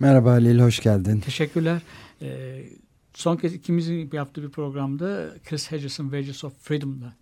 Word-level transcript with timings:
Merhaba 0.00 0.30
Halil, 0.30 0.60
hoş 0.60 0.80
geldin. 0.80 1.20
Teşekkürler. 1.20 1.82
Ee, 2.22 2.62
son 3.14 3.36
kez 3.36 3.54
ikimizin 3.54 4.10
yaptığı 4.12 4.42
bir 4.42 4.48
programda 4.48 5.34
Chris 5.44 5.70
Hedges'in 5.70 6.02
Wages 6.02 6.44
of 6.44 6.52
Freedom'da 6.60 7.14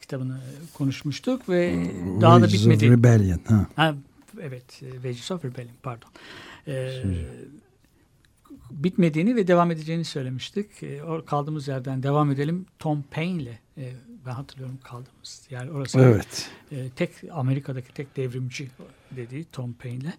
kitabını 0.00 0.40
konuşmuştuk 0.74 1.48
ve 1.48 1.90
daha 2.20 2.40
da 2.40 2.48
Wages 2.48 2.66
of 2.66 2.72
bitmedi. 2.72 2.92
Rebellion. 2.92 3.40
Ha. 3.46 3.66
Ha, 3.76 3.94
evet, 4.40 4.82
e, 4.82 4.92
Wages 4.92 5.30
of 5.30 5.44
Rebellion 5.44 5.74
pardon. 5.82 6.08
Ee, 6.68 7.02
bitmediğini 8.70 9.36
ve 9.36 9.46
devam 9.46 9.70
edeceğini 9.70 10.04
söylemiştik. 10.04 10.82
Ee, 10.82 11.00
kaldığımız 11.26 11.68
yerden 11.68 12.02
devam 12.02 12.30
edelim. 12.30 12.66
Tom 12.78 13.04
Paine 13.10 13.42
ile 13.42 13.58
e, 13.78 13.92
ben 14.26 14.32
hatırlıyorum 14.32 14.78
kaldığımız 14.82 15.46
yer 15.50 15.68
orası. 15.68 16.00
Evet. 16.00 16.50
E, 16.72 16.90
tek 16.96 17.10
Amerika'daki 17.32 17.94
tek 17.94 18.16
devrimci 18.16 18.70
dediği 19.16 19.44
Tom 19.44 19.72
Paine'le. 19.72 20.12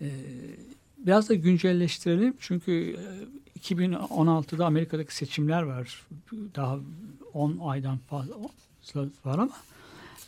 E, 0.00 0.08
biraz 1.06 1.28
da 1.28 1.34
güncelleştirelim 1.34 2.34
çünkü 2.40 2.96
e, 3.56 3.58
2016'da 3.58 4.66
Amerika'daki 4.66 5.16
seçimler 5.16 5.62
var. 5.62 6.06
Daha 6.32 6.78
10 7.32 7.58
aydan 7.58 7.98
fazla 7.98 8.34
var 9.24 9.38
ama 9.38 9.56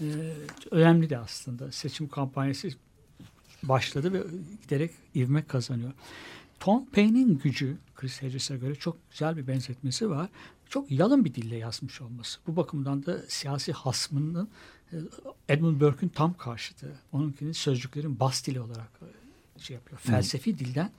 e, 0.01 0.05
önemli 0.71 1.11
de 1.11 1.19
aslında. 1.19 1.73
Seçim 1.73 2.09
kampanyası 2.09 2.69
başladı 3.63 4.13
ve 4.13 4.23
giderek 4.63 4.91
ivme 5.15 5.45
kazanıyor. 5.45 5.93
Tom 6.61 6.87
Paine'in 6.87 7.39
gücü 7.39 7.77
Chris 7.95 8.23
Hedges'e 8.23 8.57
göre 8.57 8.75
çok 8.75 8.97
güzel 9.11 9.37
bir 9.37 9.47
benzetmesi 9.47 10.11
var. 10.11 10.29
Çok 10.69 10.91
yalın 10.91 11.25
bir 11.25 11.35
dille 11.35 11.57
yazmış 11.57 12.01
olması. 12.01 12.41
Bu 12.47 12.57
bakımdan 12.57 13.07
da 13.07 13.19
siyasi 13.29 13.73
hasmının 13.73 14.49
e, 14.93 14.97
Edmund 15.49 15.81
Burke'ün 15.81 16.09
tam 16.09 16.35
karşıtı. 16.35 16.93
Onunkinin 17.13 17.53
sözcüklerin 17.53 18.21
bas 18.21 18.47
dili 18.47 18.61
olarak 18.61 18.91
e, 19.03 19.18
şey 19.59 19.75
yapıyor. 19.75 20.01
Felsefi 20.01 20.59
dilden 20.59 20.91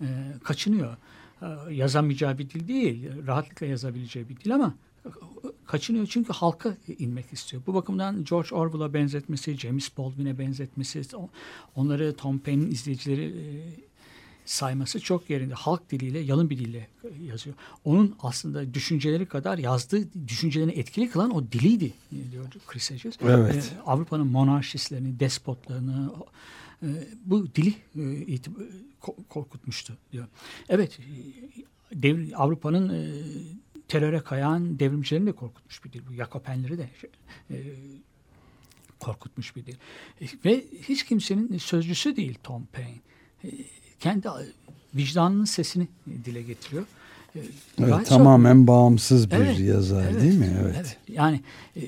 e, 0.00 0.06
kaçınıyor. 0.44 0.96
E, 1.42 1.74
yazamayacağı 1.74 2.38
bir 2.38 2.50
dil 2.50 2.68
değil. 2.68 3.26
Rahatlıkla 3.26 3.66
yazabileceği 3.66 4.28
bir 4.28 4.36
dil 4.36 4.54
ama 4.54 4.74
e, 5.06 5.10
kaçınıyor 5.66 6.06
çünkü 6.06 6.32
halka 6.32 6.76
inmek 6.98 7.32
istiyor. 7.32 7.62
Bu 7.66 7.74
bakımdan 7.74 8.24
George 8.24 8.54
Orwell'a 8.54 8.94
benzetmesi, 8.94 9.58
James 9.58 9.98
Baldwin'e 9.98 10.38
benzetmesi, 10.38 11.02
onları 11.76 12.16
Tom 12.16 12.38
Paine'in 12.38 12.70
izleyicileri 12.70 13.24
e, 13.24 13.44
sayması 14.44 15.00
çok 15.00 15.30
yerinde. 15.30 15.54
Halk 15.54 15.90
diliyle, 15.90 16.18
yalın 16.18 16.50
bir 16.50 16.58
dille 16.58 16.88
yazıyor. 17.26 17.56
Onun 17.84 18.16
aslında 18.22 18.74
düşünceleri 18.74 19.26
kadar 19.26 19.58
yazdığı 19.58 20.28
düşüncelerini 20.28 20.72
etkili 20.72 21.10
kılan 21.10 21.30
o 21.30 21.42
diliydi 21.52 21.92
diyor 22.32 22.46
Chris 22.66 22.90
Hedges. 22.90 23.16
Evet. 23.22 23.72
Ee, 23.76 23.80
Avrupa'nın 23.86 24.26
monarşistlerini, 24.26 25.20
despotlarını 25.20 26.10
e, 26.82 26.88
bu 27.24 27.54
dili 27.54 27.74
e, 27.98 28.38
korkutmuştu 29.28 29.96
diyor. 30.12 30.26
Evet, 30.68 30.98
e, 31.92 31.96
devr- 31.96 32.34
Avrupa'nın 32.34 32.88
e, 32.94 33.12
teröre 33.88 34.20
kayan 34.20 34.78
devrimcilerini 34.78 35.26
de 35.26 35.32
korkutmuş 35.32 35.84
bir 35.84 35.92
dil. 35.92 36.00
Bu 36.10 36.14
Jakobenleri 36.14 36.78
de 36.78 36.88
e, 37.50 37.56
korkutmuş 39.00 39.56
bir 39.56 39.66
dil. 39.66 39.74
E, 40.20 40.26
Ve 40.44 40.64
hiç 40.88 41.04
kimsenin 41.04 41.58
sözcüsü 41.58 42.16
değil 42.16 42.38
Tom 42.42 42.66
Paine. 42.72 42.98
E, 43.44 43.48
Kendi 44.00 44.28
vicdanının 44.94 45.44
sesini 45.44 45.88
dile 46.24 46.42
getiriyor. 46.42 46.84
E, 47.36 47.40
Evet, 47.78 48.06
tamamen 48.06 48.66
bağımsız 48.66 49.30
bir 49.30 49.36
Evet, 49.36 49.60
yazar 49.60 50.04
evet, 50.10 50.22
değil 50.22 50.38
mi? 50.38 50.56
Evet. 50.64 50.96
Yani 51.08 51.40
e, 51.76 51.80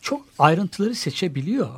çok 0.00 0.26
ayrıntıları 0.38 0.94
seçebiliyor. 0.94 1.70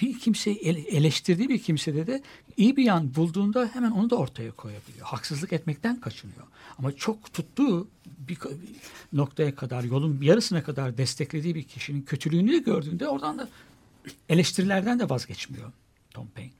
Bir 0.00 0.18
kimseyi 0.18 0.56
ele- 0.56 0.96
eleştirdiği 0.96 1.48
bir 1.48 1.62
kimsede 1.62 2.06
de 2.06 2.22
iyi 2.56 2.76
bir 2.76 2.84
yan 2.84 3.14
bulduğunda 3.14 3.70
hemen 3.72 3.90
onu 3.90 4.10
da 4.10 4.16
ortaya 4.16 4.50
koyabiliyor. 4.50 5.06
Haksızlık 5.06 5.52
etmekten 5.52 6.00
kaçınıyor. 6.00 6.46
Ama 6.78 6.92
çok 6.92 7.32
tuttuğu 7.32 7.88
bir 8.18 8.38
noktaya 9.12 9.54
kadar, 9.54 9.84
yolun 9.84 10.22
yarısına 10.22 10.62
kadar 10.62 10.98
desteklediği 10.98 11.54
bir 11.54 11.62
kişinin 11.62 12.02
kötülüğünü 12.02 12.52
de 12.52 12.58
gördüğünde 12.58 13.08
oradan 13.08 13.38
da 13.38 13.48
eleştirilerden 14.28 14.98
de 14.98 15.08
vazgeçmiyor 15.08 15.72
Tom 16.10 16.28
Paine. 16.28 16.50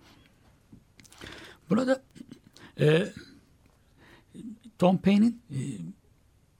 Burada 1.71 2.03
e, 2.81 3.13
Tom 4.79 4.99
Paine'in 4.99 5.43
e, 5.51 5.59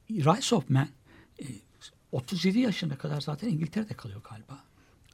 Rise 0.09 0.55
of 0.55 0.69
Man 0.69 0.87
e, 1.39 1.45
37 2.11 2.59
yaşına 2.59 2.97
kadar 2.97 3.21
zaten 3.21 3.49
İngiltere'de 3.49 3.93
kalıyor 3.93 4.21
galiba. 4.29 4.68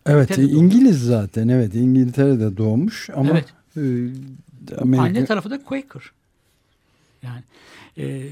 Evet, 0.05 0.38
doğmuş. 0.38 0.51
İngiliz 0.53 1.03
zaten. 1.03 1.47
Evet, 1.47 1.75
İngiltere'de 1.75 2.57
doğmuş 2.57 3.09
ama 3.09 3.29
Evet. 3.31 3.53
e, 3.77 3.81
Amerika 4.77 5.03
Anne 5.03 5.25
tarafı 5.25 5.49
da 5.49 5.63
Quaker. 5.63 6.11
Yani 7.23 7.43
e, 7.97 8.29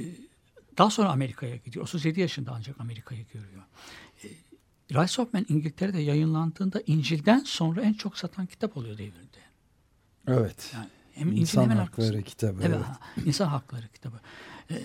daha 0.77 0.89
sonra 0.89 1.09
Amerika'ya 1.09 1.55
gidiyor. 1.55 1.83
37 1.85 2.19
yaşında 2.19 2.51
ancak 2.55 2.81
Amerika'yı 2.81 3.25
görüyor. 3.33 3.63
E, 4.23 4.27
Rise 5.01 5.21
of 5.21 5.33
Man 5.33 5.45
İngiltere'de 5.49 5.99
yayınlandığında 6.01 6.81
İncil'den 6.87 7.39
sonra 7.45 7.81
en 7.81 7.93
çok 7.93 8.17
satan 8.17 8.45
kitap 8.45 8.77
oluyor 8.77 8.97
devrinde. 8.97 9.43
Evet. 10.27 10.71
Yani 10.73 10.87
hem 11.13 11.31
İnsan 11.31 11.63
hemen 11.63 11.75
Hakları 11.77 12.05
arkasında. 12.07 12.21
kitabı. 12.29 12.61
Evet, 12.63 12.77
Evet. 13.17 13.25
İnsan 13.27 13.47
Hakları 13.47 13.87
kitabı. 13.87 14.15
E, 14.71 14.75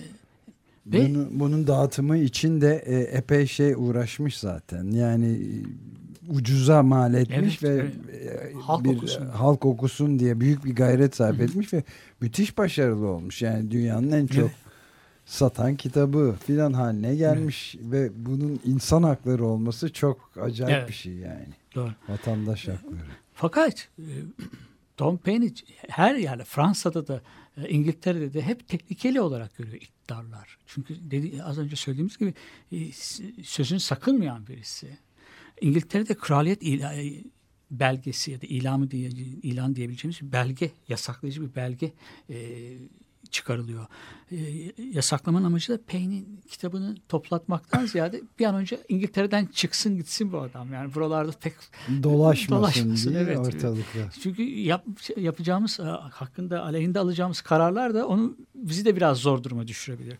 ve 0.87 1.09
Bunu, 1.09 1.27
bunun 1.31 1.67
dağıtımı 1.67 2.17
için 2.17 2.61
de 2.61 2.83
e, 2.85 2.95
epey 2.99 3.47
şey 3.47 3.73
uğraşmış 3.77 4.37
zaten. 4.37 4.91
Yani 4.91 5.39
ucuza 6.29 6.83
mal 6.83 7.13
etmiş 7.13 7.63
Evet, 7.63 7.63
ve 7.63 7.91
evet. 8.13 8.55
e, 8.55 8.59
Halk 8.59 8.83
bir 8.83 8.95
okusun. 8.97 9.25
halk 9.25 9.65
okusun 9.65 10.19
diye 10.19 10.39
büyük 10.39 10.65
bir 10.65 10.75
gayret 10.75 11.15
sarf 11.15 11.39
etmiş 11.39 11.73
ve 11.73 11.83
müthiş 12.21 12.57
başarılı 12.57 13.07
olmuş. 13.07 13.41
Yani 13.41 13.71
dünyanın 13.71 14.11
en 14.11 14.27
çok 14.27 14.51
satan 15.25 15.75
kitabı 15.75 16.35
filan 16.45 16.73
haline 16.73 17.15
gelmiş 17.15 17.75
ve 17.81 18.09
bunun 18.15 18.59
insan 18.65 19.03
hakları 19.03 19.45
olması 19.45 19.93
çok 19.93 20.31
acayip 20.41 20.77
Evet. 20.77 20.89
bir 20.89 20.93
şey 20.93 21.13
yani. 21.13 21.47
doğru. 21.75 21.91
Vatandaş 22.09 22.67
hakları. 22.67 22.95
Fakat 23.33 23.87
e, 23.99 24.05
Tom 24.97 25.17
Paine 25.17 25.49
her 25.89 26.15
yerde 26.15 26.43
Fransa'da 26.43 27.07
da 27.07 27.21
e, 27.57 27.69
İngiltere'de 27.69 28.33
de 28.33 28.41
hep 28.41 28.67
tehlikeli 28.67 29.21
olarak 29.21 29.57
görüyor 29.57 29.75
iktidarlar. 29.75 30.57
Çünkü 30.67 30.95
dedi, 31.11 31.43
az 31.43 31.57
önce 31.57 31.75
söylediğimiz 31.75 32.17
gibi 32.17 32.33
s- 32.93 33.23
sözünü 33.43 33.79
sakınmayan 33.79 34.47
birisi. 34.47 34.97
İngiltere'de 35.61 36.13
kraliyet 36.13 36.63
ila- 36.63 36.93
e, 37.07 37.23
belgesi 37.71 38.31
ya 38.31 38.41
da 38.41 38.47
ilamı 38.47 38.91
diye 38.91 39.09
ilan 39.43 39.75
diyebileceğimiz 39.75 40.21
bir 40.21 40.31
belge, 40.31 40.71
yasaklayıcı 40.87 41.41
bir 41.41 41.55
belge 41.55 41.93
e, 42.29 42.37
çıkarılıyor. 43.31 43.85
E, 44.31 44.37
yasaklamanın 44.93 45.45
amacı 45.45 45.73
da 45.73 45.79
Paine'in 45.87 46.41
kitabını 46.49 46.95
toplatmaktan 47.09 47.85
ziyade 47.85 48.21
bir 48.39 48.45
an 48.45 48.55
önce 48.55 48.79
İngiltere'den 48.89 49.45
çıksın 49.45 49.97
gitsin 49.97 50.31
bu 50.31 50.39
adam. 50.39 50.73
Yani 50.73 50.93
buralarda 50.93 51.31
pek 51.31 51.53
Dolaşmasın, 52.03 52.55
Dolaşmasın, 52.63 53.09
diye 53.09 53.21
evet. 53.21 53.37
ortalıkta. 53.37 54.09
çünkü 54.21 54.43
yap, 54.43 54.85
yapacağımız 55.17 55.79
e, 55.79 55.83
hakkında 55.83 56.63
aleyhinde 56.63 56.99
alacağımız 56.99 57.41
kararlar 57.41 57.93
da 57.93 58.07
onu 58.07 58.37
bizi 58.55 58.85
de 58.85 58.95
biraz 58.95 59.17
zor 59.17 59.43
duruma 59.43 59.67
düşürebilir. 59.67 60.17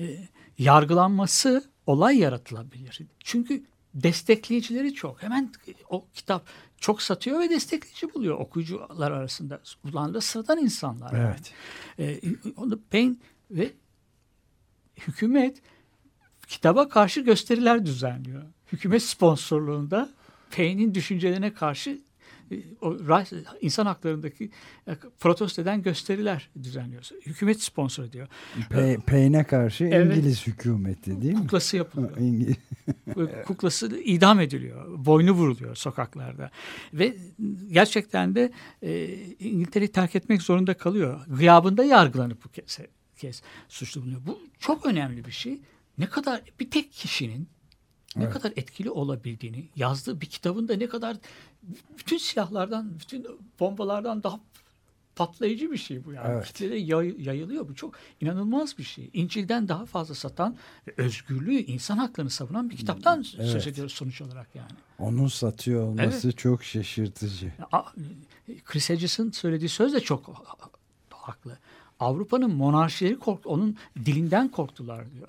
E, 0.00 0.28
yargılanması 0.58 1.64
olay 1.86 2.18
yaratılabilir. 2.18 2.98
Çünkü 3.20 3.62
destekleyicileri 3.94 4.94
çok. 4.94 5.22
Hemen 5.22 5.52
o 5.88 6.06
kitap 6.14 6.46
çok 6.78 7.02
satıyor 7.02 7.40
ve 7.40 7.50
destekleyici 7.50 8.14
buluyor 8.14 8.38
okuyucular 8.38 9.10
arasında. 9.10 9.60
Bunlar 9.84 10.14
da 10.14 10.20
sıradan 10.20 10.58
insanlar. 10.58 11.12
yani. 11.12 11.34
Evet. 11.98 12.20
E, 12.22 12.52
onu 12.56 12.80
Payne 12.90 13.14
ve 13.50 13.72
hükümet 15.06 15.62
kitaba 16.46 16.88
karşı 16.88 17.20
gösteriler 17.20 17.86
düzenliyor. 17.86 18.42
Hükümet 18.72 19.02
sponsorluğunda 19.02 20.10
Payne'in 20.56 20.94
düşüncelerine 20.94 21.54
karşı 21.54 21.98
o 22.80 22.96
insan 23.60 23.86
haklarındaki 23.86 24.50
e, 24.88 24.94
protesto 25.20 25.62
eden 25.62 25.82
gösteriler 25.82 26.50
düzenliyor. 26.62 27.10
Hükümet 27.26 27.62
sponsor 27.62 28.04
ediyor. 28.04 28.28
Pe- 28.70 29.00
Payne'e 29.00 29.44
karşı 29.44 29.84
Evet. 29.84 30.16
İngiliz 30.16 30.46
hükümeti 30.46 31.22
değil 31.22 31.34
mi? 31.34 31.40
Kuklası 31.40 31.76
yapılıyor. 31.76 32.16
İngiliz. 32.16 32.56
Kuklası 33.46 34.00
idam 34.04 34.40
ediliyor. 34.40 35.04
Boynu 35.06 35.30
vuruluyor 35.30 35.76
sokaklarda. 35.76 36.50
Ve 36.92 37.16
gerçekten 37.72 38.34
de 38.34 38.52
e, 38.82 39.14
İngiltere'yi 39.38 39.92
terk 39.92 40.16
etmek 40.16 40.42
zorunda 40.42 40.74
kalıyor. 40.74 41.20
Gıyabında 41.28 41.84
yargılanıp 41.84 42.44
bu 42.44 42.48
kez, 42.48 42.78
kez 43.16 43.42
suçlu 43.68 44.02
bulunuyor. 44.02 44.20
Bu 44.26 44.38
çok 44.58 44.86
önemli 44.86 45.24
bir 45.24 45.32
şey. 45.32 45.60
Ne 45.98 46.06
kadar 46.06 46.42
bir 46.60 46.70
tek 46.70 46.92
kişinin 46.92 47.48
ne 48.16 48.24
Evet. 48.24 48.32
kadar 48.32 48.52
etkili 48.56 48.90
olabildiğini 48.90 49.68
yazdığı 49.76 50.20
bir 50.20 50.26
kitabında 50.26 50.76
ne 50.76 50.88
kadar 50.88 51.16
bütün 51.98 52.18
silahlardan, 52.18 52.98
bütün 53.00 53.26
bombalardan 53.60 54.22
daha 54.22 54.40
patlayıcı 55.16 55.72
bir 55.72 55.76
şey 55.76 56.04
bu 56.04 56.12
yani. 56.12 56.28
Evet. 56.32 56.46
Kitlere 56.46 56.78
yay- 56.78 57.22
yayılıyor. 57.22 57.68
Bu 57.68 57.74
çok 57.74 57.94
inanılmaz 58.20 58.78
bir 58.78 58.82
şey. 58.84 59.10
İncil'den 59.12 59.68
daha 59.68 59.86
fazla 59.86 60.14
satan 60.14 60.56
ve 60.88 60.94
özgürlüğü, 60.96 61.54
insan 61.58 61.96
haklarını 61.98 62.30
savunan 62.30 62.70
bir 62.70 62.76
kitaptan 62.76 63.22
söz 63.22 63.54
Evet. 63.54 63.66
ediyoruz 63.66 63.92
sonuç 63.92 64.20
olarak 64.22 64.54
yani. 64.54 64.70
Onun 64.98 65.28
satıyor 65.28 65.82
olması 65.88 66.32
çok 66.32 66.64
şaşırtıcı. 66.64 67.52
Chris 68.64 68.90
Hedges'in 68.90 69.30
söylediği 69.30 69.68
söz 69.68 69.92
de 69.92 70.00
çok 70.00 70.34
haklı. 71.10 71.58
Avrupa'nın 72.00 72.54
monarşileri 72.54 73.18
korktu. 73.18 73.48
Onun 73.48 73.76
dilinden 73.96 74.48
korktular 74.48 75.12
diyor. 75.12 75.28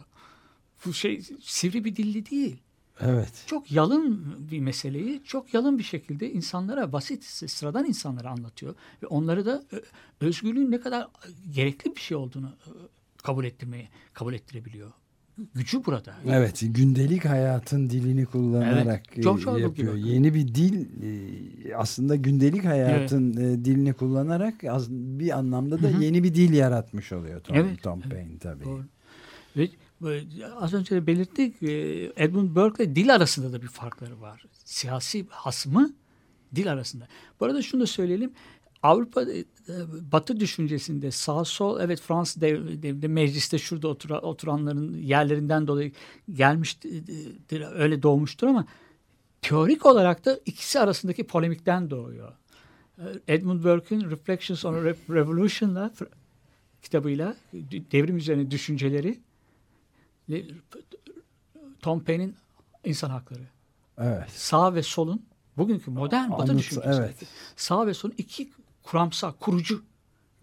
Bu 0.86 0.94
şey 0.94 1.22
sivri 1.42 1.86
bir 1.86 1.96
dilli 1.96 2.30
değil. 2.30 2.58
Evet. 3.02 3.44
Çok 3.48 3.72
yalın 3.72 4.26
bir 4.52 4.60
meseleyi 4.60 5.22
çok 5.26 5.54
yalın 5.54 5.78
bir 5.78 5.84
şekilde 5.84 6.32
insanlara 6.32 6.94
basit 6.94 7.24
sıradan 7.24 7.86
insanlara 7.86 8.30
anlatıyor 8.30 8.76
ve 9.04 9.08
onları 9.08 9.46
da 9.46 9.64
özgürlüğün 10.22 10.72
ne 10.72 10.80
kadar 10.80 11.08
gerekli 11.56 11.96
bir 11.96 12.02
şey 12.02 12.18
olduğunu 12.18 12.48
e, 12.48 12.72
kabul 13.24 13.46
ettirmeye 13.46 13.90
kabul 14.14 14.34
ettirebiliyor. 14.34 14.92
Gücü 15.56 15.86
burada. 15.86 16.16
Evet, 16.28 16.60
gündelik 16.64 17.26
hayatın 17.26 17.90
dilini 17.90 18.26
kullanarak 18.26 19.04
Evet, 19.14 19.24
çok 19.24 19.40
e, 19.40 19.42
çok 19.42 19.60
yapıyor. 19.60 19.98
gibi. 19.98 20.10
Yeni 20.10 20.34
bir 20.34 20.56
dil 20.56 20.86
e, 21.70 21.76
aslında 21.76 22.16
gündelik 22.16 22.66
hayatın 22.66 23.34
e, 23.38 23.66
dilini 23.66 23.94
kullanarak 23.94 24.64
bir 24.90 25.38
anlamda 25.38 25.84
da 25.84 25.88
Hı 25.88 25.98
hı. 25.98 26.04
yeni 26.04 26.24
bir 26.24 26.36
dil 26.36 26.54
yaratmış 26.54 27.12
oluyor 27.12 27.42
Tom, 27.42 27.58
Evet, 27.58 27.84
Tom 27.84 28.02
evet, 28.02 28.12
Paine 28.12 28.38
tabii. 28.38 28.64
Doğru. 28.66 28.84
Ve 29.58 29.64
e, 29.64 29.70
az 30.60 30.74
önce 30.74 30.96
de 30.96 31.08
belirttik 31.08 31.56
Edmund 32.18 32.56
Burke 32.56 32.96
dil 32.96 33.16
arasında 33.16 33.54
da 33.54 33.62
bir 33.62 33.68
farkları 33.68 34.22
var. 34.22 34.46
Siyasi 34.66 35.26
hasmı 35.30 35.94
dil 36.56 36.72
arasında. 36.72 37.08
Bu 37.40 37.46
arada 37.46 37.62
şunu 37.62 37.82
da 37.82 37.88
söyleyelim. 37.88 38.34
Avrupa 38.84 39.22
e, 39.22 39.46
Batı 40.12 40.40
düşüncesinde 40.40 41.12
sağ 41.12 41.46
sol 41.46 41.80
evet 41.80 42.02
Fransız 42.02 42.42
dev- 42.42 43.08
mecliste 43.08 43.58
şurada 43.58 43.88
otura- 43.88 44.22
oturanların 44.22 44.98
yerlerinden 44.98 45.68
dolayı 45.68 45.92
gelmiştir 46.34 47.04
öyle 47.74 48.04
doğmuştur 48.04 48.48
ama 48.48 48.66
teorik 49.42 49.86
olarak 49.86 50.26
da 50.26 50.40
ikisi 50.46 50.80
arasındaki 50.80 51.24
polemikten 51.24 51.90
doğuyor. 51.90 52.34
Edmund 53.28 53.64
Burke'ün 53.64 54.10
Reflections 54.12 54.66
on 54.66 54.74
a 54.74 54.78
Re- 54.78 55.14
Revolution'la 55.14 55.94
kitabıyla 56.82 57.36
devrim 57.92 58.18
üzerine 58.18 58.52
düşünceleri 58.52 59.20
Tom 61.82 62.04
Paine'in 62.04 62.36
insan 62.86 63.10
hakları. 63.10 63.40
Evet. 63.98 64.30
Sağ 64.30 64.76
ve 64.76 64.84
solun 64.84 65.22
bugünkü 65.58 65.92
modern 65.92 66.32
batı 66.32 66.44
Anıt- 66.52 66.58
düşüncesi. 66.60 66.90
evet. 67.02 67.16
Sağ 67.56 67.88
ve 67.88 67.94
solun 67.94 68.14
iki 68.18 68.50
kuramsal, 68.84 69.32
kurucu 69.32 69.84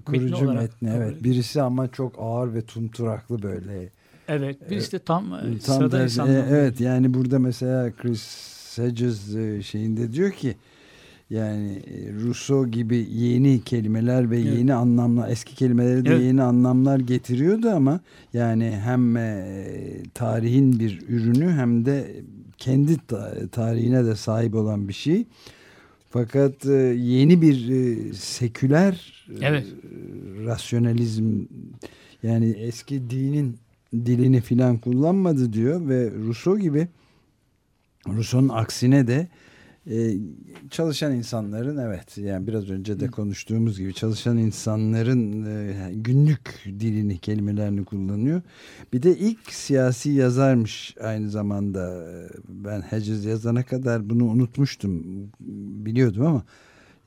metni 0.08 0.30
Kurucu 0.30 0.44
olarak 0.46 0.62
metni 0.62 0.88
kabul 0.88 1.00
evet. 1.02 1.24
Birisi 1.24 1.62
ama 1.62 1.88
çok 1.92 2.14
ağır 2.18 2.54
ve 2.54 2.62
tumturaklı 2.66 3.42
böyle. 3.42 3.90
Evet, 4.28 4.70
birisi 4.70 4.92
de 4.92 4.98
tam, 4.98 5.34
e, 5.34 5.40
Tam 5.40 5.60
sıradan 5.60 5.90
da- 5.92 6.02
insanlar. 6.04 6.34
e, 6.34 6.38
evet 6.48 6.80
yani 6.80 7.14
burada 7.14 7.38
mesela 7.38 7.92
Chris 7.96 8.78
Hedges 8.78 9.34
e, 9.34 9.62
şeyinde 9.62 10.12
diyor 10.12 10.32
ki 10.32 10.56
yani 11.30 11.72
e, 11.72 12.12
Rousseau 12.24 12.66
gibi 12.70 13.06
yeni 13.10 13.60
kelimeler 13.64 14.30
ve 14.30 14.40
Evet. 14.40 14.58
yeni 14.58 14.74
anlamlar 14.74 15.28
eski 15.30 15.54
kelimeleri 15.54 16.04
de 16.04 16.10
Evet. 16.10 16.22
yeni 16.22 16.42
anlamlar 16.42 17.00
getiriyordu 17.00 17.70
ama 17.70 18.00
yani 18.32 18.70
hem 18.84 19.16
e, 19.16 20.02
tarihin 20.14 20.80
bir 20.80 21.00
ürünü 21.08 21.50
hem 21.52 21.84
de 21.86 22.22
kendi 22.58 22.96
ta- 23.06 23.48
tarihine 23.52 24.04
de 24.04 24.16
sahip 24.16 24.54
olan 24.54 24.88
bir 24.88 24.92
şey. 24.92 25.24
Fakat 26.10 26.66
e, 26.66 26.72
yeni 26.98 27.42
bir 27.42 27.56
seküler 28.14 29.24
Evet. 29.40 29.66
rasyonalizm 30.44 31.42
yani 32.22 32.50
eski 32.50 33.10
dinin 33.10 33.56
dilini 33.94 34.40
filan 34.40 34.78
kullanmadı 34.78 35.52
diyor 35.52 35.88
ve 35.88 36.10
Rousseau 36.26 36.58
gibi 36.58 36.88
Rousseau'nun 38.08 38.48
aksine 38.48 39.06
de 39.06 39.28
e, 39.90 40.16
çalışan 40.70 41.14
insanların 41.14 41.76
evet 41.76 42.18
yani 42.18 42.46
biraz 42.46 42.70
önce 42.70 43.00
de 43.00 43.06
konuştuğumuz 43.06 43.78
gibi 43.78 43.94
çalışan 43.94 44.36
insanların 44.38 45.44
e, 45.46 45.92
günlük 45.94 46.64
dilini 46.66 47.18
kelimelerini 47.18 47.84
kullanıyor. 47.84 48.42
Bir 48.92 49.02
de 49.02 49.18
ilk 49.18 49.52
siyasi 49.52 50.10
yazarmış 50.10 50.94
aynı 51.02 51.30
zamanda 51.30 51.80
E, 52.00 52.28
ben 52.48 52.80
Hedges 52.80 53.26
yazana 53.26 53.62
kadar 53.62 54.10
bunu 54.10 54.24
unutmuştum 54.24 55.02
biliyordum 55.86 56.26
ama 56.26 56.42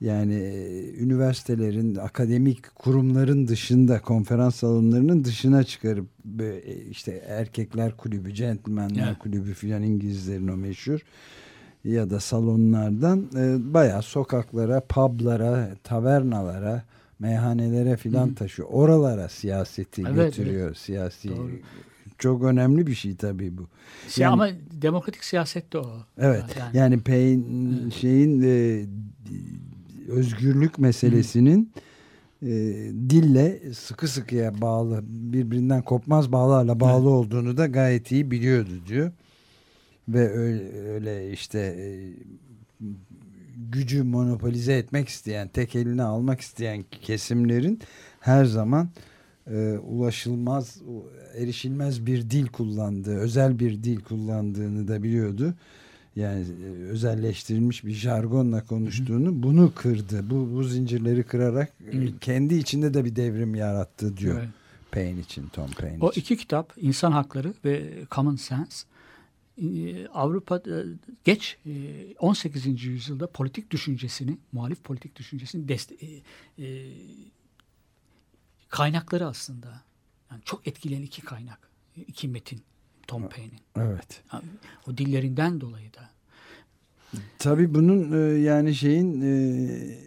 yani 0.00 0.34
e, 0.34 0.94
üniversitelerin, 0.94 1.94
akademik 1.94 2.74
kurumların 2.74 3.48
dışında, 3.48 4.00
konferans 4.00 4.54
salonlarının 4.56 5.24
dışına 5.24 5.64
çıkarıp 5.64 6.06
böyle 6.24 6.84
işte 6.90 7.22
erkekler 7.28 7.96
kulübü, 7.96 8.30
gentlemanler 8.30 9.06
Evet. 9.08 9.18
kulübü 9.18 9.54
filan 9.54 9.82
İngilizlerin 9.82 10.48
o 10.48 10.56
meşhur 10.56 11.00
ya 11.84 12.10
da 12.10 12.20
salonlardan 12.20 13.26
e, 13.36 13.74
bayağı 13.74 14.02
sokaklara, 14.02 14.80
publara, 14.80 15.68
tavernalara, 15.82 16.82
meyhanelere 17.18 17.96
filan 17.96 18.28
Hı. 18.28 18.34
taşıyor. 18.34 18.68
Oralara 18.68 19.28
siyaseti 19.28 20.02
Evet, 20.02 20.14
götürüyor. 20.36 20.74
Siyasi 20.74 21.28
Doğru. 21.28 21.50
çok 22.18 22.42
önemli 22.44 22.86
bir 22.86 22.94
şey 22.94 23.16
tabii 23.16 23.58
bu. 23.58 23.66
Şey, 24.08 24.22
Yani- 24.22 24.32
ama 24.32 24.48
demokratik 24.82 25.24
siyaset 25.24 25.72
de 25.72 25.78
o. 25.78 25.86
Evet. 26.18 26.44
Yani, 26.58 26.76
Yani 26.76 27.00
Payne 27.00 27.90
şeyin 27.90 28.42
e, 28.42 28.84
özgürlük 30.08 30.78
meselesinin 30.78 31.72
e, 32.42 32.48
dille 33.10 33.60
sıkı 33.74 34.08
sıkıya 34.08 34.60
bağlı, 34.60 35.00
birbirinden 35.08 35.82
kopmaz 35.82 36.32
bağlarla 36.32 36.80
bağlı 36.80 37.08
olduğunu 37.08 37.56
da 37.56 37.66
gayet 37.66 38.12
iyi 38.12 38.30
biliyordu 38.30 38.70
diyor. 38.86 39.12
Ve 40.08 40.30
öyle, 40.30 41.32
işte 41.32 41.58
e, 41.58 41.84
gücü 43.72 44.02
monopolize 44.02 44.72
etmek 44.72 45.08
isteyen, 45.08 45.48
tek 45.48 45.76
eline 45.76 46.02
almak 46.02 46.40
isteyen 46.40 46.84
kesimlerin 47.02 47.80
her 48.20 48.44
zaman 48.44 48.88
e, 49.50 49.78
ulaşılmaz, 49.78 50.82
erişilmez 51.36 52.06
bir 52.06 52.30
dil 52.30 52.46
kullandığı, 52.46 53.16
özel 53.16 53.58
bir 53.58 53.82
dil 53.84 54.00
kullandığını 54.00 54.88
da 54.88 55.02
biliyordu. 55.02 55.54
Yani 56.16 56.40
e, 56.64 56.82
özelleştirilmiş 56.84 57.84
bir 57.84 57.92
jargonla 57.92 58.64
konuştuğunu, 58.64 59.42
bunu 59.42 59.72
kırdı. 59.74 60.30
Bu, 60.30 60.50
bu 60.54 60.64
zincirleri 60.64 61.22
kırarak 61.22 61.72
e, 61.92 61.96
Hı. 61.96 62.18
kendi 62.20 62.54
içinde 62.54 62.94
de 62.94 63.04
bir 63.04 63.16
devrim 63.16 63.54
yarattı 63.54 64.16
diyor. 64.16 64.38
evet. 64.38 64.48
Payne 64.92 65.20
için, 65.20 65.48
Tom 65.48 65.70
Payne 65.70 65.98
O 66.00 66.10
için. 66.10 66.20
iki 66.20 66.36
kitap 66.36 66.72
İnsan 66.76 67.12
Hakları 67.12 67.54
ve 67.64 67.92
Common 68.10 68.36
Sense 68.36 68.86
Avrupa 70.14 70.56
e, 70.56 70.84
geç 71.24 71.56
e, 71.66 71.70
18. 72.18 72.84
yüzyılda 72.84 73.26
politik 73.30 73.70
düşüncesini, 73.70 74.38
muhalif 74.52 74.84
politik 74.84 75.16
düşüncesini 75.16 75.66
deste- 75.68 75.94
e, 76.06 76.22
e, 76.64 76.92
kaynakları 78.68 79.26
aslında. 79.26 79.82
Yani 80.30 80.40
çok 80.44 80.66
etkileyen 80.66 81.02
iki 81.02 81.22
kaynak. 81.22 81.58
iki 82.06 82.28
metin 82.28 82.60
Tom 83.06 83.28
Paine'in. 83.28 83.60
Evet. 83.76 84.22
Yani 84.32 84.44
o 84.88 84.98
dillerinden 84.98 85.60
dolayı 85.60 85.92
da. 85.94 86.10
Tabii 87.38 87.74
bunun 87.74 88.12
e, 88.12 88.38
yani 88.38 88.74
şeyin 88.74 89.20
e, 89.20 89.98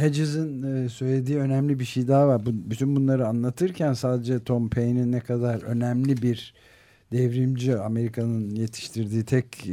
Hedges'in 0.00 0.62
e, 0.62 0.88
söylediği 0.88 1.38
önemli 1.38 1.78
bir 1.80 1.84
şey 1.84 2.08
daha 2.08 2.28
var. 2.28 2.42
Bütün 2.46 2.96
bunları 2.96 3.28
anlatırken 3.28 3.92
sadece 3.92 4.44
Tom 4.44 4.70
Paine'in 4.70 5.12
ne 5.12 5.20
kadar 5.20 5.62
önemli 5.62 6.22
bir 6.22 6.54
devrimci 7.12 7.78
Amerika'nın 7.78 8.50
yetiştirdiği 8.50 9.24
tek 9.24 9.66
e, 9.66 9.72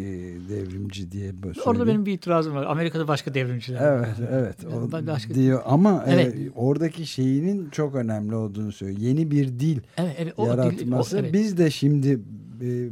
devrimci 0.50 1.12
diye 1.12 1.32
söyledi. 1.42 1.60
Orada 1.66 1.88
benim 1.88 2.06
bir 2.06 2.14
itirazım 2.14 2.56
var. 2.56 2.66
Amerika'da 2.66 3.08
başka 3.08 3.34
devrimciler 3.34 4.00
var. 4.00 4.08
Evet, 4.20 4.30
evet. 4.32 4.74
O 4.74 4.92
başka- 5.08 5.34
diyor 5.34 5.62
ama 5.66 6.04
e, 6.08 6.12
Evet. 6.14 6.36
oradaki 6.56 7.06
şeyinin 7.06 7.70
çok 7.70 7.96
önemli 7.96 8.36
olduğunu 8.36 8.72
söylüyor. 8.72 9.00
Yeni 9.02 9.32
bir 9.32 9.48
dil 9.60 9.80
Evet, 9.98 10.16
evet. 10.20 10.34
O 10.38 10.44
dil- 10.44 10.50
yaratması. 10.50 11.18
o- 11.18 11.20
evet. 11.20 11.34
Biz 11.34 11.58
de 11.58 11.72
şimdi 11.72 12.20
e, 12.62 12.90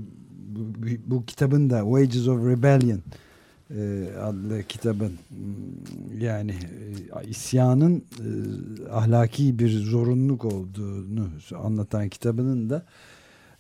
bu, 0.56 0.62
bu 1.08 1.26
kitabın 1.26 1.70
da 1.70 1.80
Wages 1.82 2.28
of 2.28 2.46
Rebellion 2.48 3.00
e, 3.78 4.08
adlı 4.22 4.64
kitabın 4.64 5.12
Hmm, 5.30 6.22
yani 6.22 6.52
e, 7.24 7.28
isyanın 7.30 7.96
e, 7.98 8.28
ahlaki 8.92 9.60
bir 9.60 9.70
zorunluluk 9.80 10.46
olduğunu 10.46 11.28
anlatan 11.64 12.10
kitabının 12.10 12.70
da 12.70 12.86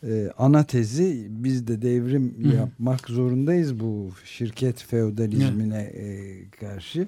e, 0.05 0.31
ana 0.37 0.63
tezi 0.63 1.27
biz 1.29 1.67
de 1.67 1.81
devrim 1.81 2.35
Hı 2.43 2.49
hı. 2.49 2.55
yapmak 2.55 3.09
zorundayız 3.09 3.79
bu 3.79 4.11
şirket 4.25 4.83
feodalizmine 4.83 5.81
e, 5.81 6.05
karşı 6.49 7.07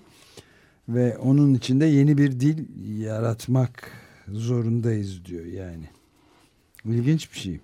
ve 0.90 1.18
onun 1.18 1.54
içinde 1.54 1.86
yeni 1.86 2.18
bir 2.18 2.40
dil 2.40 2.66
yaratmak 3.00 3.92
zorundayız 4.28 5.26
diyor 5.26 5.46
yani. 5.46 5.90
İlginç 6.86 7.34
bir 7.34 7.38
şey. 7.38 7.60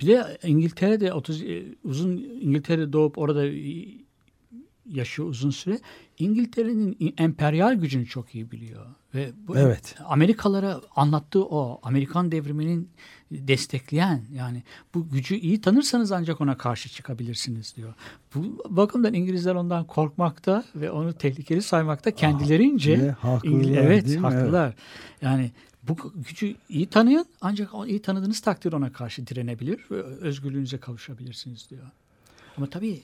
Bir 0.00 0.06
de 0.06 0.38
İngiltere'de 0.42 1.12
30 1.12 1.42
e, 1.42 1.62
uzun 1.84 2.16
İngiltere'de 2.40 2.92
doğup 2.92 3.18
orada 3.18 3.44
yaşıyor 4.86 5.28
uzun 5.28 5.50
süre. 5.50 5.78
İngiltere'nin 6.18 7.14
emperyal 7.18 7.74
gücünü 7.74 8.06
çok 8.06 8.34
iyi 8.34 8.50
biliyor 8.50 8.86
ve 9.14 9.30
bu 9.48 9.56
Evet. 9.56 9.94
Amerikalara 10.04 10.80
anlattığı 10.96 11.44
o 11.44 11.80
Amerikan 11.82 12.32
devriminin 12.32 12.88
destekleyen 13.48 14.22
yani 14.34 14.62
bu 14.94 15.08
gücü 15.08 15.34
iyi 15.34 15.60
tanırsanız 15.60 16.12
ancak 16.12 16.40
ona 16.40 16.58
karşı 16.58 16.88
çıkabilirsiniz 16.88 17.76
diyor. 17.76 17.94
Bu 18.34 18.64
bakımdan 18.68 19.14
İngilizler 19.14 19.54
ondan 19.54 19.86
korkmakta 19.86 20.64
ve 20.74 20.90
onu 20.90 21.12
tehlikeli 21.12 21.62
saymakta 21.62 22.10
kendilerince 22.10 22.98
ve 23.02 23.10
haklılar, 23.10 23.60
İngiliz- 23.60 23.76
evet 23.76 24.22
haklılar. 24.22 24.74
Yani 25.22 25.50
bu 25.82 25.96
gücü 26.14 26.54
iyi 26.68 26.86
tanıyın 26.86 27.26
ancak 27.40 27.70
iyi 27.86 28.02
tanıdığınız 28.02 28.40
takdirde 28.40 28.76
ona 28.76 28.92
karşı 28.92 29.26
direnebilir 29.26 29.80
ve 29.90 30.02
özgürlüğünüze 30.02 30.78
kavuşabilirsiniz 30.78 31.70
diyor. 31.70 31.86
Ama 32.56 32.70
tabii 32.70 33.02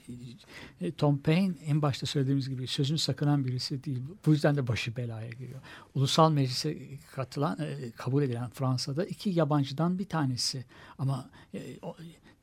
e, 0.80 0.92
Tom 0.92 1.18
Paine 1.18 1.54
en 1.66 1.82
başta 1.82 2.06
söylediğimiz 2.06 2.48
gibi 2.48 2.66
sözünü 2.66 2.98
sakınan 2.98 3.44
birisi 3.44 3.84
değil. 3.84 4.02
Bu 4.26 4.30
yüzden 4.32 4.56
de 4.56 4.66
başı 4.68 4.96
belaya 4.96 5.30
giriyor. 5.30 5.60
Ulusal 5.94 6.32
meclise 6.32 6.78
katılan, 7.14 7.58
e, 7.60 7.90
kabul 7.96 8.22
edilen 8.22 8.50
Fransa'da 8.50 9.04
iki 9.04 9.30
yabancıdan 9.30 9.98
bir 9.98 10.04
tanesi. 10.04 10.64
Ama 10.98 11.30
e, 11.54 11.60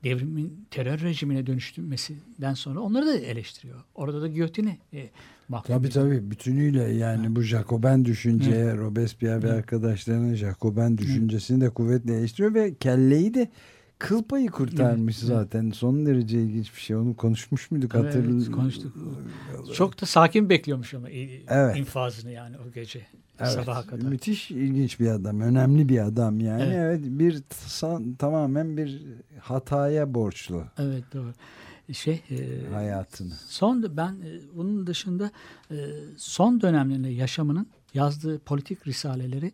devrimin 0.04 0.66
terör 0.70 1.00
rejimine 1.00 1.46
dönüştürmesinden 1.46 2.54
sonra 2.54 2.80
onları 2.80 3.06
da 3.06 3.16
eleştiriyor. 3.16 3.84
Orada 3.94 4.22
da 4.22 4.28
giyotine 4.28 4.78
e, 4.92 5.10
mahkum 5.48 5.74
Tabii 5.74 5.86
ediyor. 5.88 6.04
tabii 6.04 6.30
bütünüyle 6.30 6.82
yani 6.82 7.36
bu 7.36 7.42
Jacoben 7.42 8.04
düşünceye 8.04 8.76
Robespierre 8.76 9.42
ve 9.42 9.52
arkadaşlarının 9.52 10.34
Jacoben 10.34 10.98
düşüncesini 10.98 11.60
de 11.60 11.70
kuvvetle 11.70 12.14
eleştiriyor 12.18 12.54
ve 12.54 12.74
kelleyi 12.74 13.34
de 13.34 13.50
kıl 13.98 14.22
payı 14.22 14.50
kurtarmış 14.50 15.18
Evet, 15.18 15.30
evet. 15.30 15.38
zaten. 15.38 15.70
Son 15.70 16.06
derece 16.06 16.42
ilginç 16.42 16.74
bir 16.74 16.80
şey. 16.80 16.96
Onu 16.96 17.16
konuşmuş 17.16 17.70
muyduk? 17.70 17.94
Evet, 17.94 18.14
Hatırl- 18.14 18.50
konuştuk. 18.50 18.92
Çok 19.74 20.00
da 20.00 20.06
sakin 20.06 20.50
bekliyormuş 20.50 20.94
ama 20.94 21.10
Evet. 21.48 21.76
infazını 21.76 22.30
yani 22.30 22.56
o 22.58 22.72
gece 22.72 23.06
Evet, 23.40 23.50
sabaha 23.52 23.86
kadar. 23.86 24.08
Müthiş 24.08 24.50
ilginç 24.50 25.00
bir 25.00 25.06
adam. 25.06 25.40
Önemli 25.40 25.88
bir 25.88 26.06
adam 26.06 26.40
yani. 26.40 26.62
Evet. 26.62 26.76
Evet, 26.76 27.00
bir 27.04 27.42
tamamen 28.18 28.76
bir 28.76 29.02
hataya 29.40 30.14
borçlu 30.14 30.64
Evet 30.78 31.04
doğru. 31.14 31.32
Şey 31.92 32.22
e, 32.30 32.72
hayatını. 32.72 33.32
Son 33.48 33.96
ben 33.96 34.12
e, 34.12 34.56
bunun 34.56 34.86
dışında 34.86 35.30
e, 35.70 35.76
son 36.16 36.60
dönemlerinde 36.60 37.08
yaşamının 37.08 37.66
yazdığı 37.94 38.38
politik 38.38 38.86
risaleleri 38.86 39.52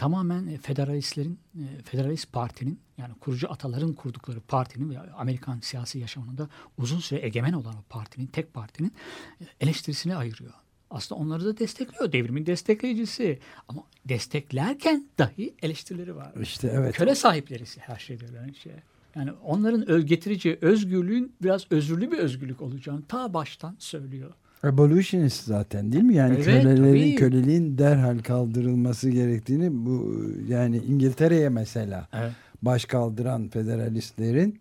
tamamen 0.00 0.46
e, 0.46 0.56
federalistlerin 0.58 1.38
e, 1.54 1.82
federalist 1.82 2.32
partinin 2.32 2.80
yani 2.98 3.14
kurucu 3.14 3.50
ataların 3.50 3.92
kurdukları 3.92 4.40
partinin 4.40 4.90
ve 4.90 4.98
Amerikan 4.98 5.60
siyasi 5.60 5.98
yaşamında 5.98 6.48
uzun 6.78 6.98
süre 6.98 7.26
egemen 7.26 7.52
olan 7.52 7.74
o 7.74 7.82
partinin 7.88 8.26
tek 8.26 8.54
partinin 8.54 8.92
e, 9.40 9.44
eleştirisine 9.60 10.16
ayırıyor. 10.16 10.52
Aslında 10.90 11.20
onları 11.20 11.44
da 11.44 11.58
destekliyor. 11.58 12.12
Devrimin 12.12 12.46
destekleyicisi. 12.46 13.38
Ama 13.68 13.82
desteklerken 14.04 15.08
dahi 15.18 15.54
eleştirileri 15.62 16.16
var. 16.16 16.32
İşte 16.42 16.72
evet. 16.74 16.96
Köle 16.96 17.14
sahipleri 17.14 17.64
her 17.78 17.98
şeyden 17.98 18.34
önce. 18.34 18.82
Yani 19.14 19.32
onların 19.32 20.06
getireceği 20.06 20.58
özgürlüğün 20.60 21.32
biraz 21.42 21.66
özürlü 21.70 22.12
bir 22.12 22.18
özgürlük 22.18 22.62
olacağını 22.62 23.02
ta 23.06 23.34
baştan 23.34 23.76
söylüyor. 23.78 24.32
Abolitionist 24.62 25.44
zaten 25.44 25.92
değil 25.92 26.04
mi? 26.04 26.14
Yani 26.14 26.34
Evet, 26.34 26.44
kölelerin 26.44 26.92
tabii. 27.00 27.14
köleliğin 27.14 27.78
derhal 27.78 28.18
kaldırılması 28.18 29.10
gerektiğini 29.10 29.70
bu 29.86 30.24
yani 30.48 30.76
İngiltere'ye 30.76 31.48
mesela 31.48 32.08
Evet. 32.12 32.32
baş 32.62 32.84
kaldıran 32.84 33.48
federalistlerin 33.48 34.58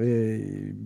e, 0.00 0.38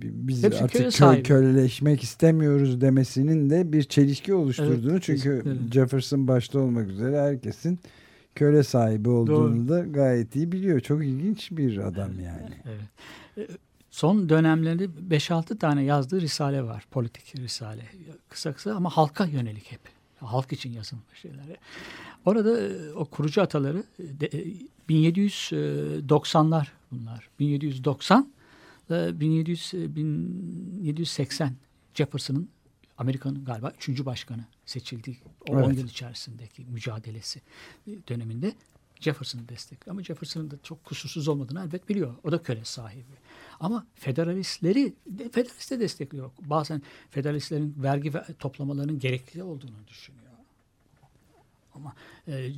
biz 0.02 0.42
Hepsi 0.44 0.58
artık 0.64 0.72
köle 0.78 0.86
kö- 0.88 0.90
sahibi. 0.90 1.22
köleleşmek 1.22 2.02
istemiyoruz 2.02 2.80
demesinin 2.80 3.50
de 3.50 3.72
bir 3.72 3.82
çelişki 3.82 4.34
oluşturduğunu 4.34 4.92
Evet, 4.92 5.02
çünkü 5.02 5.38
kesinlikle. 5.44 5.72
Jefferson 5.72 6.28
başta 6.28 6.58
olmak 6.58 6.88
üzere 6.88 7.20
herkesin 7.20 7.78
köle 8.34 8.62
sahibi 8.62 9.08
olduğunu 9.08 9.68
da 9.68 9.80
gayet 9.80 10.36
iyi 10.36 10.52
biliyor. 10.52 10.80
Çok 10.80 11.04
ilginç 11.04 11.50
bir 11.50 11.78
adam 11.78 12.10
yani. 12.24 12.54
Evet. 13.36 13.50
E, 13.98 14.00
Son 14.00 14.28
dönemlerinde 14.28 14.84
5-6 14.84 15.58
tane 15.58 15.82
yazdığı 15.84 16.20
risale 16.20 16.62
var. 16.62 16.86
Politik 16.90 17.36
risale. 17.36 17.86
Kısa 18.28 18.52
kısa 18.52 18.74
ama 18.74 18.90
halka 18.90 19.24
yönelik 19.26 19.72
hep. 19.72 19.80
Halk 20.20 20.52
için 20.52 20.72
yazılmış 20.72 21.18
şeyler. 21.22 21.44
Orada 22.24 22.60
e, 22.60 22.92
o 22.92 23.04
kurucu 23.04 23.42
ataları 23.42 23.82
e, 23.98 24.20
de- 24.20 24.26
e, 24.26 24.54
1790'lar 24.88 26.66
bunlar. 26.92 27.28
1790 27.38 28.32
ve 28.90 29.20
1700, 29.20 29.74
e, 29.74 29.96
1780 29.96 31.54
Jefferson'ın 31.94 32.48
Amerika'nın 32.98 33.44
galiba 33.44 33.72
üçüncü 33.76 34.06
başkanı 34.06 34.44
seçildiği 34.66 35.16
o 35.48 35.52
10 35.52 35.58
Evet. 35.62 35.78
yıl 35.78 35.88
içerisindeki 35.88 36.64
mücadelesi 36.64 37.40
e, 37.86 37.90
döneminde 38.08 38.52
Jefferson'ı 39.00 39.48
destekliyor. 39.48 39.94
Ama 39.94 40.02
Jefferson'ın 40.02 40.50
da 40.50 40.54
çok 40.62 40.84
kusursuz 40.84 41.28
olmadığını 41.28 41.60
elbet 41.64 41.88
biliyor. 41.88 42.14
O 42.24 42.32
da 42.32 42.42
köle 42.42 42.64
sahibi. 42.64 43.04
Ama 43.60 43.86
federalistleri 43.94 44.94
de- 45.06 45.28
federalist 45.28 45.70
de 45.70 45.80
destekliyor. 45.80 46.30
Bazen 46.40 46.82
federalistlerin 47.10 47.74
vergi 47.78 48.14
ve 48.14 48.24
toplamalarının 48.38 48.98
gerekli 48.98 49.42
olduğunu 49.42 49.88
düşünüyor. 49.88 50.24
Ama 51.74 51.94
e, 52.28 52.52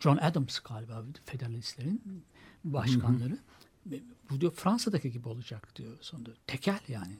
John 0.00 0.16
Adams 0.16 0.58
galiba 0.58 1.04
federalistlerin 1.24 2.24
başkanları. 2.64 3.38
Ve 3.86 4.00
Bu 4.30 4.40
diyor 4.40 4.52
Fransa'daki 4.52 5.12
gibi 5.12 5.28
olacak 5.28 5.76
diyor 5.76 5.96
sonunda. 6.00 6.30
Tekel 6.46 6.80
yani. 6.88 7.16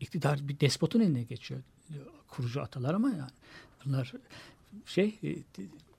İktidar 0.00 0.48
bir 0.48 0.60
despotun 0.60 1.00
eline 1.00 1.22
geçiyor 1.22 1.60
diyor 1.92 2.06
kurucu 2.28 2.62
atalar 2.62 2.94
ama 2.94 3.10
yani 3.10 3.30
bunlar 3.84 4.12
şey 4.86 5.18
e, 5.24 5.36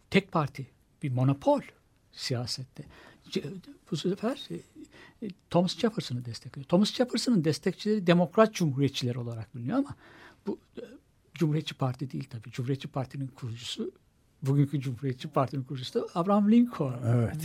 tek 0.09 0.31
parti 0.31 0.67
bir 1.03 1.11
monopol 1.11 1.61
siyasette. 2.11 2.83
Bu 3.91 3.97
sefer 3.97 4.47
e, 4.51 4.55
e, 5.25 5.29
Thomas 5.49 5.77
Jefferson'ı 5.77 6.25
destekliyor. 6.25 6.65
Thomas 6.67 6.93
Jefferson'ın 6.93 7.43
destekçileri 7.43 8.07
demokrat 8.07 8.53
cumhuriyetçiler 8.53 9.15
olarak 9.15 9.55
biliniyor 9.55 9.77
ama 9.77 9.95
bu 10.47 10.59
e, 10.77 10.81
Cumhuriyetçi 11.33 11.75
Parti 11.75 12.11
değil 12.11 12.27
tabii. 12.29 12.51
Cumhuriyetçi 12.51 12.87
Parti'nin 12.87 13.27
kurucusu 13.27 13.91
bugünkü 14.41 14.79
Cumhuriyetçi 14.79 15.27
Parti'nin 15.27 15.63
kurucusu 15.63 16.01
da 16.01 16.07
Abraham 16.15 16.51
Lincoln. 16.51 16.93
Evet. 17.05 17.35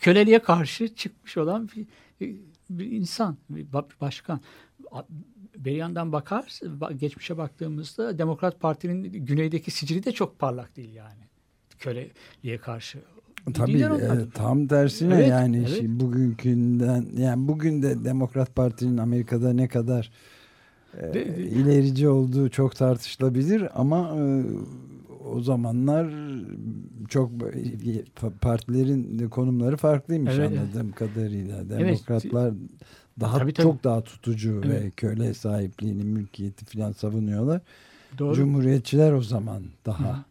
Köleliğe 0.00 0.38
karşı 0.38 0.94
çıkmış 0.94 1.36
olan 1.36 1.68
bir, 1.76 1.86
bir 2.70 2.92
insan, 2.92 3.36
bir 3.50 3.66
ba- 3.66 4.00
başkan. 4.00 4.40
Bir 5.56 5.72
yandan 5.72 6.12
bakar, 6.12 6.42
ba- 6.62 6.96
geçmişe 6.96 7.36
baktığımızda 7.36 8.18
Demokrat 8.18 8.60
Parti'nin 8.60 9.02
güneydeki 9.02 9.70
sicili 9.70 10.04
de 10.04 10.12
çok 10.12 10.38
parlak 10.38 10.76
değil 10.76 10.94
yani. 10.94 11.27
Köleliğe 11.80 12.58
karşı. 12.58 12.98
Tabii 13.54 13.82
e, 13.82 14.30
tam 14.34 14.66
tersine 14.66 15.14
Evet, 15.14 15.28
yani 15.28 15.58
evet. 15.58 15.76
şimdi 15.78 16.00
bugünkünden 16.04 17.06
yani 17.16 17.48
bugün 17.48 17.82
de 17.82 18.04
Demokrat 18.04 18.54
Parti'nin 18.54 18.98
Amerika'da 18.98 19.52
ne 19.52 19.68
kadar 19.68 20.10
e, 20.98 21.14
De- 21.14 21.36
ilerici 21.36 22.08
olduğu 22.08 22.48
çok 22.48 22.76
tartışılabilir 22.76 23.68
ama 23.74 24.16
e, 24.18 24.44
o 25.24 25.40
zamanlar 25.40 26.14
çok 27.08 27.30
böyle- 27.40 28.04
partilerin 28.40 29.28
konumları 29.28 29.76
farklıymış 29.76 30.32
Evet, 30.34 30.50
evet. 30.52 30.60
anladığım 30.60 30.92
kadarıyla. 30.92 31.56
Evet. 31.58 31.70
Demokratlar 31.70 32.54
daha 33.20 33.38
Tabii, 33.38 33.52
tabii. 33.52 33.64
çok 33.64 33.84
daha 33.84 34.00
tutucu 34.04 34.62
ve 34.62 34.66
Evet. 34.76 34.92
köle 34.96 35.34
sahipliğini, 35.34 36.04
mülkiyeti 36.04 36.64
falan 36.64 36.92
savunuyorlar. 36.92 37.60
Doğru. 38.18 38.34
Cumhuriyetçiler 38.34 39.12
o 39.12 39.22
zaman 39.22 39.62
daha 39.86 40.08
e, 40.08 40.27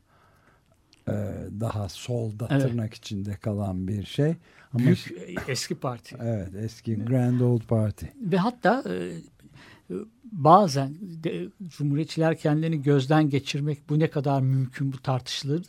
daha 1.60 1.90
solda 1.90 2.48
Evet. 2.52 2.62
tırnak 2.62 2.94
içinde 2.94 3.36
kalan 3.36 3.88
bir 3.88 4.06
şey. 4.06 4.36
Ama 4.74 4.86
Büyük 4.86 5.12
e, 5.12 5.52
eski 5.52 5.76
parti. 5.76 6.16
evet 6.22 6.56
eski 6.56 6.96
Grand 7.06 7.40
Old 7.40 7.62
Party. 7.62 8.06
Ve 8.22 8.38
hatta 8.38 8.84
e, 8.90 8.94
e, 8.94 9.96
bazen 10.24 10.96
de, 11.02 11.48
Cumhuriyetçiler 11.68 12.38
kendilerini 12.38 12.82
gözden 12.82 13.30
geçirmek 13.30 13.90
bu 13.90 14.00
ne 14.00 14.10
kadar 14.10 14.42
mümkün 14.42 14.94
bu 14.94 14.98
tartışılır 14.98 15.66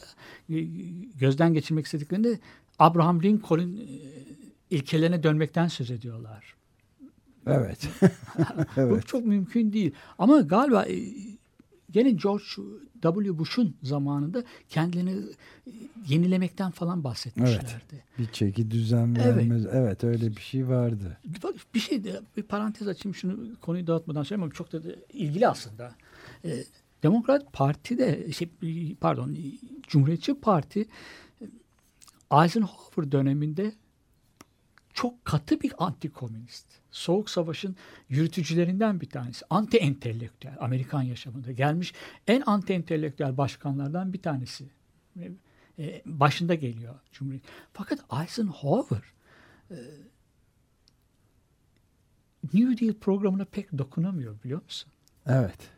e, 0.50 0.60
gözden 1.18 1.54
geçirmek 1.54 1.84
istediklerinde 1.84 2.38
Abraham 2.78 3.22
Lincoln'un 3.22 3.76
e, 3.76 3.86
ilkelerine 4.70 5.22
dönmekten 5.22 5.68
söz 5.68 5.90
ediyorlar. 5.90 6.54
Evet. 7.46 7.88
Bu 8.76 8.80
evet. 8.80 9.06
çok 9.06 9.26
mümkün 9.26 9.72
değil. 9.72 9.92
Ama 10.18 10.40
galiba 10.40 10.84
e, 10.84 10.96
gene 11.90 12.10
George 12.10 12.44
W. 13.02 13.38
Bush'un 13.38 13.76
zamanında 13.82 14.44
kendilerini 14.68 15.24
e, 15.66 15.70
yenilemekten 16.08 16.70
falan 16.70 17.04
bahsetmişlerdi. 17.04 18.04
Bir 18.18 18.26
çeki 18.26 18.70
düzen 18.70 19.14
Evet. 19.14 19.36
vermez. 19.36 19.66
Evet. 19.72 20.04
öyle 20.04 20.30
bir 20.30 20.40
şey 20.40 20.68
vardı. 20.68 21.16
Bak, 21.42 21.54
Bir 21.74 21.80
şey 21.80 22.04
de 22.04 22.20
bir 22.36 22.42
parantez 22.42 22.88
açayım 22.88 23.14
şunu 23.14 23.56
konuyu 23.60 23.86
dağıtmadan 23.86 24.22
söyleyeyim 24.22 24.42
ama 24.42 24.52
çok 24.52 24.72
da 24.72 24.84
de 24.84 24.96
ilgili 25.12 25.48
aslında. 25.48 25.94
Ee, 26.44 26.64
Demokrat 27.02 27.52
Parti 27.52 27.98
de 27.98 28.32
şey, 28.32 28.48
pardon 29.00 29.36
Cumhuriyetçi 29.82 30.34
Parti 30.34 30.86
e, 31.40 31.44
Eisenhower 32.42 33.12
döneminde 33.12 33.72
çok 34.98 35.24
katı 35.24 35.60
bir 35.60 35.72
anti-komünist. 35.78 36.64
Soğuk 36.90 37.30
Savaş'ın 37.30 37.76
yürütücülerinden 38.08 39.00
bir 39.00 39.10
tanesi. 39.10 39.44
Anti-entelektüel 39.50 40.56
Amerikan 40.60 41.02
yaşamında 41.02 41.52
gelmiş 41.52 41.94
en 42.26 42.40
anti-entelektüel 42.40 43.36
başkanlardan 43.36 44.12
bir 44.12 44.22
tanesi. 44.22 44.64
E, 45.78 46.02
başında 46.06 46.54
geliyor 46.54 46.94
Cumhuriyet. 47.12 47.44
Fakat 47.72 48.00
Eisenhower 48.22 49.02
e, 49.70 49.76
New 52.54 52.86
Deal 52.86 52.94
programına 52.94 53.44
pek 53.44 53.78
dokunamıyor 53.78 54.42
biliyor 54.44 54.62
musun? 54.62 54.92
Evet. 55.26 55.77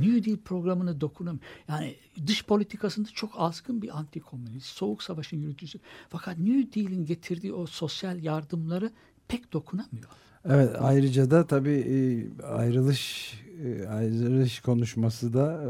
New 0.00 0.24
Deal 0.24 0.36
programına 0.36 1.00
dokunamıyor. 1.00 1.44
Yani 1.68 1.94
dış 2.26 2.46
politikasında 2.46 3.08
çok 3.08 3.30
azgın 3.36 3.82
bir 3.82 3.88
anti-komünist. 3.88 4.66
Soğuk 4.66 5.02
Savaş'ın 5.02 5.36
yürütücüsü. 5.36 5.78
Fakat 6.08 6.38
New 6.38 6.80
Deal'in 6.80 7.04
getirdiği 7.04 7.52
o 7.52 7.66
sosyal 7.66 8.22
yardımları 8.22 8.90
pek 9.28 9.52
dokunamıyor. 9.52 10.10
Evet 10.44 10.70
ayrıca 10.78 11.30
da 11.30 11.46
tabii 11.46 11.70
e, 11.70 12.42
ayrılış 12.42 13.34
e, 13.64 13.86
ayrılış 13.86 14.60
konuşması 14.60 15.32
da 15.32 15.62
e, 15.64 15.68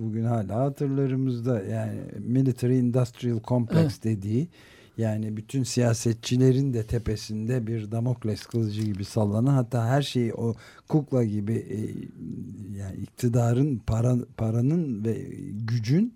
bugün 0.00 0.24
hala 0.24 0.56
hatırlarımızda 0.56 1.62
yani 1.62 2.00
military 2.18 2.78
industrial 2.78 3.40
complex 3.42 3.80
Evet. 3.80 4.04
dediği 4.04 4.48
yani 5.00 5.36
bütün 5.36 5.62
siyasetçilerin 5.62 6.74
de 6.74 6.86
tepesinde 6.86 7.66
bir 7.66 7.90
Damokles 7.90 8.46
kılıcı 8.46 8.82
gibi 8.82 9.04
sallanan 9.04 9.52
hatta 9.54 9.86
her 9.86 10.02
şeyi 10.02 10.34
o 10.34 10.54
kukla 10.88 11.24
gibi 11.24 11.52
e, 11.52 11.78
yani 12.78 12.96
iktidarın 12.96 13.82
para, 13.86 14.16
paranın 14.36 15.04
ve 15.04 15.26
gücün 15.52 16.14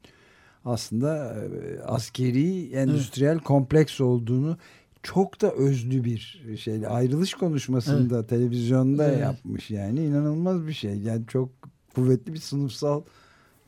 aslında 0.65 1.35
e, 1.35 1.81
askeri 1.81 2.73
endüstriyel 2.73 3.39
kompleks 3.39 4.01
olduğunu 4.01 4.57
çok 5.03 5.41
da 5.41 5.53
özlü 5.53 6.05
bir 6.05 6.43
şeyle 6.59 6.89
ayrılış 6.89 7.35
konuşmasında 7.35 8.27
televizyonda 8.27 9.09
Evet. 9.09 9.21
yapmış 9.21 9.71
yani. 9.71 10.05
İnanılmaz 10.05 10.67
bir 10.67 10.73
şey. 10.73 10.99
Yani 10.99 11.23
çok 11.29 11.49
kuvvetli 11.95 12.33
bir 12.33 12.39
sınıfsal 12.39 13.03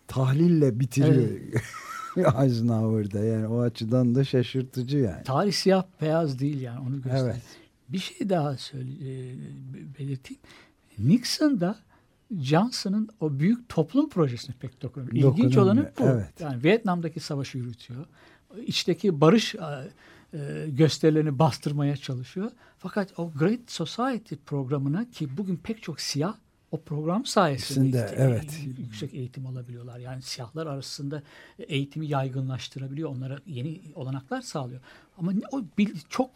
tahlille 0.08 0.80
bitiriyor 0.80 1.28
Eisenhower'da 2.42 3.25
yani 3.25 3.46
o 3.46 3.61
açıdan 3.61 4.14
da 4.14 4.25
şaşırtıcı 4.25 4.99
yani. 4.99 5.25
Tarih 5.25 5.52
siyah 5.52 5.85
beyaz 6.00 6.38
değil 6.38 6.61
yani 6.61 6.80
onu 6.80 7.02
gösteriyor. 7.02 7.26
Evet. 7.26 7.42
Bir 7.88 7.99
şey 7.99 8.28
daha 8.28 8.56
söyle, 8.56 8.90
e, 8.90 9.35
belirteyim. 9.99 10.40
Nixon 10.99 11.61
da 11.61 11.78
Johnson'ın 12.40 13.08
o 13.20 13.38
büyük 13.38 13.68
toplum 13.68 14.08
projesine 14.08 14.56
pek 14.61 14.82
dokunmuyor. 14.82 15.14
İlginç 15.14 15.56
Dokunamıyor, 15.56 15.62
olanı 15.62 15.92
bu. 15.99 16.04
evet. 16.04 16.40
Yani 16.40 16.64
Vietnam'daki 16.64 17.20
savaşı 17.20 17.58
yürütüyor. 17.58 18.06
İçteki 18.66 19.20
barış 19.20 19.54
e, 19.54 19.58
e, 20.35 20.66
gösterilerini 20.70 21.38
bastırmaya 21.38 21.96
çalışıyor. 21.96 22.50
Fakat 22.78 23.18
o 23.18 23.32
Great 23.32 23.70
Society 23.70 24.35
programına 24.35 25.11
ki 25.11 25.37
bugün 25.37 25.56
pek 25.56 25.82
çok 25.82 26.00
siyah 26.00 26.35
o 26.76 26.80
program 26.80 27.26
sayesinde 27.26 28.04
işte 28.06 28.16
evet. 28.18 28.61
yüksek 28.78 29.14
eğitim 29.14 29.47
alabiliyorlar. 29.47 29.99
Yani 29.99 30.23
siyahlar 30.23 30.66
arasında 30.66 31.23
eğitimi 31.59 32.06
yaygınlaştırabiliyor. 32.06 33.11
Onlara 33.11 33.38
yeni 33.47 33.80
olanaklar 33.95 34.40
sağlıyor. 34.40 34.80
Ama 35.18 35.33
o 35.52 35.62
çok 36.09 36.30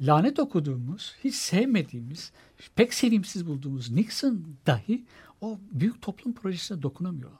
lanet 0.00 0.38
okuduğumuz, 0.38 1.14
hiç 1.24 1.34
sevmediğimiz, 1.34 2.32
pek 2.76 2.94
sevimsiz 2.94 3.46
bulduğumuz 3.46 3.90
Nixon 3.90 4.44
dahi 4.66 5.04
o 5.40 5.58
büyük 5.72 6.02
toplum 6.02 6.32
projesine 6.32 6.82
dokunamıyor. 6.82 7.30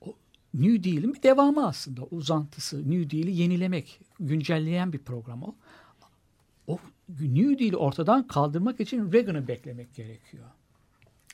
O 0.00 0.16
New 0.54 0.84
Deal'in 0.84 1.14
bir 1.14 1.22
devamı 1.22 1.66
aslında. 1.66 2.02
Uzantısı. 2.04 2.90
New 2.90 3.10
Deal'i 3.10 3.36
yenilemek, 3.36 4.00
güncelleyen 4.20 4.92
bir 4.92 4.98
program 4.98 5.42
o. 5.42 5.54
O 6.66 6.78
New 7.08 7.58
Deal'i 7.58 7.76
ortadan 7.76 8.26
kaldırmak 8.26 8.80
için 8.80 9.12
Reagan'ı 9.12 9.48
beklemek 9.48 9.94
gerekiyor. 9.94 10.44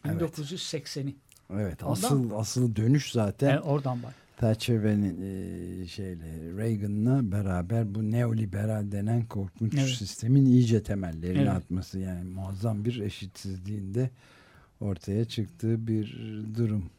Evet. 0.05 0.39
1980'i. 0.39 1.17
Evet 1.53 1.83
Ondan- 1.83 1.93
asıl 1.93 2.31
asıl 2.31 2.77
dönüş 2.77 3.13
zaten 3.13 3.51
Yani 3.51 3.61
oradan 3.61 4.03
bak. 4.03 4.15
Thatcher 4.37 4.83
ve 4.85 4.93
e, 4.93 5.87
şeyle 5.87 6.57
Reagan'la 6.57 7.33
beraber 7.33 7.95
bu 7.95 8.11
neoliberal 8.11 8.93
denen 8.93 9.27
korkunç 9.27 9.75
Evet. 9.79 9.89
sistemin 9.89 10.47
iyice 10.47 10.83
temellerini 10.83 11.39
Evet. 11.39 11.49
atması 11.49 11.99
yani 11.99 12.25
muazzam 12.31 12.85
bir 12.85 13.01
eşitsizliğinde 13.01 14.11
ortaya 14.81 15.25
çıktığı 15.25 15.87
bir 15.87 16.17
durum. 16.59 16.91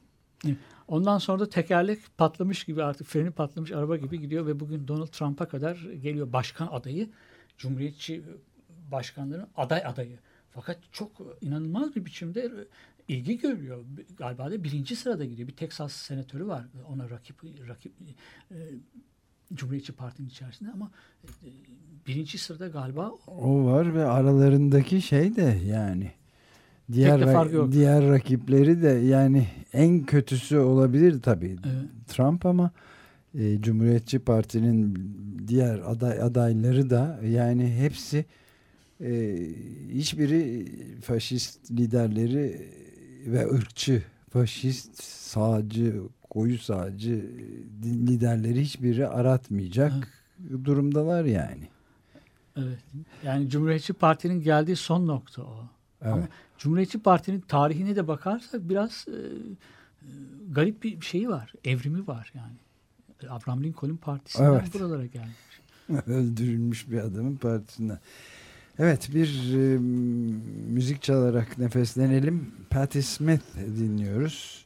Ondan 0.87 1.17
sonra 1.17 1.39
da 1.39 1.49
tekerlek 1.49 1.99
patlamış 2.17 2.63
gibi 2.63 2.83
artık 2.83 3.07
freni 3.07 3.31
patlamış 3.31 3.71
araba 3.71 3.97
gibi 3.97 4.19
gidiyor 4.19 4.45
ve 4.45 4.59
bugün 4.59 4.87
Donald 4.87 5.07
Trump'a 5.07 5.47
kadar 5.47 5.75
geliyor 6.01 6.33
başkan 6.33 6.67
adayı. 6.71 7.09
Cumhuriyetçi 7.57 8.23
başkanların 8.91 9.47
aday 9.55 9.81
adayı. 9.85 10.19
Fakat 10.51 10.77
çok 10.91 11.11
inanılmaz 11.41 11.95
bir 11.95 12.05
biçimde 12.05 12.51
ilgi 13.07 13.37
görüyor. 13.39 13.85
Galiba 14.17 14.51
da 14.51 14.63
birinci 14.63 14.95
sırada 14.95 15.25
gidiyor. 15.25 15.47
Bir 15.47 15.55
Texas 15.55 15.93
senatörü 15.93 16.47
var 16.47 16.65
ona 16.89 17.09
rakip 17.09 17.35
rakip 17.67 17.91
e, 18.51 18.57
Cumhuriyetçi 19.53 19.93
Parti'nin 19.93 20.27
içerisinde 20.27 20.69
ama 20.71 20.91
e, 21.23 21.47
birinci 22.07 22.37
sırada 22.37 22.67
galiba 22.67 23.11
O 23.27 23.65
var 23.65 23.93
ve 23.95 24.05
aralarındaki 24.05 25.01
şey 25.01 25.35
de 25.35 25.59
yani 25.65 26.11
diğer 26.91 27.19
ra- 27.19 27.71
diğer 27.71 28.07
rakipleri 28.07 28.81
de 28.81 28.87
yani 28.89 29.47
en 29.73 30.03
kötüsü 30.03 30.57
olabilir 30.57 31.21
tabii 31.21 31.55
Evet. 31.65 32.07
Trump 32.07 32.45
ama 32.45 32.71
e, 33.39 33.61
Cumhuriyetçi 33.61 34.19
Parti'nin 34.19 34.95
diğer 35.47 35.79
aday 35.79 36.21
adayları 36.21 36.89
da 36.89 37.19
yani 37.25 37.75
hepsi 37.77 38.25
e, 39.01 39.37
hiçbiri 39.93 40.65
faşist 41.01 41.71
liderleri 41.71 42.67
ve 43.25 43.51
ırkçı 43.51 44.03
faşist 44.29 45.03
sağcı 45.03 46.01
koyu 46.29 46.57
sağcı 46.57 47.11
e, 47.11 47.85
liderleri 47.85 48.61
hiçbiri 48.61 49.07
aratmayacak 49.07 49.93
durumdalar 50.63 51.25
yani. 51.25 51.67
evet, 52.57 52.79
yani 53.23 53.49
Cumhuriyetçi 53.49 53.93
Parti'nin 53.93 54.41
geldiği 54.41 54.75
son 54.75 55.07
nokta 55.07 55.41
o. 55.41 55.69
Evet. 56.01 56.13
Ama 56.13 56.27
Cumhuriyetçi 56.57 56.99
Parti'nin 56.99 57.41
tarihine 57.41 57.95
de 57.95 58.07
bakarsak 58.07 58.69
biraz 58.69 59.05
e, 59.07 59.11
e, 59.11 60.09
garip 60.51 60.83
bir 60.83 61.01
şeyi 61.01 61.29
var. 61.29 61.53
Evrimi 61.65 62.07
var 62.07 62.33
yani. 62.35 62.57
Abraham 63.29 63.63
Lincoln 63.63 63.95
Partisi'nden 63.95 64.53
Evet. 64.53 64.73
buralara 64.73 65.05
gelmiş. 65.05 65.35
Öldürülmüş 66.07 66.89
bir 66.89 66.97
adamın 66.97 67.35
partisinden. 67.35 67.99
Evet 68.79 69.09
bir 69.13 69.53
e, 69.53 69.77
müzik 70.67 71.01
çalarak 71.01 71.57
nefeslenelim. 71.57 72.51
Patti 72.69 73.03
Smith 73.03 73.43
dinliyoruz. 73.57 74.65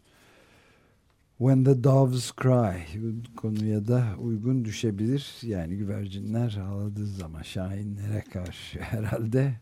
When 1.37 1.63
the 1.63 1.83
Doves 1.83 2.31
Cry 2.41 2.99
konuya 3.35 3.87
da 3.87 4.05
uygun 4.19 4.65
düşebilir. 4.65 5.37
Yani 5.41 5.77
güvercinler 5.77 6.57
ağladığı 6.57 7.07
zaman 7.07 7.41
şahinlere 7.41 8.23
karşı 8.33 8.79
herhalde. 8.81 9.53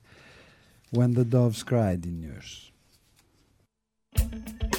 When 0.90 1.14
the 1.14 1.32
Doves 1.32 1.66
Cry 1.66 2.04
dinliyoruz. 2.04 2.74
Dig, 4.18 4.75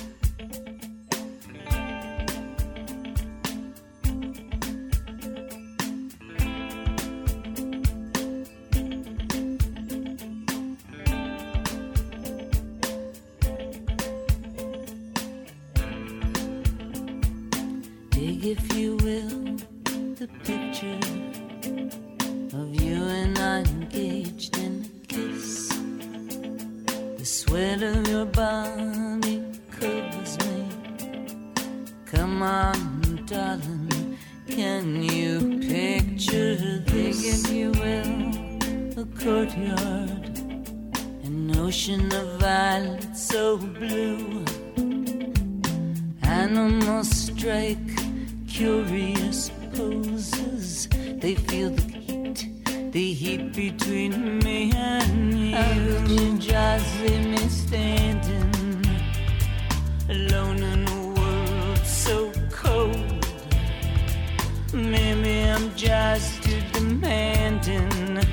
Too 66.17 66.63
demanding. 66.73 68.25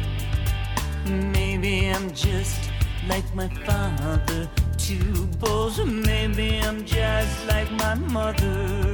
Maybe 1.05 1.89
I'm 1.89 2.13
just 2.13 2.71
like 3.09 3.25
my 3.35 3.49
father, 3.65 4.49
too 4.77 5.27
bold. 5.41 5.85
Maybe 5.85 6.59
I'm 6.59 6.85
just 6.85 7.45
like 7.45 7.69
my 7.71 7.95
mother. 7.95 8.93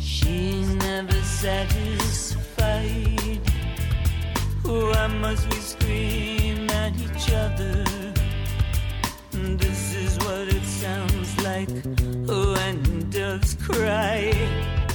She's 0.00 0.66
never 0.76 1.20
satisfied. 1.20 2.40
Why 4.62 5.06
must 5.06 5.46
we 5.52 5.60
scream 5.60 6.70
at 6.70 6.94
each 6.96 7.30
other? 7.32 7.84
This 9.32 9.94
is 9.94 10.16
what 10.24 10.48
it 10.48 10.64
sounds 10.64 11.38
like 11.42 11.68
when 12.26 13.10
doves 13.10 13.56
cry. 13.60 14.85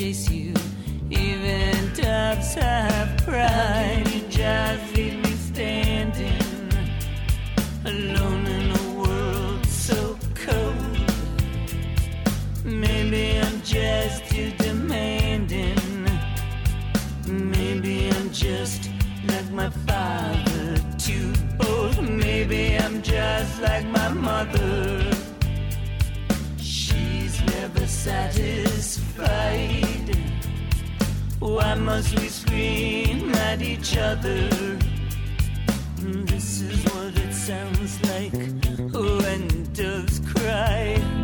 Chase 0.00 0.30
you, 0.30 0.54
even 1.10 1.92
doves 1.92 2.54
have 2.54 3.18
pride. 3.18 4.02
You 4.10 4.22
just 4.30 4.96
leave 4.96 5.18
me 5.22 5.32
standing 5.32 6.70
alone 7.84 8.46
in 8.46 8.70
a 8.70 8.84
world 8.98 9.66
so 9.66 10.16
cold. 10.34 11.12
Maybe 12.64 13.40
I'm 13.40 13.60
just 13.60 14.24
too 14.30 14.50
demanding. 14.56 16.08
Maybe 17.26 18.08
I'm 18.08 18.32
just 18.32 18.88
like 19.28 19.50
my 19.50 19.68
father, 19.86 20.78
too 20.96 21.30
bold. 21.58 22.02
Maybe 22.02 22.78
I'm 22.78 23.02
just 23.02 23.60
like 23.60 23.84
my 23.84 24.08
mother. 24.08 25.12
She's 26.56 27.38
never 27.44 27.86
satisfied. 27.86 28.69
Oh, 31.42 31.54
Why 31.56 31.74
must 31.74 32.18
we 32.20 32.28
scream 32.28 33.34
at 33.34 33.62
each 33.62 33.96
other? 33.96 34.48
This 35.98 36.60
is 36.60 36.84
what 36.92 37.16
it 37.16 37.32
sounds 37.32 38.00
like 38.10 38.32
when 38.92 39.72
doves 39.72 40.20
cry. 40.20 41.19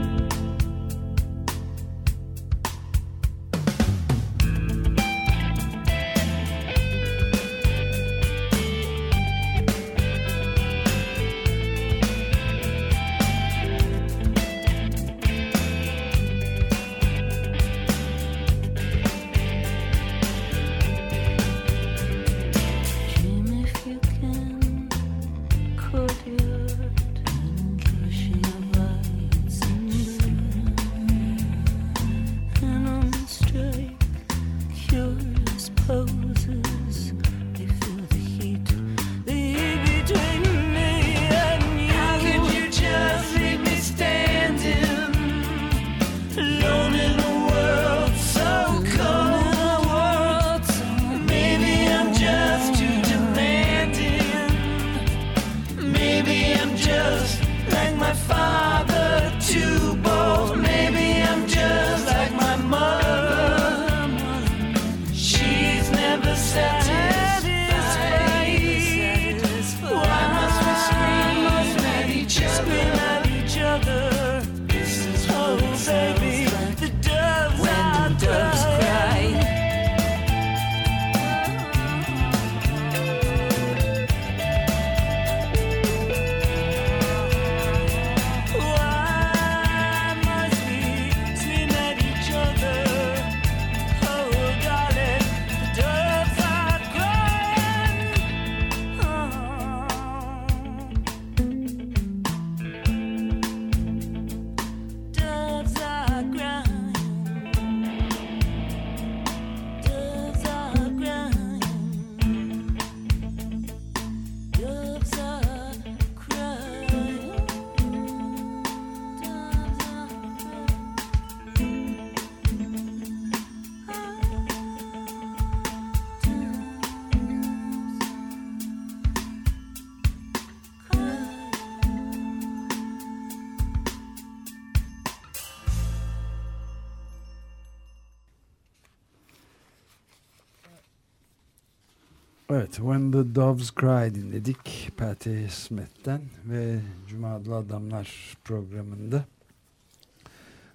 When 142.78 143.10
the 143.10 143.34
Doves 143.34 143.70
Cry 143.70 144.14
dinledik 144.14 144.90
Patti 144.96 145.46
Smith'ten 145.50 146.20
ve 146.44 146.78
Cuma 147.08 147.34
Adlı 147.34 147.56
Adamlar 147.56 148.36
programında 148.44 149.24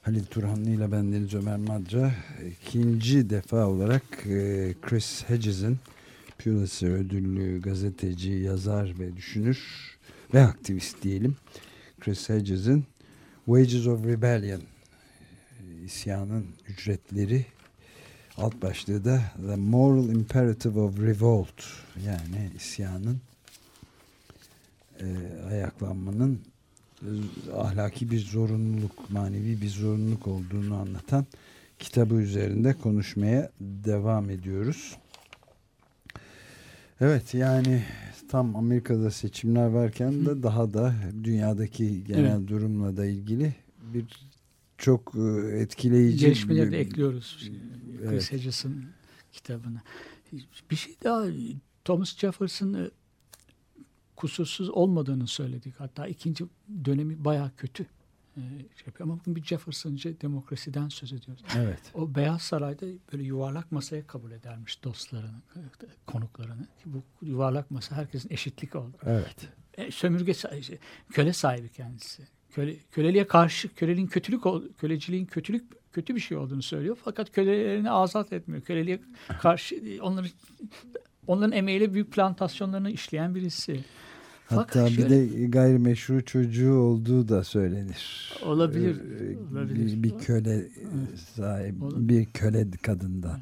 Halil 0.02 0.26
Turhanlı 0.26 0.70
ile 0.70 0.92
bendeniz 0.92 1.34
Ömer 1.34 1.58
Madra 1.58 2.12
ikinci 2.52 3.30
defa 3.30 3.68
olarak 3.68 4.04
e, 4.26 4.74
Chris 4.82 5.24
Hedges'in 5.28 5.78
Pulitzer 6.38 6.90
ödüllü 6.90 7.62
gazeteci, 7.62 8.32
yazar 8.32 9.00
ve 9.00 9.16
düşünür 9.16 9.60
ve 10.34 10.42
aktivist 10.42 11.04
diyelim 11.04 11.36
Chris 12.00 12.30
Hedges'in 12.30 12.86
Wages 13.46 13.88
of 13.88 14.06
Rebellion 14.06 14.62
isyanın 15.86 16.46
ücretleri 16.70 17.46
alt 18.38 18.62
başlığı 18.62 19.06
da 19.06 19.22
The 19.48 19.56
Moral 19.56 20.10
Imperative 20.10 20.80
of 20.80 21.00
Revolt 21.00 21.64
yani 22.06 22.52
isyanın 22.56 23.22
e, 25.00 25.06
ayaklanmanın 25.50 26.40
e, 27.02 27.10
ahlaki 27.56 28.12
bir 28.12 28.20
zorunluluk, 28.20 29.10
manevi 29.12 29.62
bir 29.62 29.70
zorunluluk 29.70 30.28
olduğunu 30.28 30.76
anlatan 30.76 31.26
kitabı 31.80 32.16
üzerinde 32.16 32.74
konuşmaya 32.74 33.50
devam 33.62 34.30
ediyoruz. 34.30 34.98
Evet 37.02 37.34
yani 37.34 37.84
tam 38.30 38.56
Amerika'da 38.56 39.12
seçimler 39.12 39.68
varken 39.68 40.26
de 40.26 40.44
daha 40.44 40.74
da 40.74 40.94
dünyadaki 41.24 42.04
genel 42.04 42.38
Evet. 42.38 42.48
durumla 42.48 42.98
da 42.98 43.06
ilgili 43.06 43.56
bir 43.94 44.06
çok 44.82 45.16
e, 45.16 45.60
etkileyici 45.60 46.26
Gelişmeleri 46.26 46.72
de 46.72 46.80
ekliyoruz. 46.80 47.50
Evet. 48.00 48.10
Chris 48.10 48.32
Hedges'in 48.32 48.86
kitabına. 49.32 49.84
Bir 50.72 50.76
şey 50.76 50.96
daha 51.04 51.26
Thomas 51.86 52.18
Jefferson 52.18 52.74
e, 52.74 52.90
kusursuz 54.16 54.70
olmadığını 54.70 55.28
söyledik. 55.28 55.74
Hatta 55.78 56.08
ikinci 56.08 56.46
dönemi 56.86 57.26
bayağı 57.26 57.52
kötü. 57.58 57.84
e, 58.38 58.40
Şey 58.76 58.86
yapıyor. 58.88 59.10
Ama 59.10 59.20
bugün 59.20 59.36
bir 59.36 59.44
Jefferson'cı 59.44 60.22
demokrasiden 60.22 60.90
söz 60.90 61.14
ediyoruz. 61.14 61.44
Evet. 61.58 61.80
O 61.94 62.16
Beyaz 62.16 62.42
Saray'da 62.42 62.86
böyle 63.14 63.24
yuvarlak 63.24 63.72
masaya 63.72 64.08
kabul 64.08 64.32
edermiş 64.32 64.84
dostlarını, 64.84 65.42
konuklarını. 66.06 66.68
Bu 66.86 67.04
yuvarlak 67.22 67.72
masa 67.72 67.96
herkesin 67.96 68.30
eşitlik 68.34 68.76
oldu. 68.76 68.98
Evet. 69.04 69.36
E, 69.74 69.92
sömürge 69.92 70.34
şey, 70.34 70.80
köle 71.12 71.34
sahibi 71.34 71.70
kendisi. 71.70 72.28
Köle, 72.52 72.76
köleliğe 72.92 73.28
karşı 73.28 73.76
köleliğin 73.76 74.08
kötülük 74.08 74.44
köleciliğin 74.78 75.26
kötülük 75.26 75.64
kötü 75.94 76.16
bir 76.16 76.20
şey 76.20 76.38
olduğunu 76.38 76.62
söylüyor. 76.62 76.98
Fakat 77.04 77.32
kölelerini 77.32 77.92
azat 77.92 78.34
etmiyor. 78.34 78.64
Köleliğe 78.64 79.00
karşı 79.42 79.76
onları 80.02 80.28
onların 81.28 81.52
emeğiyle 81.52 81.94
büyük 81.94 82.12
plantasyonlarını 82.12 82.92
işleyen 82.92 83.36
birisi. 83.36 83.84
Fakat 84.46 84.76
Hatta 84.76 84.86
bir 84.86 84.92
şöyle- 84.92 85.10
de 85.42 85.48
gayrimeşru 85.48 86.26
çocuğu 86.26 86.74
olduğu 86.74 87.28
da 87.30 87.44
söylenir. 87.44 88.34
Olabilir, 88.46 88.96
Ee, 89.02 89.38
olabilir. 89.54 89.86
Bir, 89.86 90.04
bir 90.04 90.20
köle 90.20 90.68
sahibi, 91.36 91.84
Olabilir. 91.84 92.10
bir 92.10 92.26
köle 92.26 92.72
kadından. 92.82 93.42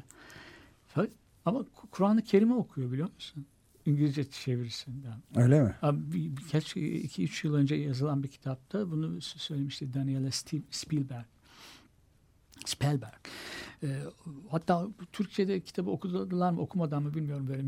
Ama 1.44 1.64
Kur'an-ı 1.90 2.22
Kerim'i 2.22 2.54
okuyor 2.54 2.92
biliyor 2.92 3.08
musun? 3.14 3.46
İngilizce 3.90 4.24
çevirisinden. 4.30 5.22
Öyle 5.36 5.60
mi? 5.62 5.74
Abi 5.82 6.12
bir- 6.12 6.36
birkaç 6.36 6.76
iki 6.76 7.24
üç 7.24 7.44
yıl 7.44 7.54
önce 7.54 7.74
yazılan 7.74 8.22
bir 8.22 8.28
kitapta 8.28 8.90
bunu 8.90 9.20
söylemişti 9.20 9.94
Daniela 9.94 10.28
Steve- 10.30 10.62
Spielberg. 10.70 11.24
Spellberg. 12.66 13.12
Ee, 13.82 13.88
hatta 14.50 14.88
Türkçe'de 15.12 15.60
kitabı 15.60 15.90
okudular 15.90 16.50
mı 16.50 16.60
okumadan 16.60 17.02
mı 17.02 17.14
bilmiyorum 17.14 17.46
böyle 17.48 17.62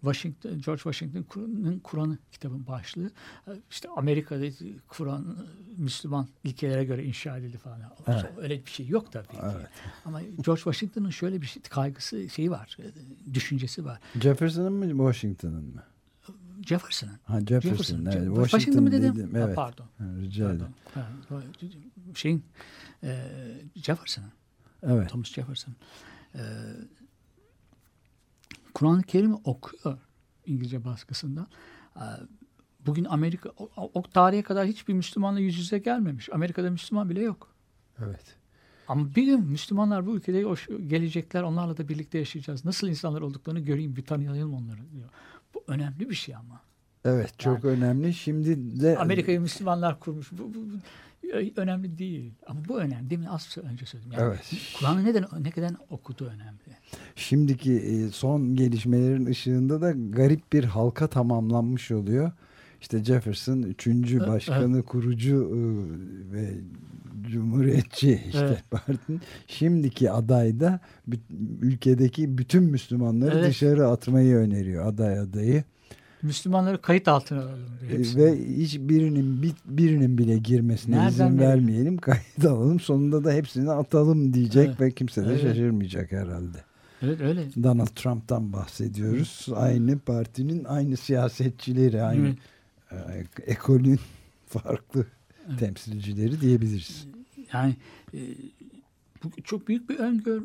Washington 0.00 0.50
George 0.50 0.82
Washington'ın 0.82 1.78
Kur'an'ı 1.78 2.18
kitabın 2.32 2.66
başlığı. 2.66 3.10
Ee, 3.48 3.50
İşte 3.70 3.88
Amerika'da 3.96 4.46
Kur'an 4.88 5.36
Müslüman 5.76 6.28
ilkelere 6.44 6.84
göre 6.84 7.04
inşa 7.04 7.38
edildi 7.38 7.58
falan. 7.58 7.80
Evet. 8.06 8.24
Öyle 8.38 8.66
bir 8.66 8.70
şey 8.70 8.88
yok 8.88 9.12
tabii 9.12 9.28
ki. 9.28 9.36
Evet. 9.42 9.66
Ama 10.04 10.20
George 10.22 10.60
Washington'ın 10.62 11.10
şöyle 11.10 11.40
bir 11.42 11.46
şey, 11.46 11.62
kaygısı 11.62 12.28
şeyi 12.30 12.50
var, 12.50 12.76
e, 12.80 13.34
düşüncesi 13.34 13.84
var. 13.84 14.00
Jefferson'ın 14.20 14.72
mı 14.72 14.88
Washington'ın 15.12 15.74
mı? 15.74 15.82
Jefferson'ın. 16.66 17.18
Ha 17.24 17.40
Jefferson. 17.40 17.68
Jefferson. 17.70 18.04
evet. 18.04 18.14
Washington 18.14 18.44
Washington 18.44 18.82
mı 18.84 18.92
dedim? 18.92 19.16
dedim. 19.16 19.34
Ha, 19.34 19.38
Evet. 19.38 19.56
pardon. 19.56 19.86
Ha, 19.98 20.04
rica 20.20 20.44
ederim. 20.52 20.66
Pardon. 20.94 21.10
Ha, 21.28 21.42
şeyin 22.14 22.38
e, 22.38 22.42
Jefferson'ın. 23.74 24.32
Evet. 24.82 25.08
Thomas 25.10 25.26
Jefferson. 25.28 25.74
E, 26.34 26.40
Kur'an-ı 28.74 29.02
Kerim'i 29.02 29.34
okuyor 29.34 29.98
İngilizce 30.46 30.84
baskısında. 30.84 31.46
E, 31.96 32.04
bugün 32.86 33.04
Amerika 33.04 33.48
o, 33.58 33.70
o 33.94 34.02
tarihe 34.02 34.42
kadar 34.42 34.66
hiçbir 34.66 34.94
Müslümanla 34.94 35.40
yüz 35.40 35.58
yüze 35.58 35.78
gelmemiş. 35.78 36.32
Amerika'da 36.32 36.70
Müslüman 36.70 37.10
bile 37.10 37.22
yok. 37.22 37.54
Evet. 38.04 38.36
Ama 38.88 39.14
bir 39.14 39.22
gün 39.24 39.40
Müslümanlar 39.44 40.06
bu 40.06 40.16
ülkede 40.16 40.42
hoş- 40.42 40.68
gelecekler, 40.86 41.42
onlarla 41.42 41.76
da 41.76 41.88
birlikte 41.88 42.18
yaşayacağız. 42.18 42.64
Nasıl 42.64 42.88
insanlar 42.88 43.20
olduklarını 43.20 43.60
göreyim, 43.60 43.96
bir 43.96 44.04
tanıyalım 44.04 44.54
onları 44.54 44.90
diyor. 44.92 45.08
Bu 45.54 45.64
önemli 45.68 46.10
bir 46.10 46.14
şey 46.14 46.34
ama. 46.34 46.60
Evet 47.04 47.38
çok 47.38 47.64
önemli. 47.64 48.14
Şimdi 48.14 48.80
de 48.80 48.98
Amerika'yı 48.98 49.40
Müslümanlar 49.40 50.00
kurmuş. 50.00 50.32
Bu, 50.32 50.38
bu- 50.38 50.54
bu 50.54 50.78
önemli 51.56 51.98
değil. 51.98 52.32
Ama 52.46 52.60
bu 52.68 52.80
önemli. 52.80 53.10
Demin 53.10 53.26
az 53.26 53.56
önce 53.62 53.86
söyledim. 53.86 54.12
Yani 54.12 54.22
Evet. 54.28 54.52
Kur'an'ı 54.78 55.04
neden 55.04 55.24
ne 55.40 55.50
kadar 55.50 55.70
okuduğu 55.90 56.24
önemli. 56.26 56.58
şimdiki 57.16 57.72
e, 57.72 58.08
son 58.08 58.54
gelişmelerin 58.54 59.26
ışığında 59.26 59.80
da 59.80 59.90
garip 60.10 60.52
bir 60.52 60.64
halka 60.64 61.06
tamamlanmış 61.06 61.90
oluyor. 61.90 62.32
İşte 62.80 63.04
Jefferson 63.04 63.62
üçüncü 63.62 64.16
Evet, 64.18 64.28
başkanı, 64.28 64.82
kurucu 64.82 65.36
e, 65.36 65.58
ve 66.32 66.54
cumhuriyetçi 67.30 68.20
işte 68.28 68.38
Evet. 68.48 68.64
partinin 68.70 69.20
şimdiki 69.46 70.10
aday 70.10 70.60
da 70.60 70.80
ülkedeki 71.62 72.38
bütün 72.38 72.62
Müslümanları 72.62 73.38
Evet. 73.38 73.50
dışarı 73.50 73.88
atmayı 73.88 74.36
öneriyor 74.36 74.86
aday 74.86 75.18
adayı. 75.18 75.64
Müslümanları 76.26 76.80
kayıt 76.82 77.08
altına 77.08 77.40
alalım. 77.42 77.60
E, 77.90 77.98
hepsini. 77.98 78.22
ve 78.24 78.56
hiç 78.56 78.78
birinin 78.78 79.42
bir- 79.42 79.54
birinin 79.66 80.18
bile 80.18 80.38
girmesine 80.38 80.96
Nereden 80.96 81.08
izin 81.10 81.24
nereye? 81.38 81.48
vermeyelim, 81.48 81.96
kayıt 82.00 82.44
alalım. 82.44 82.80
Sonunda 82.80 83.24
da 83.24 83.32
hepsini 83.32 83.70
atalım 83.70 84.34
diyecek 84.34 84.66
Evet. 84.68 84.80
ve 84.80 84.90
kimse 84.90 85.24
de 85.24 85.30
Evet. 85.30 85.42
şaşırmayacak 85.42 86.12
herhalde. 86.12 86.58
Evet 87.02 87.20
öyle. 87.20 87.48
Donald 87.62 87.86
Trump'tan 87.86 88.52
bahsediyoruz. 88.52 89.46
Aynı 89.54 89.98
partinin 89.98 90.64
aynı 90.64 90.96
siyasetçileri, 90.96 92.02
aynı 92.02 92.34
Evet. 92.90 93.26
e, 93.38 93.42
ekolün 93.52 94.00
farklı 94.46 95.06
Evet. 95.48 95.58
temsilcileri 95.58 96.40
diyebiliriz. 96.40 97.06
Yani 97.52 97.76
e, 98.14 98.18
bu 99.24 99.30
çok 99.44 99.68
büyük 99.68 99.90
bir 99.90 99.98
öngör, 99.98 100.42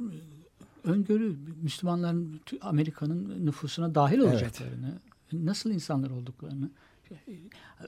öngörü. 0.84 1.36
Müslümanların 1.62 2.40
Amerika'nın 2.62 3.46
nüfusuna 3.46 3.96
dahil 3.96 4.20
olacaklarını, 4.20 4.94
nasıl 5.34 5.72
insanlar 5.72 6.10
olduklarını, 6.10 6.70
e, 7.12 7.16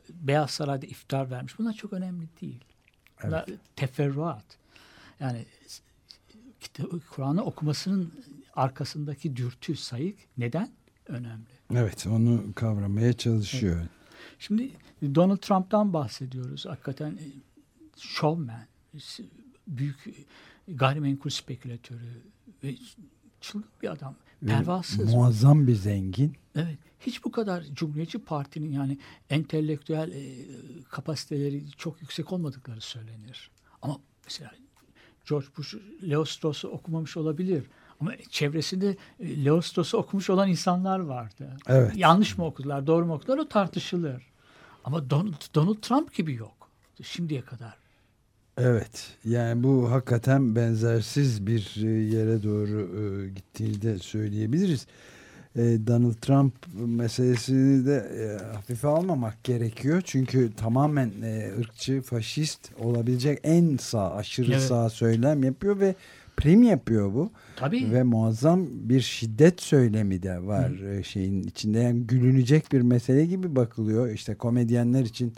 Beyaz 0.09 0.51
Saray'da 0.51 0.85
iftar 0.85 1.31
vermiş. 1.31 1.59
Bunlar 1.59 1.73
çok 1.73 1.93
önemli 1.93 2.27
değil. 2.41 2.63
Bunlar 3.23 3.45
teferruat. 3.75 4.45
Yani 5.19 5.45
Kur'an'ı 7.09 7.43
okumasının 7.43 8.13
arkasındaki 8.55 9.35
dürtü, 9.35 9.75
sayık 9.75 10.17
neden? 10.37 10.69
Önemli. 11.07 11.45
Evet, 11.75 12.07
onu 12.07 12.53
kavramaya 12.55 13.13
çalışıyor. 13.13 13.81
Şimdi 14.39 14.71
Donald 15.15 15.37
Trump'tan 15.37 15.93
bahsediyoruz. 15.93 16.65
Hakikaten 16.65 17.11
e, 17.11 17.25
showman, 17.97 18.65
büyük 19.67 20.07
e, 20.07 20.73
gayrimenkul 20.73 21.29
spekülatörü 21.29 22.21
ve 22.63 22.75
çılgın 23.41 23.69
bir 23.81 23.91
adam. 23.91 24.15
Pervasız. 24.47 25.13
Muazzam 25.13 25.67
bir 25.67 25.75
zengin. 25.75 26.35
Evet. 26.55 26.77
Hiç 26.99 27.25
bu 27.25 27.31
kadar 27.31 27.63
Cumhuriyetçi 27.73 28.19
Parti'nin 28.19 28.71
yani 28.71 28.97
entelektüel 29.29 30.11
e, 30.11 30.45
kapasiteleri 30.89 31.71
çok 31.71 32.01
yüksek 32.01 32.31
olmadıkları 32.33 32.81
söylenir. 32.81 33.51
Ama 33.81 33.97
mesela 34.23 34.51
George 35.29 35.47
Bush 35.57 35.75
Leo 36.09 36.25
Strauss'u 36.25 36.67
okumamış 36.67 37.17
olabilir. 37.17 37.63
Ama 37.99 38.11
çevresinde 38.29 38.97
e, 39.19 39.45
Leo 39.45 39.61
Strauss'u 39.61 39.97
okumuş 39.97 40.29
olan 40.29 40.49
insanlar 40.49 40.99
vardı. 40.99 41.57
Evet. 41.67 41.95
Yanlış 41.95 42.37
mı 42.37 42.45
okudular, 42.45 42.87
doğru 42.87 43.05
mu 43.05 43.13
okudular 43.13 43.37
o 43.37 43.47
tartışılır. 43.47 44.23
Ama 44.83 45.09
Donald, 45.09 45.55
Donald 45.55 45.77
Trump 45.81 46.13
gibi 46.13 46.33
yok. 46.33 46.69
Şimdiye 47.03 47.41
kadar. 47.41 47.82
Evet, 48.57 49.07
yani 49.25 49.63
bu 49.63 49.91
hakikaten 49.91 50.55
benzersiz 50.55 51.47
bir 51.47 51.75
e, 51.83 51.87
yere 51.89 52.43
doğru 52.43 52.81
e, 52.81 53.29
gittiğini 53.29 53.81
de 53.81 53.99
söyleyebiliriz. 53.99 54.87
E, 55.55 55.61
Donald 55.61 56.13
Trump 56.13 56.53
meselesini 56.73 57.85
de 57.85 58.37
hafife 58.53 58.87
almamak 58.87 59.43
gerekiyor. 59.43 60.01
Çünkü 60.05 60.51
tamamen 60.57 61.11
ırkçı, 61.59 62.01
faşist 62.01 62.71
olabilecek 62.79 63.39
en 63.43 63.77
sağ, 63.77 64.13
aşırı 64.15 64.51
Evet. 64.51 64.61
sağ 64.61 64.89
söylem 64.89 65.43
yapıyor 65.43 65.79
ve 65.79 65.95
prim 66.37 66.63
yapıyor 66.63 67.13
bu. 67.13 67.31
Tabii. 67.55 67.91
Ve 67.91 68.03
muazzam 68.03 68.67
bir 68.71 69.01
şiddet 69.01 69.61
söylemi 69.61 70.23
de 70.23 70.45
var 70.45 70.71
e, 70.71 71.03
şeyin 71.03 71.43
içinde. 71.43 71.79
Yani 71.79 72.07
gülünecek 72.07 72.71
bir 72.71 72.81
mesele 72.81 73.25
gibi 73.25 73.55
bakılıyor. 73.55 74.09
İşte 74.09 74.35
komedyenler 74.35 75.01
için 75.01 75.33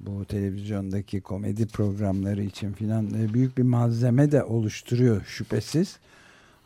bu 0.00 0.24
televizyondaki 0.24 1.20
komedi 1.20 1.66
programları 1.66 2.42
için 2.42 2.72
filan 2.72 3.06
e, 3.14 3.34
büyük 3.34 3.58
bir 3.58 3.62
malzeme 3.62 4.32
de 4.32 4.44
oluşturuyor 4.44 5.22
şüphesiz. 5.26 5.98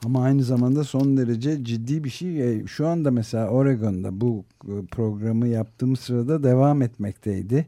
Ama 0.04 0.22
aynı 0.22 0.42
zamanda 0.42 0.84
son 0.84 1.16
derece 1.16 1.64
ciddi 1.64 2.04
bir 2.04 2.10
şey. 2.10 2.52
E, 2.52 2.66
Şu 2.66 2.86
anda 2.86 3.10
mesela 3.10 3.48
Oregon'da 3.48 4.20
bu 4.20 4.44
e, 4.64 4.86
programı 4.90 5.48
yaptığım 5.48 5.96
sırada 5.96 6.42
devam 6.42 6.82
etmekteydi. 6.82 7.66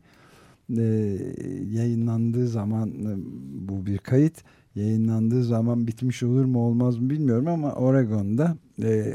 Yayınlandığı 1.73 2.49
zaman 2.49 2.93
bu 3.69 3.87
bir 3.87 3.99
kayıt 3.99 4.35
yayınlandığı 4.75 5.45
zaman 5.45 5.87
bitmiş 5.87 6.23
olur 6.23 6.45
mu 6.45 6.59
olmaz 6.67 6.99
mı 6.99 7.11
bilmiyorum 7.11 7.49
ama 7.49 7.73
Oregon'da 7.73 8.57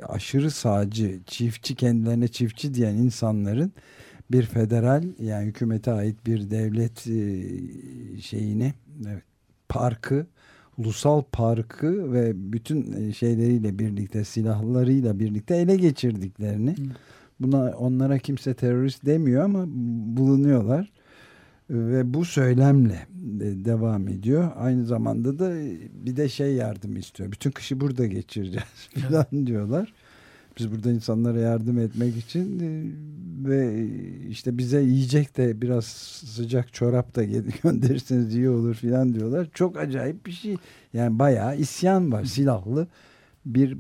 aşırı 0.08 0.51
sağcı, 0.51 1.19
çiftçi 1.25 1.75
kendilerine 1.75 2.27
çiftçi 2.27 2.73
diyen 2.73 2.95
insanların 2.95 3.71
bir 4.32 4.44
federal 4.44 5.04
yani 5.20 5.46
hükümete 5.46 5.92
ait 5.92 6.26
bir 6.26 6.50
devlet 6.52 7.08
e, 7.08 8.22
şeyini 8.22 8.74
evet, 9.08 9.24
parkı 9.70 10.26
ulusal 10.78 11.22
parkı 11.32 12.14
ve 12.14 12.32
bütün 12.54 12.92
e, 12.92 13.14
şeyleriyle 13.14 13.80
birlikte 13.80 14.24
silahlarıyla 14.24 15.20
birlikte 15.20 15.56
ele 15.56 15.76
geçirdiklerini 15.76 16.76
buna 17.40 17.72
onlara 17.72 18.18
kimse 18.18 18.54
terörist 18.54 19.06
demiyor 19.06 19.44
ama 19.44 19.66
bulunuyorlar 20.18 20.92
ve 21.70 22.14
bu 22.14 22.26
söylemle 22.26 23.08
de- 23.14 23.66
devam 23.66 24.08
ediyor. 24.08 24.52
Aynı 24.56 24.86
zamanda 24.86 25.40
da 25.40 25.54
bir 26.06 26.16
de 26.16 26.30
şey 26.30 26.54
yardım 26.54 26.98
istiyor. 26.98 27.32
Bütün 27.32 27.52
kışı 27.52 27.80
burada 27.80 28.06
geçireceğiz 28.06 28.90
falan 29.10 29.48
diyorlar. 29.48 29.94
Biz 30.58 30.72
burada 30.72 30.91
insanlara 30.91 31.39
yardım 31.39 31.80
etmek 31.80 32.18
için 32.18 32.60
e, 32.60 32.70
ve 33.50 33.88
işte 34.30 34.58
bize 34.58 34.82
yiyecek 34.82 35.38
de 35.38 35.62
biraz 35.62 35.86
sıcak 35.86 36.74
çorap 36.74 37.15
da 37.15 37.26
gö- 37.26 37.62
gönderirseniz 37.63 38.36
iyi 38.36 38.50
olur 38.50 38.76
falan 38.76 39.13
diyorlar. 39.13 39.48
Çok 39.54 39.78
acayip 39.78 40.26
bir 40.26 40.32
şey. 40.32 40.58
Yani 40.94 41.20
bayağı 41.20 41.58
isyan 41.58 42.12
var. 42.12 42.26
Silahlı 42.26 42.88
bir 43.46 43.78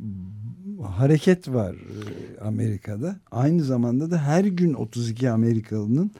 hareket 0.83 1.47
var 1.47 1.75
e, 1.75 2.41
Amerika'da. 2.41 3.15
Aynı 3.31 3.63
zamanda 3.63 4.11
da 4.11 4.17
her 4.17 4.45
gün 4.45 4.73
32 4.73 5.29
Amerikalının 5.29 6.11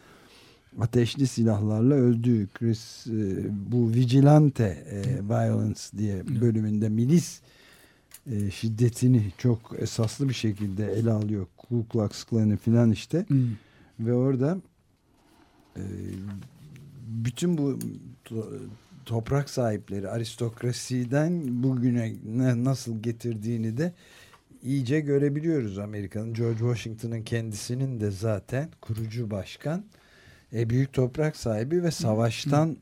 ateşli 0.80 1.28
silahlarla 1.28 1.94
öldüğü 1.94 2.48
Chris 2.48 3.08
e, 3.08 3.46
bu 3.72 3.94
vigilante 3.94 4.64
e, 4.92 5.04
violence 5.30 5.82
diye 5.98 6.28
bölümünde 6.42 6.90
milis 6.90 7.42
e, 8.32 8.52
şiddetini 8.52 9.24
çok 9.38 9.60
esaslı 9.80 10.30
bir 10.30 10.34
şekilde 10.34 10.92
ele 10.94 11.12
alıyor. 11.12 11.48
Ku 11.58 11.86
Klux 11.90 12.24
Klan'ı 12.24 12.58
filan 12.58 12.92
işte 12.92 13.26
Hmm. 13.28 13.48
ve 14.00 14.14
orada 14.14 14.58
e, 15.78 15.82
bütün 17.08 17.58
bu 17.58 17.80
to- 18.26 18.60
toprak 19.06 19.50
sahipleri 19.50 20.10
aristokrasiden 20.10 21.64
bugüne 21.64 22.14
ne, 22.26 22.64
nasıl 22.64 23.02
getirdiğini 23.02 23.78
de 23.78 23.94
iyice 24.64 25.00
görebiliyoruz 25.00 25.78
Amerika'nın. 25.80 26.34
George 26.34 26.58
Washington'ın 26.60 27.22
kendisinin 27.24 28.00
de 28.00 28.12
zaten 28.12 28.70
kurucu 28.82 29.32
başkan 29.32 29.84
e, 30.56 30.70
büyük 30.70 30.94
toprak 30.94 31.38
sahibi 31.38 31.84
ve 31.84 31.92
savaştan 31.92 32.78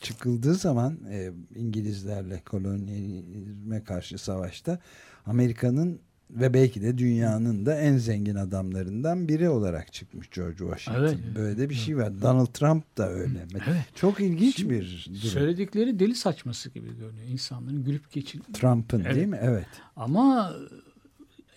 çıkıldığı 0.00 0.54
zaman 0.54 0.98
e, 1.10 1.32
İngilizlerle 1.56 2.40
kolonyalizme 2.40 3.84
karşı 3.84 4.18
savaşta 4.18 4.78
Amerika'nın 5.26 6.00
ve 6.30 6.54
belki 6.54 6.82
de 6.82 6.98
dünyanın 6.98 7.66
da 7.66 7.80
en 7.80 7.96
zengin 7.96 8.34
adamlarından 8.34 9.28
biri 9.28 9.48
olarak 9.48 9.92
çıkmış 9.92 10.30
George 10.30 10.56
Washington. 10.58 11.02
Evet. 11.02 11.18
Böyle 11.36 11.58
de 11.58 11.70
bir 11.70 11.74
şey 11.74 11.96
var. 11.96 12.22
Donald 12.22 12.46
Trump 12.46 12.98
da 12.98 13.08
öyle. 13.08 13.46
Evet. 13.54 13.84
Çok 13.94 14.20
ilginç 14.20 14.56
Şimdi 14.56 14.74
bir 14.74 15.04
durum. 15.06 15.16
Söyledikleri 15.16 15.98
deli 15.98 16.14
saçması 16.14 16.70
gibi 16.70 16.86
görünüyor. 16.98 17.26
İnsanların 17.28 17.84
gülüp 17.84 18.12
geçin. 18.12 18.42
Trump'ın 18.52 19.00
Evet. 19.04 19.16
değil 19.16 19.26
mi? 19.26 19.38
Evet. 19.42 19.66
Ama 19.96 20.52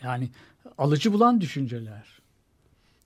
yani 0.04 0.30
alıcı 0.78 1.13
bulan 1.13 1.41
düşünceler. 1.41 2.21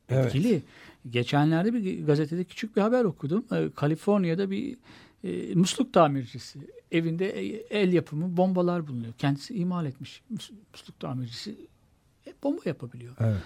Evet. 0.10 0.26
Etkili. 0.26 0.63
Geçenlerde 1.10 1.74
bir 1.74 2.06
gazetede 2.06 2.44
küçük 2.44 2.76
bir 2.76 2.82
haber 2.82 3.04
okudum. 3.04 3.46
Ee, 3.52 3.70
Kaliforniya'da 3.76 4.52
bir 4.52 4.78
e, 5.24 5.56
musluk 5.56 5.94
tamircisi 5.94 6.60
evinde 6.91 7.30
e, 7.30 7.46
el 7.80 7.94
yapımı 7.94 8.38
bombalar 8.38 8.88
bulunuyor. 8.88 9.13
Kendisi 9.18 9.56
imal 9.56 9.86
etmiş 9.86 10.22
mus- 10.34 10.54
musluk 10.72 11.00
tamircisi 11.00 11.56
e, 12.28 12.34
bomba 12.44 12.62
yapabiliyor. 12.65 13.15
Evet. 13.20 13.41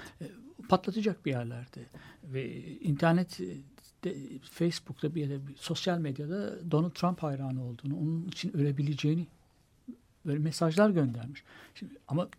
Patlatacak 0.69 1.26
bir 1.26 1.32
yerlerde 1.32 1.80
ve 2.24 2.63
internet 2.80 3.39
de, 4.04 4.15
Facebook'ta 4.41 5.15
bir 5.15 5.22
yerde 5.22 5.48
bir 5.48 5.56
sosyal 5.56 6.00
medyada 6.00 6.72
Donald 6.72 6.91
Trump 6.91 7.24
hayranı 7.24 7.63
olduğunu, 7.63 7.98
onun 7.98 8.28
için 8.28 8.58
ölebileceğini 8.58 9.28
böyle 10.26 10.39
mesajlar 10.39 10.89
göndermiş. 10.89 11.43
Şimdi, 11.76 11.93
ama 12.08 12.30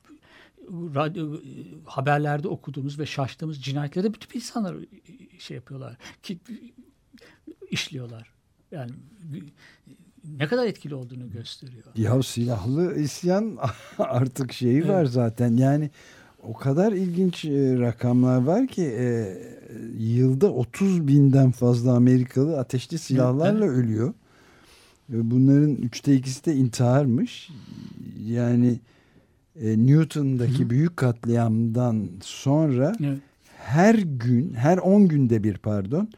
radyo 0.69 1.35
e, 1.35 1.41
haberlerde 1.85 2.49
okuduğumuz 2.49 2.99
ve 2.99 3.07
şaştığımız 3.07 3.63
cinayetlerde 3.63 4.15
bütün 4.15 4.39
insanlar 4.39 4.75
e, 4.75 5.39
şey 5.39 5.55
yapıyorlar 5.55 5.97
ki 6.23 6.39
işliyorlar. 7.71 8.33
Yani 8.71 8.91
ne 10.39 10.47
kadar 10.47 10.67
etkili 10.67 10.95
olduğunu 10.95 11.31
gösteriyor. 11.31 11.85
Ya 11.97 12.23
silahlı 12.23 12.99
isyan 12.99 13.59
artık 13.99 14.53
şeyi 14.53 14.89
var 14.89 15.05
zaten. 15.05 15.57
Yani 15.57 15.91
o 16.43 16.55
kadar 16.55 16.93
ilginç 16.93 17.45
e, 17.45 17.79
rakamlar 17.79 18.43
var 18.43 18.67
ki 18.67 18.83
e, 18.83 19.39
yılda 19.99 20.53
30 20.53 21.09
binden 21.09 21.51
fazla 21.51 21.93
Amerikalı 21.93 22.59
ateşli 22.59 22.99
silahlarla 22.99 23.65
ölüyor. 23.65 24.15
Ve 25.11 25.31
bunların 25.31 25.77
üçte 25.77 26.15
ikisi 26.15 26.45
de 26.45 26.55
intiharmış. 26.55 27.51
Yani 28.27 28.81
e, 29.63 29.87
Newton'daki 29.87 30.71
büyük 30.71 30.97
katliamdan 30.97 32.09
sonra 32.23 32.93
Evet. 33.01 33.19
her 33.57 33.95
gün, 33.95 34.55
her 34.55 34.79
10 34.79 35.09
günde 35.09 35.45
bir 35.45 35.59
pardon, 35.59 36.09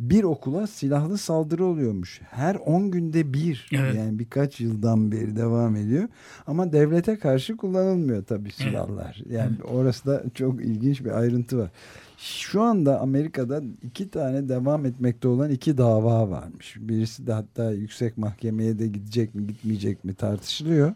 bir 0.00 0.24
okula 0.24 0.66
silahlı 0.66 1.18
saldırı 1.18 1.64
oluyormuş. 1.64 2.20
Her 2.30 2.54
10 2.54 2.90
günde 2.90 3.32
bir. 3.32 3.68
Evet. 3.72 3.94
Yani 3.94 4.18
birkaç 4.18 4.60
yıldan 4.60 5.12
beri 5.12 5.36
devam 5.36 5.76
ediyor. 5.76 6.08
Ama 6.46 6.72
devlete 6.72 7.18
karşı 7.18 7.56
kullanılmıyor 7.56 8.24
tabii 8.24 8.52
silahlar. 8.52 9.22
Yani 9.30 9.52
orası 9.64 10.06
da 10.06 10.22
çok 10.34 10.60
ilginç 10.64 11.04
bir 11.04 11.18
ayrıntı 11.18 11.58
var. 11.58 11.70
Şu 12.18 12.62
anda 12.62 13.00
Amerika'da 13.00 13.62
iki 13.82 14.10
tane 14.10 14.48
devam 14.48 14.86
etmekte 14.86 15.28
olan 15.28 15.50
iki 15.50 15.78
dava 15.78 16.30
varmış. 16.30 16.76
Birisi 16.80 17.26
de 17.26 17.32
hatta 17.32 17.72
yüksek 17.72 18.18
mahkemeye 18.18 18.78
de 18.78 18.86
gidecek 18.86 19.34
mi 19.34 19.46
gitmeyecek 19.46 20.04
mi 20.04 20.14
tartışılıyor. 20.14 20.92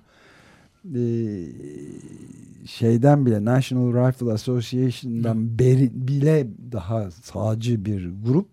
Ee, 0.96 1.46
şeyden 2.66 3.26
bile 3.26 3.44
National 3.44 4.08
Rifle 4.08 4.32
Association'dan 4.32 5.58
beri, 5.58 5.90
bile 5.94 6.46
daha 6.72 7.10
sağcı 7.10 7.84
bir 7.84 8.10
grup. 8.24 8.48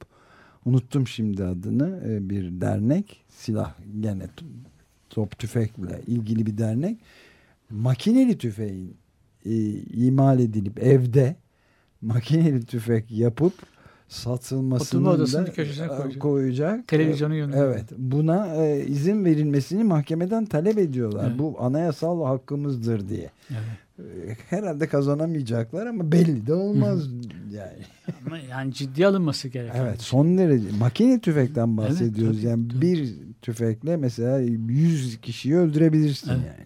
Unuttum 0.65 1.07
şimdi 1.07 1.43
adını. 1.43 2.03
Ee, 2.07 2.29
bir 2.29 2.61
dernek. 2.61 3.23
Silah 3.29 3.73
gene 3.99 4.27
top 5.09 5.39
tüfekle 5.39 6.01
ilgili 6.07 6.45
bir 6.45 6.57
dernek. 6.57 6.99
Makineli 7.69 8.37
tüfeğin 8.37 8.97
e, 9.45 9.71
imal 9.81 10.39
edilip 10.39 10.83
evde 10.83 11.35
makineli 12.01 12.65
tüfek 12.65 13.11
yapıp 13.11 13.53
satılmasını 14.07 15.09
odasının 15.09 15.47
da 15.47 15.51
köşesine 15.51 15.85
e, 15.85 15.87
koyacak. 15.87 16.21
koyacak. 16.21 16.87
Televizyonun 16.87 17.33
yanında. 17.33 17.57
Evet. 17.57 17.85
Buna 17.97 18.55
e, 18.65 18.85
izin 18.85 19.25
verilmesini 19.25 19.83
mahkemeden 19.83 20.45
talep 20.45 20.77
ediyorlar. 20.77 21.27
Evet. 21.27 21.39
Bu 21.39 21.55
anayasal 21.59 22.23
hakkımızdır 22.25 23.09
diye. 23.09 23.31
Evet. 23.49 23.59
E, 23.99 24.37
Herhalde 24.49 24.87
kazanamayacaklar 24.87 25.85
ama 25.87 26.11
belli 26.11 26.47
de 26.47 26.53
olmaz 26.53 27.07
yani. 27.53 27.79
Ama 28.25 28.37
yani 28.37 28.73
ciddi 28.73 29.07
alınması 29.07 29.47
gereken. 29.47 29.79
Evet 29.79 29.99
şey. 29.99 30.05
son 30.09 30.37
derece 30.37 30.67
makine 30.79 31.19
tüfekten 31.19 31.77
bahsediyoruz. 31.77 32.37
tabii, 32.37 32.47
yani 32.47 32.67
tabii. 32.67 32.81
bir 32.81 33.15
tüfekle 33.41 33.97
mesela 33.97 34.39
100 34.39 35.21
kişiyi 35.21 35.55
öldürebilirsin 35.55 36.29
Evet. 36.29 36.43
yani. 36.45 36.65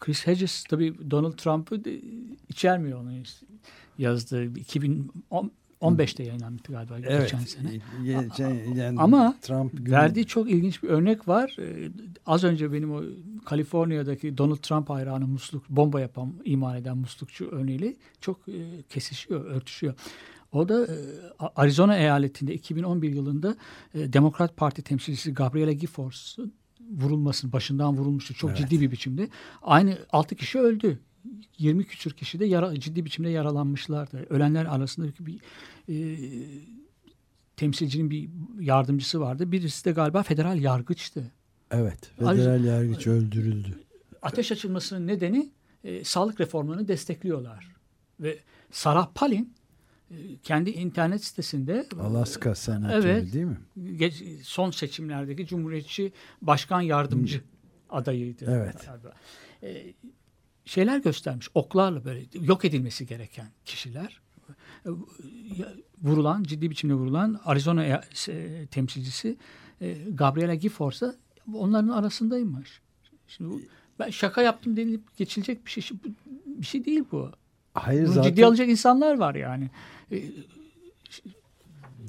Chris 0.00 0.26
Hedges 0.26 0.64
tabii 0.64 1.10
Donald 1.10 1.32
Trump'ı 1.32 1.82
içermiyor 2.48 3.00
onu 3.00 3.12
yazdığı 3.98 4.54
2015'te 5.82 6.22
yayınlanmıştı 6.22 6.72
galiba 6.72 6.98
geçen 6.98 7.38
sene. 7.38 7.70
Geçen, 8.04 8.74
yani 8.74 9.00
Ama 9.00 9.36
Trump 9.42 9.72
gün- 9.86 9.92
Verdiği 9.92 10.26
çok 10.26 10.50
ilginç 10.50 10.82
bir 10.82 10.88
örnek 10.88 11.28
var. 11.28 11.56
Ee, 11.58 11.88
az 12.26 12.44
önce 12.44 12.72
benim 12.72 12.92
o 12.92 13.02
Kaliforniya'daki 13.44 14.38
Donald 14.38 14.56
Trump 14.56 14.90
hayranı 14.90 15.26
musluk 15.26 15.68
bomba 15.68 16.00
yapan 16.00 16.34
imal 16.44 16.78
eden 16.78 16.98
muslukçu 16.98 17.48
örneğiyle 17.50 17.96
çok 18.20 18.48
e, 18.48 18.82
kesişiyor, 18.88 19.44
örtüşüyor. 19.44 19.94
O 20.52 20.68
da 20.68 20.84
e, 20.86 20.96
Arizona 21.56 21.96
eyaletinde 21.96 22.54
2011 22.54 23.12
yılında 23.12 23.56
e, 23.94 24.12
Demokrat 24.12 24.56
Parti 24.56 24.82
temsilcisi 24.82 25.34
Gabriela 25.34 25.72
Giffords'un 25.72 26.52
vurulmasının 26.90 27.52
başından 27.52 27.96
vurulmuştu 27.96 28.34
çok 28.34 28.50
Evet. 28.50 28.58
ciddi 28.60 28.80
bir 28.80 28.90
biçimde. 28.90 29.28
Aynı 29.62 29.98
6 30.12 30.34
kişi 30.34 30.58
öldü. 30.58 30.98
20 31.58 31.84
küsür 31.84 32.10
kişi 32.10 32.40
de 32.40 32.46
yara, 32.46 32.80
ciddi 32.80 33.04
biçimde 33.04 33.28
yaralanmışlardı. 33.28 34.26
Ölenler 34.30 34.64
arasındaki 34.64 35.26
bir 35.26 35.40
e, 35.88 35.96
temsilcinin 37.56 38.10
bir 38.10 38.28
yardımcısı 38.60 39.20
vardı. 39.20 39.52
Birisi 39.52 39.84
de 39.84 39.92
galiba 39.92 40.22
federal 40.22 40.58
yargıçtı. 40.60 41.32
Evet. 41.70 42.10
Ayrıca- 42.20 42.36
Federal 42.36 42.64
yargıç 42.64 43.06
öldürüldü. 43.06 43.78
Ateş 44.22 44.52
açılmasının 44.52 45.06
nedeni 45.06 45.50
e, 45.84 46.04
sağlık 46.04 46.40
reformlarını 46.40 46.88
destekliyorlar. 46.88 47.72
Ve 48.20 48.38
Sarah 48.70 49.08
Palin 49.14 49.54
e, 50.10 50.14
kendi 50.42 50.70
internet 50.70 51.24
sitesinde 51.24 51.86
Alaska 52.00 52.54
senatörü 52.54 53.08
Evet. 53.08 53.32
değil 53.34 53.44
mi? 53.44 53.58
geç- 53.96 54.22
son 54.42 54.70
seçimlerdeki 54.70 55.46
Cumhuriyetçi 55.46 56.12
Başkan 56.42 56.80
Yardımcı 56.80 57.40
adayıydı. 57.90 58.44
Evet. 58.48 58.88
E, 59.62 59.94
şeyler 60.68 60.98
göstermiş. 60.98 61.48
Oklarla 61.54 62.04
böyle 62.04 62.24
yok 62.32 62.64
edilmesi 62.64 63.06
gereken 63.06 63.46
kişiler. 63.64 64.20
E, 64.86 64.90
Vurulan, 66.02 66.42
ciddi 66.42 66.70
biçimde 66.70 66.94
vurulan 66.94 67.40
Arizona 67.44 67.84
e, 67.84 68.66
temsilcisi 68.70 69.36
e, 69.80 69.96
Gabriela 70.14 70.54
Giffords'a 70.54 71.14
onların 71.54 71.88
arasındaymış. 71.88 72.80
Şimdi 73.28 73.68
ben 73.98 74.10
şaka 74.10 74.42
yaptım 74.42 74.76
denilip 74.76 75.16
geçilecek 75.16 75.66
bir 75.66 75.70
şey 75.70 75.98
bir 76.46 76.66
şey 76.66 76.84
değil 76.84 77.04
bu. 77.12 77.30
Hayır 77.74 78.04
Bunu 78.04 78.12
zaten 78.12 78.30
ciddi 78.30 78.46
alacak 78.46 78.68
insanlar 78.68 79.18
var 79.18 79.34
yani. 79.34 79.70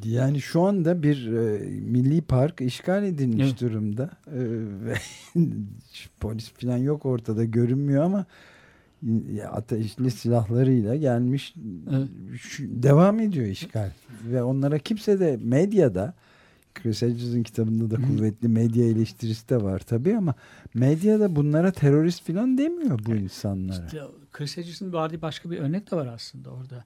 E, 0.06 0.10
yani 0.10 0.42
şu 0.42 0.62
anda 0.62 1.04
bir 1.04 1.28
e, 1.34 1.60
milli 1.70 2.22
park 2.22 2.62
işgal 2.62 3.04
edilmiş 3.04 3.48
Evet. 3.50 3.62
durumda. 3.62 4.10
E, 4.28 4.40
ve 4.86 4.94
polis 6.20 6.50
falan 6.50 6.78
yok 6.78 7.06
ortada 7.06 7.44
görünmüyor 7.46 8.04
ama 8.04 8.26
ateşli 9.52 10.12
silahlarıyla 10.12 10.96
gelmiş 10.96 11.54
Evet. 11.92 12.08
şu- 12.40 12.84
devam 12.84 13.20
ediyor 13.20 13.46
işgal. 13.46 13.92
Ve 14.32 14.44
onlara 14.44 14.78
kimse 14.80 15.20
de 15.20 15.40
medyada 15.44 16.14
Chris 16.76 17.02
Hedges'in 17.02 17.44
kitabında 17.44 17.92
da 17.92 18.02
kuvvetli 18.02 18.48
medya 18.48 18.86
eleştirisi 18.86 19.50
de 19.50 19.64
var 19.64 19.80
tabii 19.80 20.18
ama 20.18 20.34
medyada 20.74 21.36
bunlara 21.36 21.72
terörist 21.72 22.28
falan 22.28 22.58
demiyor 22.58 23.00
bu 23.06 23.16
insanlara. 23.16 23.86
İşte 23.86 24.02
Chris 24.32 24.58
Hedges'in 24.58 24.94
verdiği 24.94 25.22
başka 25.22 25.52
bir 25.52 25.58
örnek 25.58 25.92
de 25.92 25.96
var 25.96 26.08
aslında 26.08 26.50
orada. 26.50 26.84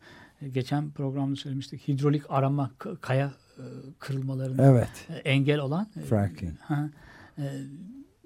Geçen 0.51 0.91
programda 0.91 1.35
söylemiştik. 1.35 1.87
Hidrolik 1.87 2.23
arama 2.29 2.71
kaya 3.01 3.33
e, 3.57 3.63
kırılmalarına 3.99 4.63
Evet. 4.65 4.89
e, 5.09 5.13
engel 5.13 5.59
olan 5.59 5.87
e, 5.97 6.01
Fracking. 6.01 6.57
ha, 6.59 6.89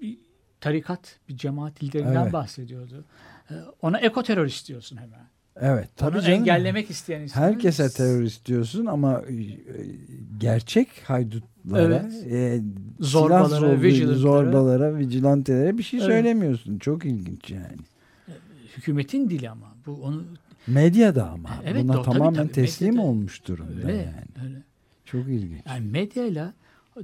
bir 0.00 0.18
tarikat, 0.60 1.18
bir 1.28 1.36
cemaat 1.36 1.82
liderinden 1.82 2.22
Evet. 2.22 2.32
bahsediyordu. 2.32 3.04
Ona 3.82 3.98
ekoterörist 3.98 4.68
diyorsun 4.68 4.96
hemen. 4.96 5.20
Evet. 5.60 5.88
Tabii 5.96 6.16
Onu 6.16 6.24
canım. 6.24 6.38
engellemek 6.38 6.90
isteyen 6.90 7.20
insanlar. 7.20 7.48
Herkese 7.50 7.88
terörist 7.90 8.46
diyorsun 8.46 8.86
ama 8.86 9.22
gerçek 10.38 10.88
haydutlara, 11.04 12.08
e, 12.30 12.60
Zorbalara, 13.00 13.82
vigilante'lara. 13.82 14.14
zorbalara, 14.18 14.98
vigilantelere 14.98 15.78
bir 15.78 15.82
şey 15.82 16.00
Evet. 16.00 16.08
söylemiyorsun. 16.08 16.78
Çok 16.78 17.04
ilginç 17.04 17.50
yani. 17.50 17.76
Hükümetin 18.76 19.30
dili 19.30 19.50
ama. 19.50 19.74
Bu 19.86 19.92
onu 19.92 20.24
Medyada 20.66 21.30
ama 21.30 21.50
Evet, 21.64 21.84
buna 21.84 21.92
tabii, 21.92 22.04
tamamen 22.04 22.34
tabii, 22.34 22.52
teslim 22.52 22.88
medyada 22.88 23.06
olmuş 23.08 23.46
durumda 23.46 23.72
öyle. 23.88 23.92
yani. 23.96 24.46
öyle. 24.48 24.62
Çok 25.04 25.28
ilginç. 25.28 25.60
Yani 25.66 25.86
medyayla 25.86 26.54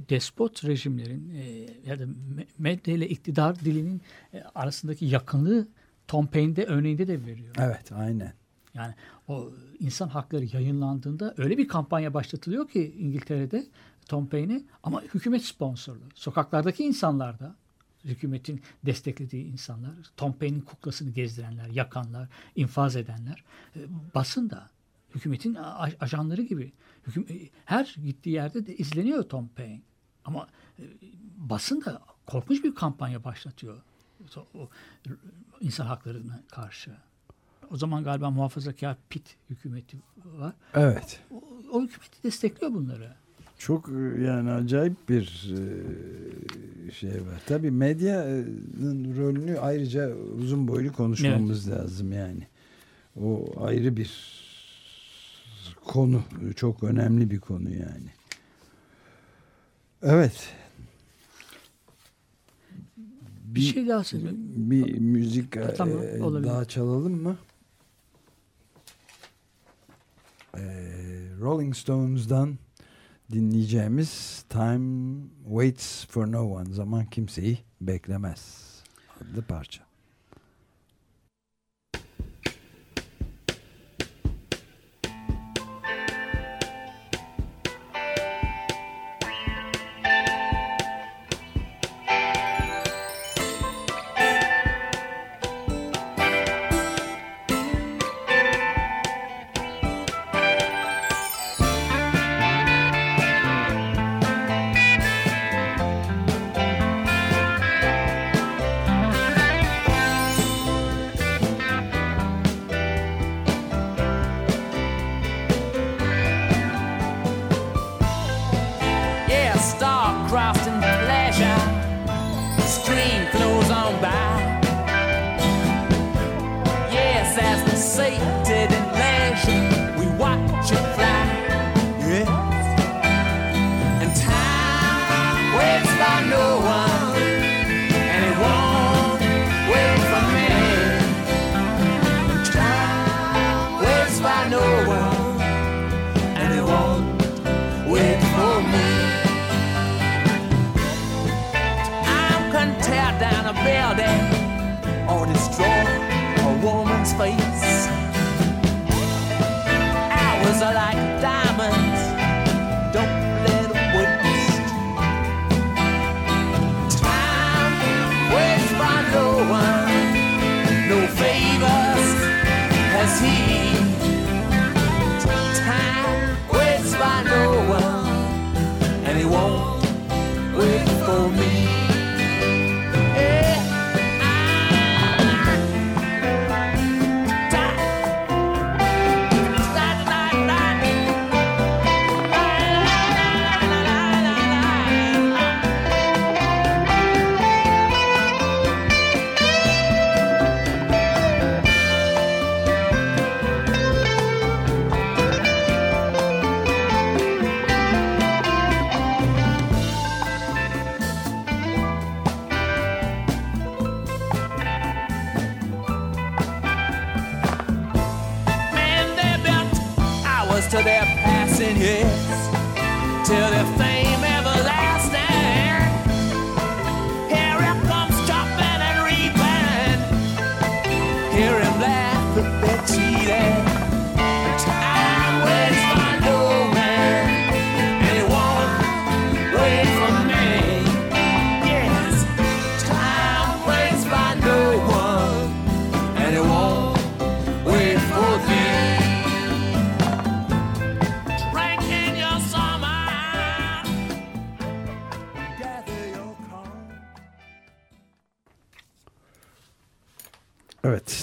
despot 0.09 0.65
rejimlerin 0.65 1.29
e, 1.35 1.43
ya 1.89 1.99
da 1.99 2.03
me- 2.03 2.45
medyayla 2.57 3.05
iktidar 3.05 3.59
dilinin 3.59 4.01
e, 4.33 4.43
arasındaki 4.55 5.05
yakınlığı 5.05 5.67
Tom 6.07 6.27
Paine'de 6.27 6.65
örneğinde 6.65 7.07
de 7.07 7.25
veriyor. 7.25 7.55
Evet, 7.59 7.91
aynen. 7.91 8.33
Yani 8.73 8.93
o 9.27 9.49
insan 9.79 10.07
hakları 10.09 10.45
yayınlandığında 10.53 11.33
öyle 11.37 11.57
bir 11.57 11.67
kampanya 11.67 12.13
başlatılıyor 12.13 12.69
ki 12.69 12.95
İngiltere'de 12.99 13.65
Tom 14.05 14.27
Paine'e 14.27 14.61
ama 14.83 15.01
hükümet 15.01 15.43
sponsorlu. 15.45 15.99
Sokaklardaki 16.15 16.83
insanlar 16.83 17.39
da 17.39 17.55
hükümetin 18.05 18.61
desteklediği 18.85 19.45
insanlar, 19.45 19.91
Tom 20.17 20.33
Paine'in 20.33 20.61
kuklasını 20.61 21.11
gezdirenler, 21.11 21.69
yakanlar, 21.69 22.29
infaz 22.55 22.95
edenler, 22.95 23.43
e, 23.75 23.79
basın 24.15 24.49
da 24.49 24.69
hükümetin 25.15 25.57
ajanları 25.99 26.41
gibi. 26.41 26.71
E, 27.17 27.49
her 27.65 27.95
gittiği 28.05 28.29
yerde 28.29 28.67
de 28.67 28.77
izleniyor 28.77 29.23
Tom 29.23 29.47
Paine. 29.47 29.81
Ama 30.25 30.47
e, 30.79 30.83
basın 31.37 31.85
da 31.85 32.01
korkunç 32.25 32.63
bir 32.63 32.75
kampanya 32.75 33.23
başlatıyor. 33.23 33.81
O, 34.35 34.47
o, 34.59 34.69
insan 35.61 35.85
haklarına 35.85 36.43
karşı. 36.51 36.91
O 37.71 37.77
zaman 37.77 38.03
galiba 38.03 38.29
muhafazakar 38.29 38.97
Pitt 39.09 39.35
hükümeti 39.49 39.97
var. 40.25 40.53
Evet. 40.73 41.19
O, 41.31 41.43
o 41.71 41.81
hükümeti 41.81 42.23
destekliyor 42.23 42.73
bunları. 42.73 43.15
Çok 43.57 43.89
e, 43.89 44.23
yani 44.23 44.51
acayip 44.51 45.09
bir 45.09 45.53
e, 46.87 46.91
şey 46.91 47.11
var. 47.11 47.41
Tabii 47.45 47.71
medyanın 47.71 49.17
rolünü 49.17 49.59
ayrıca 49.59 50.15
uzun 50.15 50.67
boylu 50.67 50.93
konuşmamız 50.93 51.71
lazım 51.71 52.11
yani. 52.11 52.47
O 53.21 53.45
ayrı 53.65 53.97
bir 53.97 54.11
konu. 55.85 56.23
Çok 56.55 56.83
önemli 56.83 57.31
bir 57.31 57.39
konu 57.39 57.69
yani. 57.69 58.09
Evet. 60.01 60.53
Bir, 63.45 63.61
şey 63.61 63.87
daha 63.87 64.03
söyleyeyim. 64.03 64.37
bir 64.55 64.99
müzik 64.99 65.57
e, 65.57 65.73
Tamam, 65.73 65.97
olabilir. 66.21 66.49
daha 66.49 66.65
çalalım 66.65 67.23
mı? 67.23 67.37
E, 70.57 70.61
Rolling 71.41 71.75
Stones'dan 71.75 72.57
dinleyeceğimiz 73.31 74.43
Time 74.49 75.17
Waits 75.43 76.05
for 76.07 76.31
No 76.31 76.51
One 76.51 76.73
Zaman 76.73 77.05
Kimseyi 77.05 77.59
Beklemez 77.81 78.65
adlı 79.21 79.41
parça. 79.41 79.84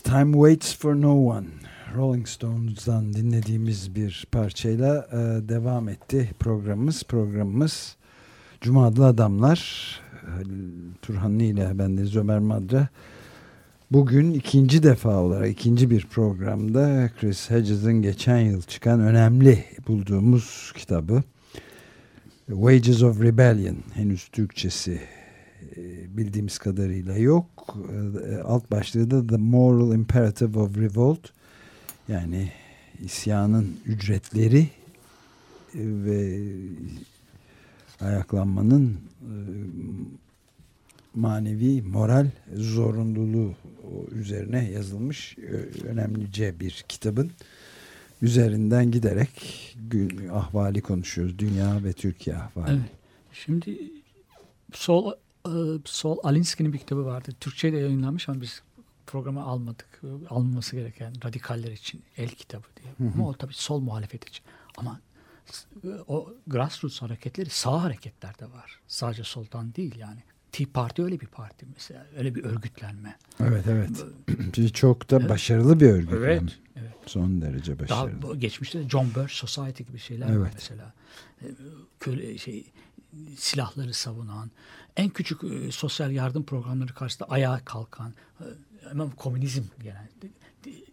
Time 0.03 0.33
Waits 0.33 0.75
for 0.75 0.95
No 0.95 1.15
One. 1.15 1.47
Rolling 1.97 2.29
Stones'dan 2.29 3.13
dinlediğimiz 3.13 3.95
bir 3.95 4.27
parçayla 4.33 5.09
e, 5.13 5.17
devam 5.49 5.89
etti 5.89 6.31
programımız. 6.41 7.03
Programımız 7.03 7.97
Cuma 8.61 8.87
Adamlar. 8.87 10.01
Turhanlı 11.03 11.43
ile 11.43 11.79
bendeniz 11.79 12.17
Ömer 12.17 12.39
Madra. 12.39 12.89
Bugün 13.91 14.35
ikinci 14.35 14.83
defa 14.83 15.17
olarak 15.17 15.51
ikinci 15.51 15.91
bir 15.91 16.07
programda 16.07 17.11
Chris 17.21 17.51
Hedges'in 17.51 18.03
geçen 18.03 18.39
yıl 18.39 18.63
çıkan 18.63 19.01
önemli 19.01 19.65
bulduğumuz 19.89 20.73
kitabı 20.77 21.23
Wages 22.47 23.03
of 23.03 23.23
Rebellion 23.23 23.77
henüz 23.95 24.29
Türkçesi 24.29 25.01
bildiğimiz 26.09 26.59
kadarıyla 26.59 27.17
yok. 27.17 27.77
E, 28.31 28.37
Alt 28.37 28.71
başlığı 28.71 29.11
da 29.11 29.27
The 29.27 29.37
Moral 29.37 29.95
Imperative 29.95 30.59
of 30.59 30.77
Revolt 30.77 31.31
yani 32.09 32.53
isyanın 33.05 33.77
ücretleri 33.87 34.61
e, 34.61 34.69
ve 35.75 36.41
ayaklanmanın 38.01 39.01
e, 39.21 39.35
manevi 41.15 41.83
moral 41.83 42.31
zorunluluğu 42.55 43.55
üzerine 44.13 44.71
yazılmış 44.71 45.37
e, 45.39 45.87
önemlice 45.87 46.61
bir 46.61 46.85
kitabın 46.89 47.31
üzerinden 48.23 48.91
giderek 48.91 49.31
gün, 49.91 50.29
ahvali 50.29 50.81
konuşuyoruz. 50.81 51.39
Dünya 51.39 51.85
ve 51.85 51.93
Türkiye 51.93 52.37
ahvali. 52.37 52.73
Evet. 52.73 52.91
Şimdi 53.33 53.79
Sol 54.73 55.13
e, 55.13 55.15
Sol 55.85 56.19
Alinsky'nin 56.23 56.73
bir 56.73 56.79
kitabı 56.79 57.05
vardı. 57.05 57.31
Türkçe'de 57.41 57.77
yayınlanmış 57.77 58.29
ama 58.29 58.41
biz 58.41 58.63
programa 59.07 59.43
almadık. 59.43 60.01
Alınması 60.31 60.77
gereken 60.77 61.13
radikaller 61.25 61.73
için 61.73 62.03
el 62.17 62.29
kitabı 62.29 62.67
diye. 62.83 63.11
Ama 63.15 63.29
o 63.29 63.35
tabii 63.35 63.55
sol 63.55 63.81
muhalefet 63.81 64.29
için. 64.29 64.45
Ama 64.77 65.01
o 66.09 66.35
grassroots 66.47 67.03
hareketleri 67.03 67.51
sağ 67.51 67.83
hareketler 67.83 68.39
de 68.39 68.45
var. 68.51 68.81
Sadece 68.89 69.25
soldan 69.25 69.75
değil 69.75 69.95
yani. 69.99 70.21
Tea 70.53 70.67
Parti 70.75 71.03
öyle 71.05 71.21
bir 71.21 71.27
parti 71.27 71.67
mesela. 71.75 72.07
Öyle 72.17 72.35
bir 72.35 72.45
örgütlenme. 72.45 73.17
Evet 73.41 73.65
evet. 73.69 74.05
Çok 74.75 75.11
da 75.11 75.29
başarılı 75.29 75.81
bir 75.81 75.91
örgüt. 75.91 76.13
Evet. 76.13 76.43
evet. 76.77 76.93
Son 77.07 77.41
derece 77.41 77.79
Daha 77.79 78.05
başarılı. 78.05 78.23
bu- 78.23 78.39
geçmişte 78.39 78.79
de 78.85 78.89
John 78.89 79.07
Birch 79.17 79.33
Society 79.33 79.83
gibi 79.83 79.99
şeyler 79.99 80.27
var 80.27 80.33
Evet. 80.37 80.53
mesela. 80.55 80.93
E, 81.43 81.47
Köle 82.01 82.39
şey 82.39 82.65
silahları 83.37 83.95
savunan, 83.95 84.51
en 84.97 85.09
küçük 85.09 85.45
e, 85.45 85.73
sosyal 85.73 86.13
yardım 86.13 86.45
programları 86.45 86.95
karşısında 86.95 87.29
ayağa 87.31 87.61
kalkan, 87.65 88.13
e, 88.41 88.45
hemen 88.89 89.11
komünizm 89.11 89.63
de- 89.85 90.29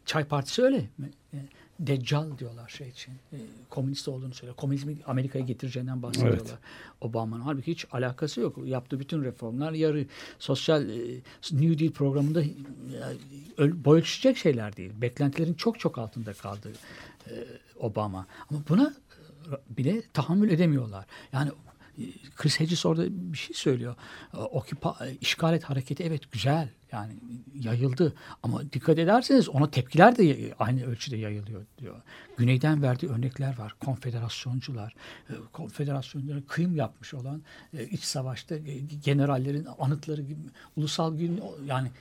Çay 0.06 0.26
Partisi 0.26 0.62
öyle. 0.64 0.90
E, 1.34 1.38
Deccal 1.80 2.38
diyorlar 2.38 2.70
şey 2.70 2.90
için. 2.90 3.14
E, 3.34 3.38
komünist 3.70 4.08
olduğunu 4.08 4.34
söylüyor. 4.34 4.56
Komünizmi 4.56 4.98
Amerika'ya 5.06 5.46
getireceğinden 5.46 6.04
bahsediyorlar. 6.04 6.40
Evet. 6.40 6.58
Obama'nın. 7.02 7.42
Halbuki 7.42 7.72
hiç 7.72 7.86
alakası 7.92 8.42
yok. 8.42 8.58
Yaptığı 8.66 9.00
bütün 9.00 9.24
reformlar 9.24 9.72
yarı 9.72 10.06
sosyal 10.40 10.90
e, 10.90 11.16
New 11.52 11.80
Deal 11.80 11.92
programında 11.92 12.44
e, 12.44 13.86
boy 13.86 14.00
ölçüşecek 14.00 14.38
şeyler 14.38 14.78
değil. 14.78 14.92
Beklentilerin 15.02 15.54
çok 15.54 15.80
çok 15.80 15.98
altında 15.98 16.34
kaldı 16.34 16.72
e, 17.30 17.34
Obama. 17.80 18.28
Ama 18.50 18.60
buna 18.70 18.94
bile 19.70 20.02
tahammül 20.14 20.50
edemiyorlar. 20.50 21.06
Yani 21.34 21.52
Chris 22.36 22.60
Hedges 22.60 22.86
orada 22.86 23.06
bir 23.10 23.38
şey 23.38 23.56
söylüyor. 23.56 23.96
E, 24.34 24.38
Occupy, 24.38 24.88
e, 24.88 25.18
işgal 25.22 25.54
et 25.54 25.64
hareketi 25.64 26.04
evet 26.04 26.32
güzel 26.32 26.70
yani 26.92 27.14
yayıldı 27.54 28.14
ama 28.44 28.74
dikkat 28.74 29.00
ederseniz 29.00 29.50
ona 29.50 29.72
tepkiler 29.72 30.18
de 30.18 30.54
aynı 30.60 30.86
ölçüde 30.86 31.18
yayılıyor 31.18 31.66
diyor. 31.78 32.02
Güneyden 32.38 32.82
verdiği 32.82 33.08
örnekler 33.08 33.58
var. 33.58 33.76
Konfederasyoncular, 33.80 34.96
e, 35.30 35.34
konfederasyonlara 35.54 36.42
kıyım 36.48 36.76
yapmış 36.76 37.14
olan 37.14 37.44
e, 37.74 37.88
iç 37.88 38.04
savaşta 38.04 38.56
e, 38.56 38.80
generallerin 39.04 39.68
anıtları 39.80 40.22
gibi 40.22 40.42
ulusal 40.76 41.18
gün 41.18 41.42
yani 41.66 41.92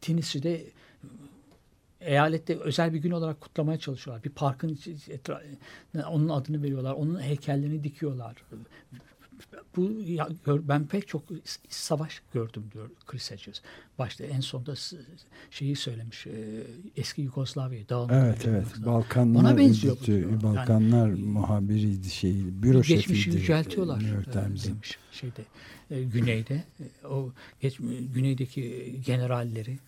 Tennessee'de 0.00 0.64
eyalette 2.00 2.56
özel 2.56 2.92
bir 2.94 2.98
gün 2.98 3.10
olarak 3.10 3.40
kutlamaya 3.40 3.78
çalışıyorlar. 3.78 4.24
Bir 4.24 4.30
parkın 4.30 4.74
etra- 5.08 5.42
onun 6.08 6.28
adını 6.28 6.62
veriyorlar. 6.62 6.92
Onun 6.92 7.20
heykellerini 7.22 7.84
dikiyorlar. 7.84 8.34
Bu 9.76 9.90
ya, 10.06 10.28
gör- 10.44 10.68
ben 10.68 10.86
pek 10.86 11.08
çok 11.08 11.22
savaş 11.68 12.22
gördüm 12.34 12.64
diyor 12.72 12.90
Chris 13.06 13.30
Hedges. 13.30 13.62
Başta 13.98 14.24
en 14.24 14.40
sonda 14.40 14.74
şeyi 15.50 15.76
söylemiş. 15.76 16.26
e, 16.26 16.32
eski 16.96 17.22
Yugoslavya'yı 17.22 17.88
dağılmadan 17.88 18.24
Evet 18.26 18.46
evet. 18.48 18.66
Balkanlar 18.86 19.40
Ona 19.40 19.58
benziyor 19.58 19.96
bu 20.02 20.06
diyor. 20.06 20.30
Yani- 20.30 20.42
Balkanlar 20.42 21.08
muhabiriydi 21.08 22.10
şey 22.10 22.34
büro 22.62 22.82
geçmişi 22.82 23.30
yüceltiyorlar 23.30 23.98
New 23.98 24.14
York 24.16 24.28
e, 24.28 24.32
demiş 24.68 24.98
şeyde 25.12 25.42
e, 25.90 26.02
güneyde 26.02 26.64
E, 26.80 27.06
o 27.06 27.32
geç, 27.60 27.76
güneydeki 28.14 28.94
generalleri 29.06 29.78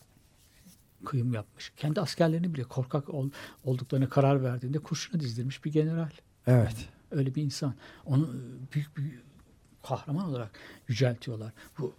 kıyım 1.05 1.35
yapmış. 1.35 1.73
Kendi 1.77 2.01
askerlerini 2.01 2.55
bile 2.55 2.65
korkak 2.65 3.09
ol, 3.09 3.31
olduklarına 3.65 4.09
karar 4.09 4.43
verdiğinde 4.43 4.79
kurşuna 4.79 5.21
dizdirmiş 5.21 5.65
bir 5.65 5.73
general. 5.73 6.11
Evet. 6.47 6.89
Öyle 7.11 7.35
bir 7.35 7.43
insan. 7.43 7.75
Onu 8.07 8.25
e, 8.25 8.73
büyük 8.75 8.97
bir 8.97 9.05
kahraman 9.83 10.29
olarak 10.29 10.51
yüceltiyorlar. 10.89 11.53
Bu 11.79 11.95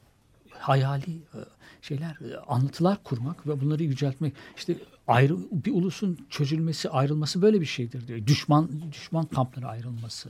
hayali 0.49 1.15
e, 1.15 1.39
şeyler, 1.81 2.31
e, 2.31 2.37
anlatılar 2.37 3.03
kurmak 3.03 3.47
ve 3.47 3.61
bunları 3.61 3.83
yüceltmek. 3.83 4.33
İşte 4.57 4.77
ayrı 5.07 5.37
bir 5.51 5.71
ulusun 5.71 6.25
çözülmesi, 6.29 6.89
ayrılması 6.89 7.41
böyle 7.41 7.61
bir 7.61 7.65
şeydir 7.65 8.07
diyor. 8.07 8.27
Düşman 8.27 8.91
düşman 8.91 9.25
kampları 9.25 9.67
ayrılması. 9.67 10.29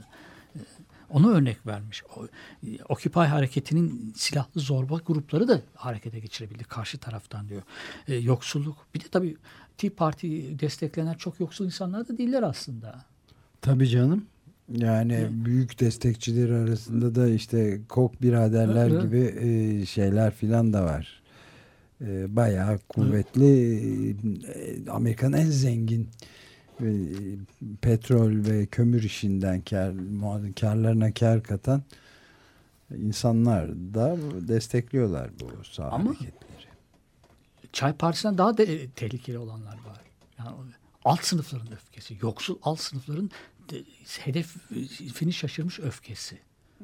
Onu 1.10 1.32
örnek 1.32 1.66
vermiş. 1.66 2.02
O, 2.16 2.26
e, 2.66 2.68
Occupy 2.88 3.18
hareketinin 3.20 4.12
silahlı 4.16 4.60
zorba 4.60 5.00
grupları 5.06 5.48
da 5.48 5.60
harekete 5.74 6.18
geçirebildi 6.18 6.64
karşı 6.64 6.98
taraftan 6.98 7.48
diyor. 7.48 7.62
E, 8.08 8.14
yoksulluk. 8.14 8.76
Bir 8.94 9.00
de 9.00 9.04
tabii 9.10 9.36
Tea 9.78 9.90
Party 9.96 10.42
desteklenen 10.60 11.14
çok 11.14 11.40
yoksul 11.40 11.64
insanlar 11.64 12.08
da 12.08 12.18
değiller 12.18 12.42
aslında. 12.42 13.04
Tabii 13.60 13.88
canım. 13.88 14.24
Yani 14.72 15.28
büyük 15.30 15.80
destekçileri 15.80 16.54
arasında 16.54 17.14
da 17.14 17.28
işte 17.28 17.80
Koch 17.88 18.12
biraderler 18.22 18.88
Evet. 18.90 19.02
gibi 19.02 19.34
e, 19.40 19.86
şeyler 19.86 20.34
filan 20.34 20.72
da 20.72 20.84
var. 20.84 21.22
E, 22.00 22.36
bayağı 22.36 22.78
kuvvetli 22.78 23.76
e, 24.46 24.90
Amerika'nın 24.90 25.36
en 25.36 25.50
zengin 25.50 26.08
e, 26.80 26.88
petrol 27.80 28.44
ve 28.44 28.66
kömür 28.66 29.02
işinden 29.02 29.60
kar, 29.60 29.94
karlarına 30.60 31.14
kar 31.14 31.42
katan 31.42 31.82
insanlar 32.96 33.68
da 33.70 34.16
destekliyorlar 34.48 35.30
bu 35.40 35.64
sağ 35.64 35.84
Ama- 35.84 36.10
hareketleri. 36.10 36.44
Çay 37.72 37.92
Partisi'nden 37.92 38.38
daha 38.38 38.58
de, 38.58 38.88
tehlikeli 38.90 39.38
olanlar 39.38 39.74
var. 39.74 40.00
Yani 40.38 40.50
alt 41.04 41.24
sınıfların 41.24 41.72
öfkesi, 41.72 42.18
yoksul 42.22 42.58
alt 42.62 42.80
sınıfların 42.80 43.30
de, 43.70 43.82
hedefini 44.20 45.32
şaşırmış 45.32 45.80
öfkesi. 45.80 46.38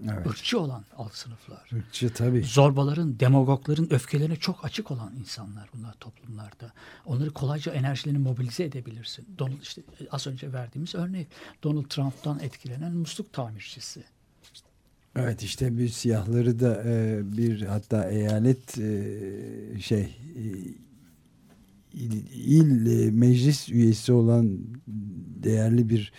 Evet. 0.04 0.26
Irkçı 0.26 0.60
olan 0.60 0.84
alt 0.96 1.14
sınıflar. 1.14 1.70
Irkçı 1.72 2.12
tabii. 2.14 2.42
Zorbaların, 2.42 3.20
demagogların 3.20 3.92
öfkelerine 3.92 4.36
çok 4.36 4.64
açık 4.64 4.90
olan 4.90 5.12
insanlar 5.20 5.70
bunlar 5.74 5.92
toplumlarda. 5.92 6.72
Onları 7.06 7.30
kolayca 7.30 7.72
enerjilerini 7.72 8.18
mobilize 8.18 8.64
edebilirsin. 8.64 9.26
Donald 9.38 9.62
işte 9.62 9.82
az 10.10 10.26
önce 10.26 10.52
verdiğimiz 10.52 10.94
örnek 10.94 11.26
Donald 11.62 11.84
Trump'tan 11.84 12.38
etkilenen 12.38 12.92
musluk 12.92 13.32
tamircisi. 13.32 14.04
Evet 15.16 15.42
işte 15.42 15.78
bir 15.78 15.88
siyahları 15.88 16.60
da 16.60 16.82
e, 16.86 17.20
bir 17.36 17.62
hatta 17.62 18.10
eyalet 18.10 18.78
e, 18.78 19.80
şey 19.80 20.16
e, 20.36 20.42
il, 21.92 22.12
il, 22.34 22.86
e, 22.86 23.10
meclis 23.10 23.68
üyesi 23.68 24.12
olan 24.12 24.58
değerli 25.42 25.88
bir 25.88 26.12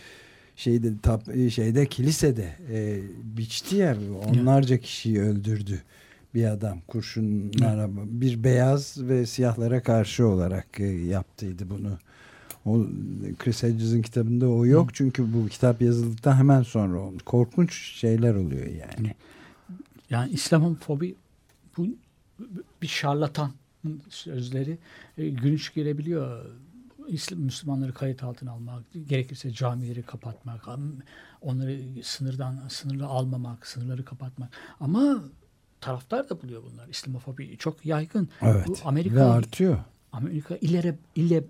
şeyde 0.61 0.97
tap, 1.01 1.29
e, 1.29 1.49
şeyde 1.49 1.85
kilisede 1.85 2.55
e, 2.71 3.01
biçti 3.37 3.75
ya 3.75 3.97
onlarca 4.29 4.77
kişiyi 4.77 5.21
öldürdü 5.21 5.81
bir 6.33 6.45
adam 6.45 6.79
kurşunlara 6.87 7.89
bir 7.95 8.43
beyaz 8.43 8.97
ve 8.97 9.25
siyahlara 9.25 9.83
karşı 9.83 10.27
olarak 10.27 10.79
e, 10.79 10.85
yaptıydı 10.85 11.69
bunu. 11.69 11.97
O 12.65 12.85
Chris 13.39 13.63
Hedges'in 13.63 14.01
kitabında 14.01 14.49
o 14.49 14.65
yok 14.65 14.93
çünkü 14.93 15.33
bu 15.33 15.47
kitap 15.47 15.81
yazıldıktan 15.81 16.35
hemen 16.35 16.61
sonra 16.61 16.99
olmuş. 16.99 17.23
Korkunç 17.23 17.73
şeyler 17.95 18.35
oluyor 18.35 18.65
yani. 18.65 19.15
Yani 20.09 20.31
İslamofobi 20.31 21.15
bu 21.77 21.87
bir 22.81 22.87
şarlatan 22.87 23.51
sözleri 24.09 24.77
e, 25.17 25.29
gülünç 25.29 25.73
gelebiliyor. 25.73 26.45
Müslümanları 27.35 27.93
kayıt 27.93 28.23
altına 28.23 28.51
almak, 28.51 28.83
gerekirse 29.07 29.51
camileri 29.51 30.03
kapatmak, 30.03 30.67
onları 31.41 32.03
sınırdan 32.03 32.67
sınırlı 32.67 33.05
almamak, 33.05 33.67
sınırları 33.67 34.05
kapatmak. 34.05 34.49
Ama 34.79 35.23
taraftar 35.81 36.29
da 36.29 36.41
buluyor 36.41 36.63
bunlar. 36.71 36.87
İslamofobi 36.87 37.57
çok 37.57 37.85
yaygın. 37.85 38.29
Evet. 38.41 38.67
Bu 38.67 38.73
Ve 38.73 38.77
Amerika 38.83 39.31
artıyor. 39.31 39.77
Amerika 40.11 40.55
ileri 40.55 40.95
ile 41.15 41.43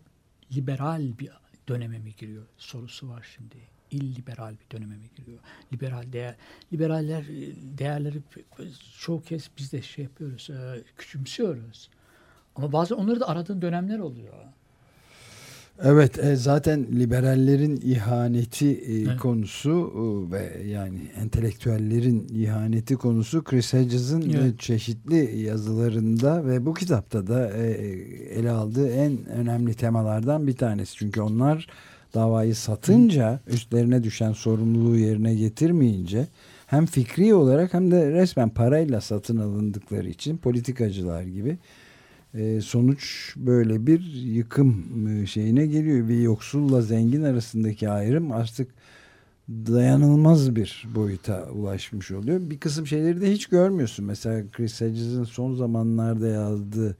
liberal 0.55 1.19
bir 1.19 1.29
döneme 1.69 1.99
mi 1.99 2.15
giriyor 2.17 2.45
sorusu 2.57 3.09
var 3.09 3.27
şimdi. 3.35 3.55
İlliberal 3.91 4.53
bir 4.53 4.77
döneme 4.77 4.97
mi 4.97 5.09
giriyor? 5.15 5.39
Liberal 5.73 6.13
değer, 6.13 6.35
liberaller 6.73 7.21
e, 7.21 7.77
değerleri 7.77 8.21
çoğu 8.99 9.21
kez 9.21 9.49
biz 9.57 9.71
de 9.71 9.81
şey 9.81 10.03
yapıyoruz, 10.03 10.49
e, 10.49 10.83
küçümsüyoruz. 10.97 11.89
Ama 12.55 12.71
bazen 12.71 12.95
onları 12.95 13.19
da 13.19 13.27
aradığın 13.27 13.61
dönemler 13.61 13.99
oluyor. 13.99 14.33
Evet 15.83 16.19
e, 16.19 16.35
zaten 16.35 16.85
liberallerin 16.99 17.79
ihaneti 17.83 18.71
e, 18.71 19.01
Evet. 19.01 19.19
konusu 19.19 19.93
e, 19.95 20.31
ve 20.31 20.67
yani 20.67 20.99
entelektüellerin 21.21 22.27
ihaneti 22.33 22.95
konusu 22.95 23.43
Chris 23.43 23.73
Hedges'in 23.73 24.31
Evet. 24.31 24.59
çeşitli 24.59 25.39
yazılarında 25.39 26.45
ve 26.45 26.65
bu 26.65 26.73
kitapta 26.73 27.27
da 27.27 27.51
e, 27.57 27.63
ele 28.39 28.51
aldığı 28.51 28.89
en 28.89 29.25
önemli 29.25 29.73
temalardan 29.73 30.47
bir 30.47 30.55
tanesi. 30.55 30.95
Çünkü 30.95 31.21
onlar 31.21 31.67
davayı 32.13 32.55
satınca 32.55 33.39
üstlerine 33.47 34.03
düşen 34.03 34.31
sorumluluğu 34.33 34.97
yerine 34.97 35.35
getirmeyince 35.35 36.27
hem 36.67 36.85
fikri 36.85 37.33
olarak 37.33 37.73
hem 37.73 37.91
de 37.91 38.11
resmen 38.11 38.49
parayla 38.49 39.01
satın 39.01 39.37
alındıkları 39.37 40.09
için 40.09 40.37
politikacılar 40.37 41.23
gibi 41.23 41.57
sonuç 42.61 43.33
böyle 43.37 43.87
bir 43.87 43.99
yıkım 44.13 45.07
e, 45.07 45.25
şeyine 45.25 45.65
geliyor 45.65 46.07
ve 46.07 46.15
yoksulla 46.15 46.81
zengin 46.81 47.23
arasındaki 47.23 47.89
ayrım 47.89 48.31
artık 48.31 48.67
dayanılmaz 49.49 50.55
bir 50.55 50.87
boyuta 50.95 51.49
ulaşmış 51.51 52.11
oluyor. 52.11 52.39
Bir 52.49 52.59
kısım 52.59 52.87
şeyleri 52.87 53.21
de 53.21 53.31
hiç 53.31 53.45
görmüyorsun. 53.45 54.05
Mesela 54.05 54.43
Chris 54.51 54.81
Hedges'in 54.81 55.23
son 55.23 55.55
zamanlarda 55.55 56.27
yazdığı 56.27 56.97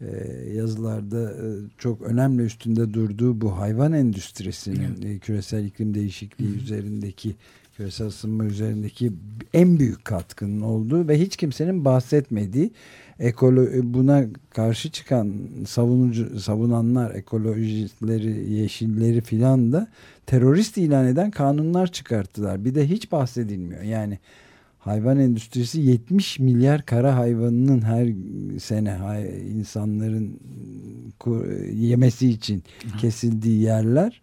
e, 0.00 0.06
yazılarda 0.54 1.30
e, 1.30 1.46
çok 1.78 2.02
önemli 2.02 2.42
üstünde 2.42 2.94
durduğu 2.94 3.40
bu 3.40 3.58
hayvan 3.58 3.92
endüstrisinin 3.92 5.02
e, 5.02 5.18
küresel 5.18 5.64
iklim 5.64 5.94
değişikliği 5.94 6.56
üzerindeki 6.56 7.34
küresel 7.82 8.06
ısınma 8.06 8.44
üzerindeki 8.44 9.12
en 9.54 9.78
büyük 9.78 10.04
katkının 10.04 10.60
olduğu 10.60 11.08
ve 11.08 11.20
hiç 11.20 11.36
kimsenin 11.36 11.84
bahsetmediği 11.84 12.70
ekolo 13.18 13.66
buna 13.82 14.24
karşı 14.50 14.90
çıkan 14.90 15.34
savunucu 15.66 16.40
savunanlar 16.40 17.14
ekolojistleri 17.14 18.52
yeşilleri 18.52 19.20
filan 19.20 19.72
da 19.72 19.88
terörist 20.26 20.78
ilan 20.78 21.06
eden 21.06 21.30
kanunlar 21.30 21.86
çıkarttılar. 21.86 22.64
Bir 22.64 22.74
de 22.74 22.88
hiç 22.88 23.12
bahsedilmiyor. 23.12 23.82
Yani 23.82 24.18
hayvan 24.78 25.18
endüstrisi 25.18 25.80
70 25.80 26.38
milyar 26.38 26.86
kara 26.86 27.16
hayvanının 27.16 27.82
her 27.82 28.08
sene 28.58 28.98
insanların 29.48 30.40
yemesi 31.72 32.28
için 32.28 32.62
kesildiği 33.00 33.60
yerler 33.60 34.20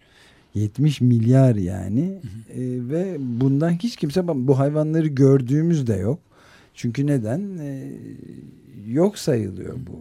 70 0.54 1.02
milyar 1.02 1.56
yani 1.56 2.22
E, 2.50 2.62
ve 2.90 3.18
bundan 3.20 3.72
hiç 3.72 3.96
kimse 3.96 4.28
bu 4.28 4.60
hayvanları 4.60 5.08
gördüğümüz 5.08 5.88
de 5.88 5.96
yok. 5.96 6.20
Çünkü 6.74 7.08
neden? 7.08 7.58
E, 7.58 7.92
yok 8.88 9.18
sayılıyor 9.18 9.78
bu 9.88 10.00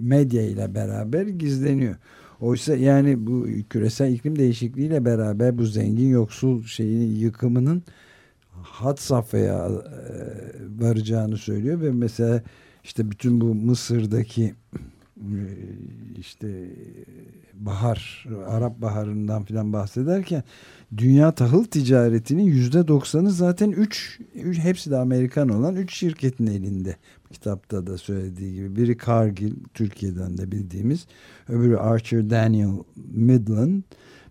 medya 0.00 0.42
ile 0.42 0.74
beraber 0.74 1.26
gizleniyor. 1.26 1.96
Oysa 2.40 2.76
yani 2.76 3.26
bu 3.26 3.46
küresel 3.70 4.12
iklim 4.12 4.38
değişikliğiyle 4.38 5.04
beraber 5.04 5.58
bu 5.58 5.64
zengin 5.64 6.08
yoksul 6.08 6.64
şeyin 6.64 7.16
yıkımının 7.16 7.82
hat 8.62 9.00
safhaya 9.00 9.68
e, 9.68 9.72
varacağını 10.78 11.36
söylüyor 11.36 11.80
ve 11.80 11.90
mesela 11.90 12.42
işte 12.84 13.10
bütün 13.10 13.40
bu 13.40 13.54
Mısır'daki 13.54 14.54
işte 16.18 16.68
bahar, 17.54 18.26
Arap 18.46 18.80
baharından 18.80 19.44
filan 19.44 19.72
bahsederken 19.72 20.42
dünya 20.96 21.32
tahıl 21.32 21.64
ticaretinin 21.64 22.42
yüzde 22.42 22.88
doksanı 22.88 23.30
zaten 23.30 23.70
3 23.70 24.20
hepsi 24.62 24.90
de 24.90 24.96
Amerikan 24.96 25.48
olan 25.48 25.76
3 25.76 25.94
şirketin 25.94 26.46
elinde. 26.46 26.96
Kitapta 27.32 27.86
da 27.86 27.98
söylediği 27.98 28.54
gibi. 28.54 28.76
Biri 28.76 28.98
Cargill 29.06 29.54
Türkiye'den 29.74 30.38
de 30.38 30.52
bildiğimiz. 30.52 31.06
Öbürü 31.48 31.76
Archer 31.76 32.30
Daniel 32.30 32.72
Midland. 32.96 33.82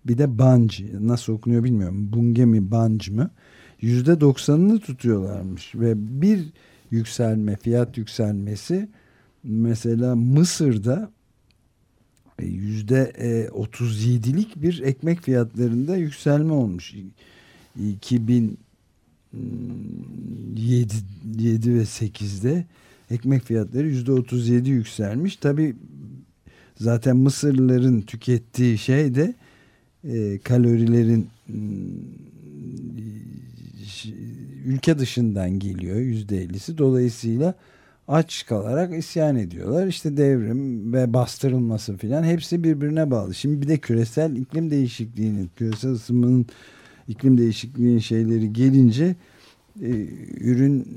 Bir 0.05 0.17
de 0.17 0.37
Bunge. 0.39 1.07
Nasıl 1.07 1.33
okunuyor 1.33 1.63
bilmiyorum. 1.63 2.09
Bunge 2.13 2.45
mi 2.45 2.71
Bunge 2.71 3.09
mı? 3.09 3.29
Yüzde 3.81 4.21
doksanını 4.21 4.79
tutuyorlarmış. 4.79 5.75
Ve 5.75 6.21
bir 6.21 6.53
yükselme 6.91 7.55
fiyat 7.55 7.97
yükselmesi 7.97 8.89
mesela 9.47 10.15
Mısır'da 10.15 11.11
e, 12.39 12.45
yüzde 12.45 13.11
37'lik 13.51 14.61
bir 14.61 14.81
ekmek 14.81 15.21
fiyatlarında 15.21 15.97
yükselme 15.97 16.53
olmuş. 16.53 16.93
2007 17.79 18.57
7 21.37 21.73
ve 21.75 21.81
8'de 21.81 22.65
ekmek 23.11 23.43
fiyatları 23.43 23.87
yüzde 23.87 24.11
37 24.11 24.69
yükselmiş. 24.69 25.35
Tabi 25.35 25.75
zaten 26.75 27.17
Mısırlıların 27.17 28.01
tükettiği 28.01 28.77
şey 28.77 29.15
de 29.15 29.35
e, 30.03 30.39
kalorilerin 30.43 31.27
ş- 33.85 34.13
ülke 34.65 34.99
dışından 34.99 35.49
geliyor 35.59 35.95
yüzde 35.99 36.45
50'si. 36.45 36.77
Dolayısıyla 36.77 37.55
aç 38.07 38.45
kalarak 38.45 38.97
isyan 38.97 39.35
ediyorlar. 39.35 39.87
İşte 39.87 40.17
devrim 40.17 40.93
ve 40.93 41.13
bastırılması 41.13 41.97
filan 41.97 42.23
hepsi 42.23 42.63
birbirine 42.63 43.11
bağlı. 43.11 43.35
Şimdi 43.35 43.61
bir 43.61 43.67
de 43.67 43.77
küresel 43.77 44.35
iklim 44.35 44.71
değişikliğinin, 44.71 45.49
küresel 45.55 45.91
ısınmanın 45.91 46.45
iklim 47.07 47.37
değişikliğinin 47.37 47.99
şeyleri 47.99 48.53
gelince 48.53 49.15
e, 49.81 49.89
ürün 50.41 50.87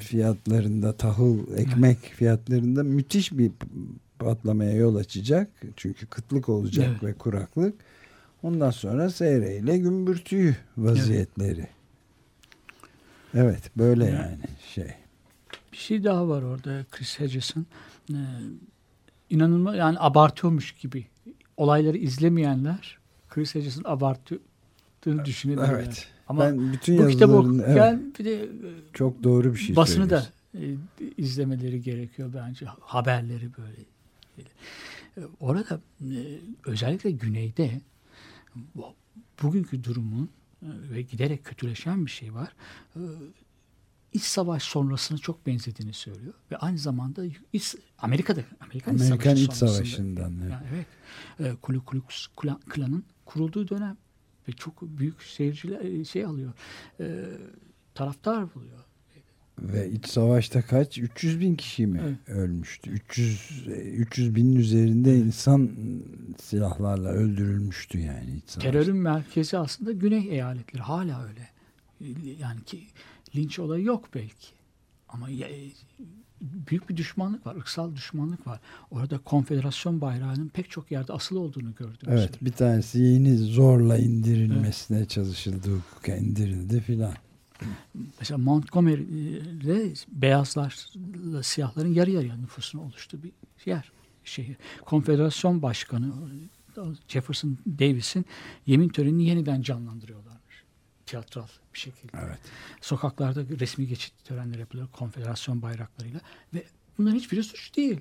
fiyatlarında, 0.00 0.92
tahıl, 0.92 1.38
ekmek 1.56 1.98
fiyatlarında 1.98 2.82
müthiş 2.82 3.32
bir 3.32 3.50
patlamaya 4.18 4.72
yol 4.72 4.96
açacak. 4.96 5.48
Çünkü 5.76 6.06
kıtlık 6.06 6.48
olacak 6.48 6.88
Evet. 6.90 7.02
ve 7.02 7.12
kuraklık. 7.12 7.74
Ondan 8.42 8.70
sonra 8.70 9.10
seyreyle 9.10 9.78
gümbürtüyü 9.78 10.56
vaziyetleri. 10.76 11.66
Evet, 13.34 13.70
böyle 13.76 14.04
Evet. 14.04 14.14
yani 14.14 14.38
şey. 14.74 15.01
Bir 15.72 15.76
şey 15.76 16.04
daha 16.04 16.28
var 16.28 16.42
orada 16.42 16.84
Chris 16.90 17.20
Hedges'in. 17.20 17.66
Ee, 18.10 18.14
inanılmaz 19.30 19.76
yani 19.76 19.96
abartıyormuş 20.00 20.72
gibi. 20.72 21.06
Olayları 21.56 21.96
izlemeyenler 21.98 22.98
Chris 23.28 23.54
Hedges'in 23.54 23.84
abarttığını 23.84 25.24
düşünebilirler. 25.24 25.72
Evet. 25.74 26.08
Ama 26.28 26.44
ben 26.44 26.72
bütün 26.72 26.98
bu 26.98 27.08
kitabı 27.08 27.32
yazılarını 27.32 27.62
evet, 27.62 27.68
okurken 27.70 28.12
bir 28.18 28.24
de 28.24 28.48
çok 28.92 29.22
doğru 29.22 29.52
bir 29.54 29.58
şey 29.58 29.76
basını 29.76 30.10
da 30.10 30.26
e, 30.54 30.60
izlemeleri 31.16 31.82
gerekiyor 31.82 32.30
bence. 32.34 32.66
Haberleri 32.80 33.48
böyle. 33.58 33.76
E, 34.38 35.20
Orada 35.40 35.80
e, 36.00 36.38
özellikle 36.66 37.10
güneyde 37.10 37.80
bu- 38.74 38.94
bugünkü 39.42 39.84
durumun 39.84 40.28
e, 40.62 40.68
ve 40.94 41.02
giderek 41.02 41.44
kötüleşen 41.44 42.06
bir 42.06 42.10
şey 42.10 42.34
var. 42.34 42.52
E, 44.14 44.18
İç 44.18 44.22
savaş 44.22 44.62
sonrasına 44.62 45.18
çok 45.18 45.46
benzediğini 45.46 45.92
söylüyor 45.92 46.34
ve 46.50 46.56
aynı 46.56 46.78
zamanda 46.78 47.24
iç, 47.52 47.74
Amerika'da 47.98 48.40
Amerikan, 48.60 48.94
İç 48.96 49.02
Amerikan 49.02 49.36
İç 49.36 49.52
Savaşı'ndan. 49.52 50.34
evet. 50.42 50.52
yani 50.52 50.66
evet. 51.40 51.52
E, 51.54 51.56
Ku 51.62 51.84
Klux 51.84 52.26
Klan- 52.36 52.60
Klan'ın 52.68 53.04
kurulduğu 53.26 53.68
dönem 53.68 53.96
ve 54.48 54.52
çok 54.52 54.82
büyük 54.82 55.22
seyirciler 55.22 55.80
e, 55.80 56.04
şey 56.04 56.24
alıyor. 56.24 56.52
E, 57.00 57.24
taraftar 57.94 58.54
buluyor. 58.54 58.78
Ve 59.58 59.90
iç 59.90 60.06
savaşta 60.06 60.62
kaç? 60.62 60.98
300 60.98 61.40
bin 61.40 61.54
kişi 61.56 61.86
mi 61.86 62.00
Evet. 62.04 62.28
ölmüştü? 62.28 62.90
300 62.90 63.64
e, 63.68 63.70
300 63.70 64.34
binin 64.34 64.56
üzerinde 64.56 65.18
insan 65.18 65.70
silahlarla 66.40 67.08
öldürülmüştü 67.08 67.98
yani 67.98 68.34
iç 68.36 68.50
savaşta. 68.50 68.70
Terörün 68.70 68.96
merkezi 68.96 69.58
aslında 69.58 69.92
Güney 69.92 70.28
eyaletleri 70.30 70.82
hala 70.82 71.24
öyle. 71.24 71.48
Yani 72.38 72.64
ki 72.64 72.82
linç 73.36 73.58
olayı 73.58 73.84
yok 73.84 74.08
belki. 74.14 74.46
Ama 75.08 75.30
ya- 75.30 75.48
e, 75.48 75.70
büyük 76.40 76.88
bir 76.90 76.96
düşmanlık 76.96 77.46
var, 77.46 77.56
ırksal 77.56 77.96
düşmanlık 77.96 78.46
var. 78.46 78.60
Orada 78.90 79.18
konfederasyon 79.18 80.00
bayrağının 80.00 80.48
pek 80.48 80.70
çok 80.70 80.90
yerde 80.90 81.12
asılı 81.12 81.40
olduğunu 81.40 81.74
gördüm. 81.74 82.08
Evet 82.08 82.44
bir 82.44 82.52
tanesi 82.52 82.98
yeni 82.98 83.36
zorla 83.36 83.98
indirilmesine 83.98 85.04
çalışıldı 85.08 85.68
hukuka 85.76 86.16
indirildi 86.16 86.80
filan. 86.80 87.12
Mesela 88.18 88.38
Montgomery'de 88.38 89.92
beyazlarla 90.12 91.42
siyahların 91.42 91.92
yarı 91.94 92.10
yarıya 92.10 92.36
nüfusunu 92.36 92.82
oluştuğu 92.82 93.22
bir 93.22 93.32
yer, 93.66 93.92
şehir. 94.24 94.56
Konfederasyon 94.84 95.62
Başkanı 95.62 96.12
Jefferson 97.08 97.58
Davis'in 97.66 98.24
yemin 98.66 98.88
törenini 98.88 99.24
yeniden 99.24 99.62
canlandırıyorlarmış. 99.62 100.31
Tiyatral 101.12 101.46
bir 101.74 101.78
şekilde. 101.78 102.12
Evet. 102.26 102.38
Sokaklarda 102.80 103.44
resmi 103.60 103.86
geçit 103.86 104.24
törenleri 104.24 104.60
yapılıyor 104.60 104.88
konfederasyon 104.92 105.62
bayraklarıyla 105.62 106.20
ve 106.54 106.64
bunların 106.98 107.16
hiçbiri 107.16 107.44
suç 107.44 107.76
değil. 107.76 108.00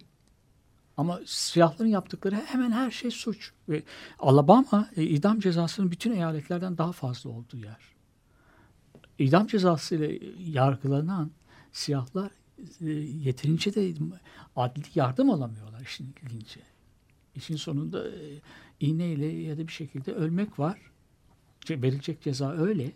Ama 0.98 1.20
siyahların 1.26 1.90
yaptıkları 1.90 2.36
hemen 2.36 2.72
her 2.72 2.92
şey 2.92 3.12
suç. 3.12 3.52
Ve 3.70 3.84
Alabama 4.20 4.90
e, 4.96 5.04
idam 5.04 5.40
cezasının 5.40 5.92
bütün 5.92 6.12
eyaletlerden 6.12 6.78
daha 6.78 6.92
fazla 6.92 7.30
olduğu 7.30 7.58
yer. 7.58 7.80
İdam 9.20 9.48
cezası 9.48 9.96
ile 9.96 10.20
yargılanan 10.52 11.32
siyahlar 11.72 12.32
e, 12.82 12.90
yeterince 12.90 13.76
de 13.76 13.94
adli 14.56 14.84
yardım 14.96 15.30
alamıyorlar 15.30 15.82
işin 15.82 16.16
ilginci. 16.24 16.60
İşin 17.36 17.56
sonunda 17.56 18.10
e, 18.10 18.42
iğneyle 18.80 19.26
ya 19.26 19.58
da 19.58 19.68
bir 19.68 19.72
şekilde 19.74 20.14
ölmek 20.14 20.60
var. 20.60 20.92
Ce- 21.66 21.82
Verilecek 21.82 22.22
ceza 22.22 22.52
öyle. 22.52 22.92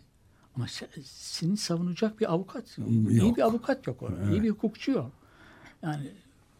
Ama 0.56 0.64
se- 0.64 1.02
seni 1.04 1.56
savunacak 1.56 2.20
bir 2.20 2.32
avukat, 2.32 2.78
iyi 2.78 3.16
Yok. 3.16 3.36
bir 3.36 3.42
avukat 3.42 3.86
yok 3.86 4.02
orada, 4.02 4.30
iyi 4.30 4.42
bir 4.42 4.50
hukukçu 4.50 4.90
yok. 4.90 5.12
Yani 5.82 6.10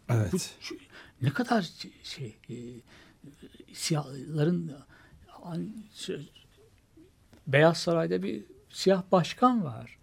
bu 0.09 0.13
Evet. 0.13 0.55
şu- 0.59 0.77
ne 1.21 1.29
kadar 1.29 1.69
şey 2.03 2.35
e, 2.49 2.55
siyahların 3.73 4.71
şey, 5.95 6.31
Beyaz 7.47 7.77
Saray'da 7.77 8.23
bir 8.23 8.43
siyah 8.69 9.03
başkan 9.11 9.63
var. 9.63 9.97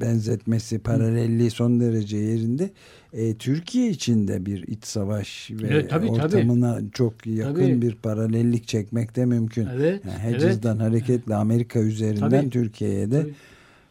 benzetmesi 0.00 0.78
paralelliği 0.78 1.50
son 1.50 1.80
derece 1.80 2.16
yerinde. 2.16 2.70
E, 3.12 3.34
Türkiye 3.34 3.90
içinde 3.90 4.46
bir 4.46 4.62
iç 4.68 4.84
savaş 4.84 5.50
ve 5.50 5.66
Evet, 5.70 5.90
tabii, 5.90 6.06
tabii. 6.06 6.20
ortamına 6.24 6.80
çok 6.92 7.26
yakın 7.26 7.54
Tabii. 7.54 7.82
bir 7.82 7.94
paralellik 7.94 8.68
çekmek 8.68 9.16
de 9.16 9.24
mümkün. 9.24 9.68
Evet. 9.74 10.02
Yani 10.04 10.34
Heciz'den 10.34 10.76
hareketle 10.76 11.34
Amerika 11.34 11.78
üzerinden 11.80 12.30
Tabii. 12.30 12.50
Türkiye'ye 12.50 13.10
de 13.10 13.20
Tabii. 13.22 13.34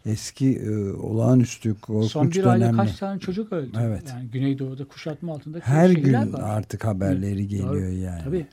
eski 0.05 0.55
e, 0.57 0.91
olağanüstü 0.91 1.76
korkunç 1.82 2.11
Son 2.11 2.32
bir 2.32 2.45
ayda 2.45 2.59
dönemli. 2.66 2.78
kaç 2.78 2.95
tane 2.99 3.20
çocuk 3.20 3.53
öldü? 3.53 3.78
Evet. 3.82 4.03
Yani 4.09 4.30
Güneydoğu'da 4.30 4.86
kuşatma 4.86 5.32
altında 5.34 5.59
Her 5.61 5.89
gün 5.89 6.14
var. 6.34 6.39
artık 6.43 6.86
haberleri 6.86 7.47
geliyor 7.47 7.88
Tabii, 7.91 7.99
yani. 7.99 8.22
Tabii. 8.24 8.45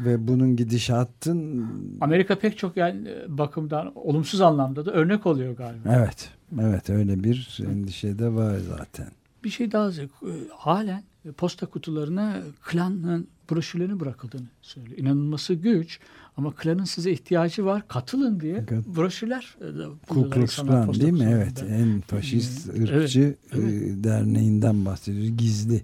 Ve 0.00 0.28
bunun 0.28 0.56
gidişatın 0.56 1.66
Amerika 2.00 2.38
pek 2.38 2.58
çok 2.58 2.76
yani 2.76 3.08
e, 3.08 3.38
bakımdan 3.38 3.92
olumsuz 3.94 4.40
anlamda 4.40 4.86
da 4.86 4.92
örnek 4.92 5.26
oluyor 5.26 5.56
galiba. 5.56 5.94
evet 5.96 6.30
evet 6.60 6.90
öyle 6.90 7.24
bir 7.24 7.58
endişe 7.70 8.18
de 8.18 8.34
var 8.34 8.58
zaten. 8.58 9.08
Bir 9.44 9.50
şey 9.50 9.72
daha 9.72 9.90
e, 9.90 10.08
halen 10.56 11.02
posta 11.36 11.66
kutularına 11.66 12.42
klanın 12.62 13.28
broşürlerini 13.50 14.00
bırakıldığını 14.00 14.46
söylüyor. 14.62 14.98
İnanılması 14.98 15.54
güç 15.54 16.00
ama 16.36 16.54
klanın 16.54 16.84
size 16.84 17.10
ihtiyacı 17.10 17.64
var. 17.64 17.88
Katılın 17.88 18.40
diye 18.40 18.64
broşürler 18.96 19.56
e, 19.60 19.64
Ku 20.08 20.14
buluyorlar 20.14 20.34
Klux 20.34 20.42
insanlar 20.42 20.74
Klan 20.74 20.86
posta 20.86 21.02
değil 21.02 21.12
mi? 21.12 21.28
Evet. 21.32 21.64
En 21.68 22.00
faşist 22.00 22.68
ırkçı 22.68 23.34
evet. 23.52 24.04
derneğinden 24.04 24.84
bahsediyoruz. 24.84 25.36
Gizli. 25.36 25.82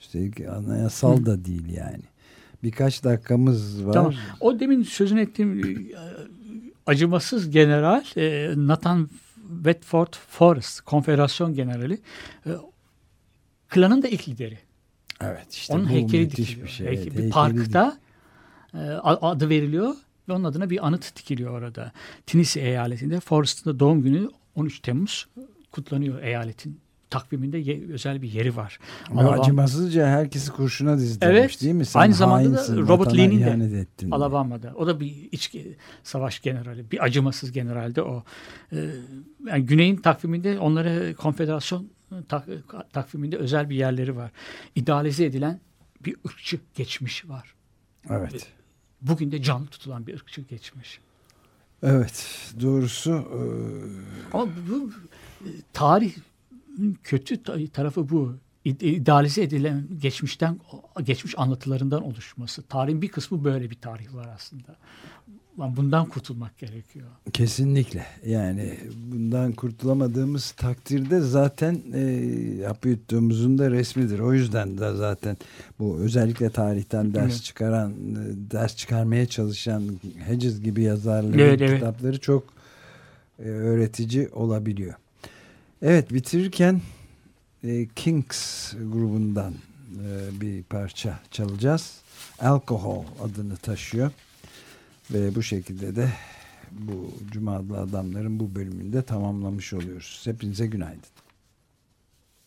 Üstelik 0.00 0.40
anayasal 0.40 1.26
da 1.26 1.44
değil 1.44 1.68
yani. 1.68 2.09
Birkaç 2.62 3.04
dakikamız 3.04 3.86
var. 3.86 3.92
Tamam. 3.92 4.14
O 4.40 4.60
demin 4.60 4.82
sözünü 4.82 5.20
ettiğim 5.20 5.64
e, 5.64 5.76
acımasız 6.86 7.50
general 7.50 8.04
e, 8.16 8.52
Nathan 8.56 9.08
Bedford 9.36 10.14
Forrest, 10.28 10.80
konfederasyon 10.80 11.54
generali. 11.54 11.98
E, 12.46 12.50
klanın 13.68 14.02
da 14.02 14.08
ilk 14.08 14.28
lideri. 14.28 14.58
Evet 15.20 15.52
işte 15.52 15.72
Onun 15.74 15.84
bu 15.84 15.88
heykeli 15.90 16.30
dikiliyor. 16.30 16.66
bir 16.66 16.72
şey. 16.72 16.86
Heykel- 16.86 16.92
Evet, 16.96 17.06
bir 17.06 17.12
heykeli 17.12 17.30
parkta 17.30 17.98
a- 19.02 19.30
adı 19.30 19.48
veriliyor 19.48 19.94
ve 20.28 20.32
onun 20.32 20.44
adına 20.44 20.70
bir 20.70 20.86
anıt 20.86 21.16
dikiliyor 21.16 21.50
orada. 21.50 21.92
Tennessee 22.26 22.62
eyaletinde 22.62 23.20
Forrest'ın 23.20 23.70
da 23.74 23.78
doğum 23.80 24.02
günü 24.02 24.28
13 24.54 24.80
Temmuz 24.80 25.28
kutlanıyor 25.72 26.22
eyaletin 26.22 26.80
takviminde 27.10 27.58
ye- 27.58 27.92
özel 27.92 28.22
bir 28.22 28.32
yeri 28.32 28.56
var. 28.56 28.78
Alabama- 29.10 29.40
acımasızca 29.42 30.06
herkesi 30.06 30.50
kurşuna 30.52 30.98
dizdirmiş 30.98 31.36
Evet. 31.38 31.60
değil 31.62 31.74
mi? 31.74 31.84
Sen 31.84 32.00
Aynı 32.00 32.14
zamanda 32.14 32.52
da 32.52 32.56
hainsin, 32.56 32.76
Robert 32.76 32.98
vatana 33.00 33.14
Lee'nin 33.14 33.70
de. 33.70 33.86
Alabama'da. 34.10 34.72
O 34.76 34.86
da 34.86 35.00
bir 35.00 35.28
iç 35.32 35.56
savaş 36.02 36.40
generali. 36.42 36.90
Bir 36.90 37.04
acımasız 37.04 37.52
generaldi 37.52 38.02
o. 38.02 38.24
Ee, 38.72 38.90
yani 39.46 39.66
Güney'in 39.66 39.96
takviminde 39.96 40.58
onlara 40.58 41.14
konfederasyon 41.14 41.88
tak- 42.28 42.92
takviminde 42.92 43.36
özel 43.36 43.70
bir 43.70 43.76
yerleri 43.76 44.16
var. 44.16 44.30
İdealize 44.74 45.24
edilen 45.24 45.60
bir 46.04 46.16
ırkçı 46.26 46.60
geçmiş 46.74 47.28
var. 47.28 47.54
Evet. 48.10 48.46
Bugün 49.02 49.32
de 49.32 49.42
canlı 49.42 49.66
tutulan 49.66 50.06
bir 50.06 50.14
ırkçı 50.14 50.40
geçmiş. 50.40 51.00
Evet. 51.82 52.28
Doğrusu 52.62 53.10
e, 53.12 53.40
Ama 54.36 54.46
bu, 54.46 54.72
bu 54.74 54.90
e, 55.48 55.50
tarih 55.72 56.12
kötü 57.02 57.42
ta- 57.42 57.66
tarafı 57.66 58.08
bu. 58.10 58.34
İdealize 58.64 59.42
edilen 59.42 59.86
geçmişten 60.02 60.58
geçmiş 61.04 61.38
anlatılarından 61.38 62.02
oluşması. 62.02 62.62
Tarihin 62.62 63.02
bir 63.02 63.08
kısmı 63.08 63.44
böyle 63.44 63.70
bir 63.70 63.74
tarih 63.74 64.14
var 64.14 64.28
aslında. 64.34 64.76
Bundan 65.56 66.06
kurtulmak 66.08 66.58
gerekiyor. 66.58 67.06
Kesinlikle. 67.32 68.06
Yani 68.26 68.78
bundan 69.12 69.52
kurtulamadığımız 69.52 70.50
takdirde 70.50 71.20
zaten 71.20 71.80
e, 71.94 72.64
hapı 72.66 72.88
yuttuğumuzun 72.88 73.58
da 73.58 73.70
resmidir. 73.70 74.18
O 74.18 74.32
yüzden 74.34 74.78
de 74.78 74.94
zaten 74.94 75.36
bu 75.78 75.96
özellikle 75.98 76.50
tarihten 76.50 77.14
ders 77.14 77.32
Evet. 77.32 77.42
çıkaran, 77.42 77.90
e, 77.90 78.50
ders 78.50 78.76
çıkarmaya 78.76 79.26
çalışan 79.26 79.82
Hedges 80.26 80.60
gibi 80.60 80.82
yazarların 80.82 81.38
Evet, 81.38 81.60
evet. 81.62 81.74
kitapları 81.74 82.20
çok 82.20 82.44
e, 83.38 83.42
öğretici 83.42 84.28
olabiliyor. 84.28 84.94
Evet 85.82 86.14
bitirirken 86.14 86.80
e, 87.64 87.86
Kings 87.86 88.72
grubundan 88.72 89.54
e, 90.04 90.40
bir 90.40 90.62
parça 90.62 91.20
çalacağız. 91.30 92.00
Alcohol 92.38 93.04
adını 93.22 93.56
taşıyor. 93.56 94.10
Ve 95.10 95.34
bu 95.34 95.42
şekilde 95.42 95.96
de 95.96 96.12
bu 96.70 97.10
Cuma 97.30 97.56
adlı 97.56 97.78
adamların 97.78 98.40
bu 98.40 98.54
bölümünde 98.54 99.02
tamamlamış 99.02 99.72
oluyoruz. 99.72 100.22
Hepinize 100.24 100.66
günaydın. 100.66 101.10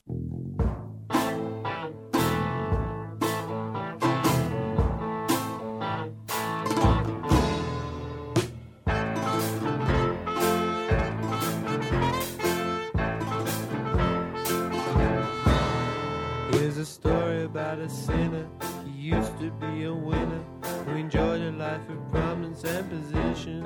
Here's 0.08 0.83
about 17.74 17.86
a 17.86 17.90
sinner. 17.90 18.48
He 18.86 18.92
used 18.92 19.40
to 19.40 19.50
be 19.52 19.86
a 19.86 19.94
winner 19.94 20.44
who 20.86 20.92
enjoyed 20.92 21.42
a 21.42 21.52
life 21.52 21.90
of 21.90 22.12
prominence 22.12 22.64
and 22.64 22.88
position. 22.90 23.66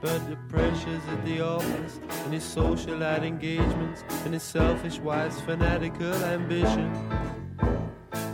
But 0.00 0.28
the 0.30 0.36
pressures 0.48 1.02
at 1.08 1.24
the 1.24 1.42
office 1.42 2.00
and 2.24 2.32
his 2.32 2.42
socialite 2.42 3.24
engagements 3.24 4.02
and 4.24 4.32
his 4.34 4.42
selfish 4.42 4.98
wife's 4.98 5.40
fanatical 5.42 6.14
ambition. 6.24 6.90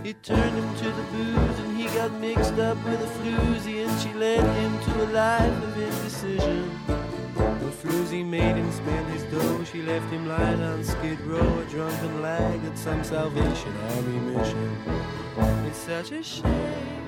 He 0.04 0.14
turned 0.14 0.56
him 0.56 0.76
to 0.76 0.84
the 0.84 1.02
booze 1.12 1.58
and 1.58 1.76
he 1.76 1.86
got 1.86 2.12
mixed 2.20 2.58
up 2.58 2.76
with 2.84 3.02
a 3.02 3.10
floozy 3.18 3.84
and 3.84 4.00
she 4.00 4.12
led 4.14 4.44
him 4.44 4.78
to 4.84 5.04
a 5.04 5.08
life 5.12 5.62
of 5.64 5.76
indecision. 5.76 7.07
Floozy 8.08 8.24
made 8.24 8.56
him 8.56 8.72
spend 8.72 9.06
his 9.10 9.22
dough. 9.24 9.64
She 9.64 9.82
left 9.82 10.10
him 10.10 10.26
lying 10.26 10.62
on 10.62 10.82
Skid 10.82 11.20
Row, 11.26 11.58
a 11.58 11.64
drunken 11.66 12.22
lag 12.22 12.64
at 12.64 12.78
some 12.78 13.04
Salvation 13.04 13.76
Army 13.90 14.18
mission. 14.20 14.78
It's 15.66 15.76
such 15.76 16.12
a 16.12 16.22
shame. 16.22 17.07